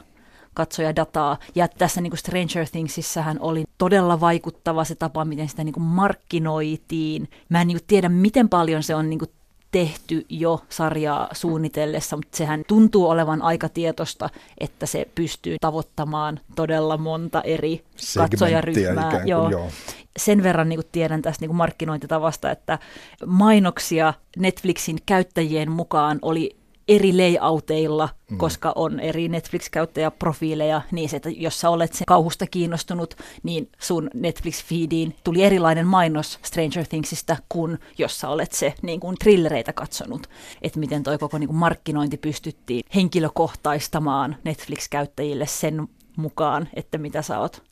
katsoja 0.54 0.96
dataa. 0.96 1.38
Ja 1.54 1.68
tässä 1.68 2.00
niin 2.00 2.10
kuin 2.10 2.18
Stranger 2.18 2.68
Thingsissähän 2.72 3.36
oli 3.40 3.64
todella 3.78 4.20
vaikuttava 4.20 4.84
se 4.84 4.94
tapa, 4.94 5.24
miten 5.24 5.48
sitä 5.48 5.64
niin 5.64 5.72
kuin 5.72 5.84
markkinoitiin. 5.84 7.28
Mä 7.48 7.60
en 7.60 7.68
niin 7.68 7.78
kuin 7.78 7.86
tiedä, 7.86 8.08
miten 8.08 8.48
paljon 8.48 8.82
se 8.82 8.94
on 8.94 9.10
niin 9.10 9.18
kuin 9.18 9.30
tehty 9.74 10.26
jo 10.28 10.60
sarjaa 10.68 11.28
suunnitellessa, 11.32 12.16
mutta 12.16 12.36
sehän 12.36 12.62
tuntuu 12.68 13.08
olevan 13.08 13.42
aika 13.42 13.68
tietosta, 13.68 14.30
että 14.58 14.86
se 14.86 15.08
pystyy 15.14 15.56
tavoittamaan 15.60 16.40
todella 16.56 16.96
monta 16.96 17.40
eri 17.42 17.84
katsojaryhmää. 18.18 19.22
Joo. 19.24 19.50
joo. 19.50 19.68
Sen 20.16 20.42
verran 20.42 20.68
niin 20.68 20.76
kuin 20.76 20.88
tiedän 20.92 21.22
tästä 21.22 21.42
niin 21.42 21.48
kuin 21.48 21.56
markkinointitavasta, 21.56 22.50
että 22.50 22.78
mainoksia 23.26 24.14
Netflixin 24.36 24.98
käyttäjien 25.06 25.70
mukaan 25.70 26.18
oli 26.22 26.56
eri 26.88 27.16
layouteilla, 27.16 28.08
mm. 28.30 28.38
koska 28.38 28.72
on 28.76 29.00
eri 29.00 29.28
Netflix-käyttäjäprofiileja, 29.28 30.82
niin 30.92 31.08
se, 31.08 31.16
että 31.16 31.30
jos 31.30 31.60
sä 31.60 31.70
olet 31.70 31.92
se 31.92 32.04
kauhusta 32.06 32.46
kiinnostunut, 32.46 33.14
niin 33.42 33.70
sun 33.80 34.10
Netflix-feediin 34.14 35.16
tuli 35.24 35.42
erilainen 35.42 35.86
mainos 35.86 36.38
Stranger 36.42 36.86
Thingsista 36.86 37.36
kuin 37.48 37.78
jos 37.98 38.20
sä 38.20 38.28
olet 38.28 38.52
se 38.52 38.74
niin 38.82 39.00
kuin 39.00 39.16
trillereitä 39.16 39.72
katsonut. 39.72 40.26
Että 40.62 40.78
miten 40.78 41.02
toi 41.02 41.18
koko 41.18 41.38
niin 41.38 41.48
kuin 41.48 41.56
markkinointi 41.56 42.16
pystyttiin 42.16 42.84
henkilökohtaistamaan 42.94 44.36
Netflix-käyttäjille 44.44 45.46
sen 45.46 45.88
mukaan, 46.16 46.68
että 46.74 46.98
mitä 46.98 47.22
sä 47.22 47.38
oot 47.38 47.62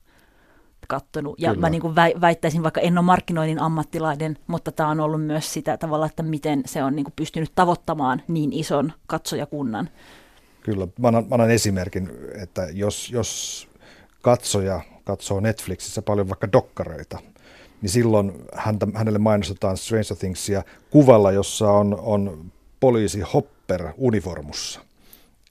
kattonut. 0.88 1.40
Ja 1.40 1.50
Kyllä. 1.50 1.60
mä 1.60 1.70
niin 1.70 1.80
kuin 1.80 1.94
väittäisin, 2.20 2.62
vaikka 2.62 2.80
en 2.80 2.98
ole 2.98 3.04
markkinoinnin 3.04 3.58
ammattilainen, 3.58 4.38
mutta 4.46 4.72
tämä 4.72 4.88
on 4.88 5.00
ollut 5.00 5.26
myös 5.26 5.52
sitä 5.52 5.76
tavalla, 5.76 6.06
että 6.06 6.22
miten 6.22 6.62
se 6.66 6.84
on 6.84 6.96
niin 6.96 7.04
kuin 7.04 7.14
pystynyt 7.16 7.52
tavoittamaan 7.54 8.22
niin 8.28 8.52
ison 8.52 8.92
katsojakunnan. 9.06 9.88
Kyllä, 10.60 10.88
mä 10.98 11.08
annan, 11.08 11.26
mä 11.28 11.34
annan 11.34 11.50
esimerkin, 11.50 12.10
että 12.42 12.68
jos, 12.72 13.10
jos 13.10 13.68
katsoja 14.22 14.80
katsoo 15.04 15.40
Netflixissä 15.40 16.02
paljon 16.02 16.28
vaikka 16.28 16.52
dokkareita, 16.52 17.18
niin 17.82 17.90
silloin 17.90 18.32
häntä, 18.54 18.86
hänelle 18.94 19.18
mainostetaan 19.18 19.76
Stranger 19.76 20.16
Thingsia 20.18 20.62
kuvalla, 20.90 21.32
jossa 21.32 21.70
on, 21.70 21.98
on 22.00 22.52
poliisi 22.80 23.20
Hopper 23.20 23.88
uniformussa. 23.96 24.80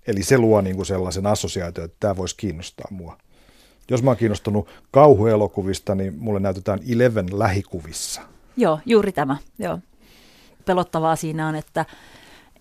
Eli 0.08 0.24
se 0.24 0.38
luo 0.38 0.62
niin 0.62 0.76
kuin 0.76 0.86
sellaisen 0.86 1.28
assosiaatio, 1.28 1.84
että 1.84 1.98
tämä 2.00 2.18
voisi 2.18 2.36
kiinnostaa 2.36 2.88
mua. 2.90 3.18
Jos 3.90 4.04
mä 4.04 4.10
oon 4.10 4.18
kiinnostunut 4.18 4.68
kauhuelokuvista, 4.92 5.96
niin 5.96 6.16
mulle 6.20 6.40
näytetään 6.40 6.80
Eleven 6.90 7.40
lähikuvissa. 7.40 8.22
Joo, 8.58 8.80
juuri 8.86 9.12
tämä. 9.12 9.38
Joo. 9.60 9.80
Pelottavaa 10.66 11.16
siinä 11.16 11.48
on, 11.48 11.56
että, 11.56 11.86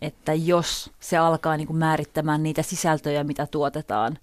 että 0.03 0.35
jos 0.35 0.91
se 1.01 1.17
alkaa 1.17 1.57
niin 1.57 1.67
kuin 1.67 1.77
määrittämään 1.77 2.43
niitä 2.43 2.63
sisältöjä, 2.63 3.25
mitä 3.25 3.47
tuotetaan, 3.47 4.19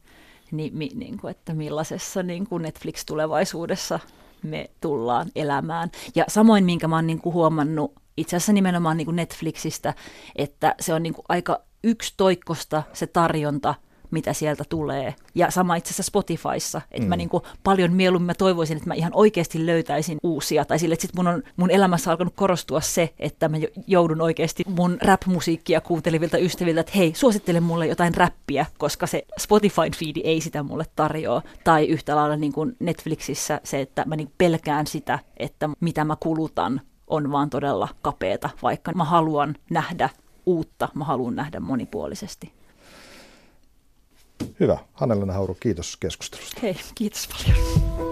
niin, 0.52 0.78
mi, 0.78 0.90
niin 0.96 1.18
kuin, 1.18 1.32
että 1.32 1.54
millaisessa 1.54 2.24
niin 2.24 2.48
kuin 2.48 2.64
Netflix-tulevaisuudessa 2.64 4.00
me 4.44 4.70
tullaan 4.82 5.28
elämään. 5.36 5.92
Ja 6.16 6.26
samoin, 6.28 6.66
minkä 6.66 6.88
mä 6.88 6.96
oon 6.96 7.08
niin 7.08 7.22
kuin 7.22 7.34
huomannut 7.34 7.94
itse 8.18 8.36
asiassa 8.36 8.54
nimenomaan 8.54 8.98
niin 8.98 9.06
kuin 9.06 9.16
Netflixistä, 9.16 9.94
että 10.36 10.76
se 10.80 10.94
on 10.94 11.04
niin 11.04 11.14
kuin 11.14 11.26
aika 11.30 11.62
yksi 11.84 12.14
toikkosta 12.18 12.84
se 12.94 13.08
tarjonta 13.08 13.76
mitä 14.12 14.34
sieltä 14.34 14.64
tulee. 14.70 15.16
Ja 15.36 15.52
sama 15.52 15.76
itse 15.76 15.88
asiassa 15.88 16.04
Spotifyssa, 16.04 16.82
että 16.92 17.06
mm. 17.06 17.10
mä 17.10 17.16
niin 17.16 17.30
kuin 17.30 17.44
paljon 17.64 17.94
mieluummin 17.94 18.26
mä 18.26 18.34
toivoisin, 18.34 18.78
että 18.78 18.90
mä 18.90 18.94
ihan 18.94 19.12
oikeasti 19.16 19.66
löytäisin 19.66 20.18
uusia, 20.24 20.66
tai 20.66 20.80
sille, 20.80 20.94
että 20.94 21.02
sit 21.02 21.16
mun 21.16 21.28
on 21.28 21.44
mun 21.58 21.72
elämässä 21.72 22.12
alkanut 22.12 22.34
korostua 22.36 22.82
se, 22.82 23.14
että 23.20 23.50
mä 23.50 23.58
joudun 23.88 24.22
oikeasti 24.22 24.64
mun 24.68 24.98
rap-musiikkia 25.02 25.82
kuuntelevilta 25.82 26.38
ystäviltä, 26.38 26.82
että 26.82 26.94
hei, 26.96 27.14
suosittele 27.16 27.60
mulle 27.60 27.88
jotain 27.88 28.16
räppiä, 28.16 28.66
koska 28.78 29.08
se 29.08 29.26
Spotify-feedi 29.40 30.22
ei 30.24 30.42
sitä 30.42 30.64
mulle 30.64 30.86
tarjoa. 30.96 31.42
Tai 31.64 31.86
yhtä 31.86 32.16
lailla 32.16 32.36
niin 32.36 32.54
kuin 32.54 32.76
Netflixissä 32.80 33.62
se, 33.64 33.82
että 33.82 34.04
mä 34.06 34.16
niin 34.16 34.32
pelkään 34.38 34.88
sitä, 34.88 35.20
että 35.38 35.70
mitä 35.80 36.04
mä 36.06 36.16
kulutan 36.20 36.82
on 37.08 37.32
vaan 37.32 37.50
todella 37.50 37.88
kapeeta, 38.02 38.50
vaikka 38.64 38.92
mä 38.92 39.04
haluan 39.04 39.56
nähdä 39.70 40.10
uutta, 40.46 40.90
mä 40.94 41.04
haluan 41.04 41.36
nähdä 41.36 41.60
monipuolisesti. 41.60 42.54
Hyvä. 44.60 44.78
Hannelena 44.94 45.34
Hauru, 45.34 45.58
kiitos 45.60 45.98
keskustelusta. 45.98 46.62
Hei, 46.62 46.76
kiitos 46.96 47.28
paljon. 47.28 48.07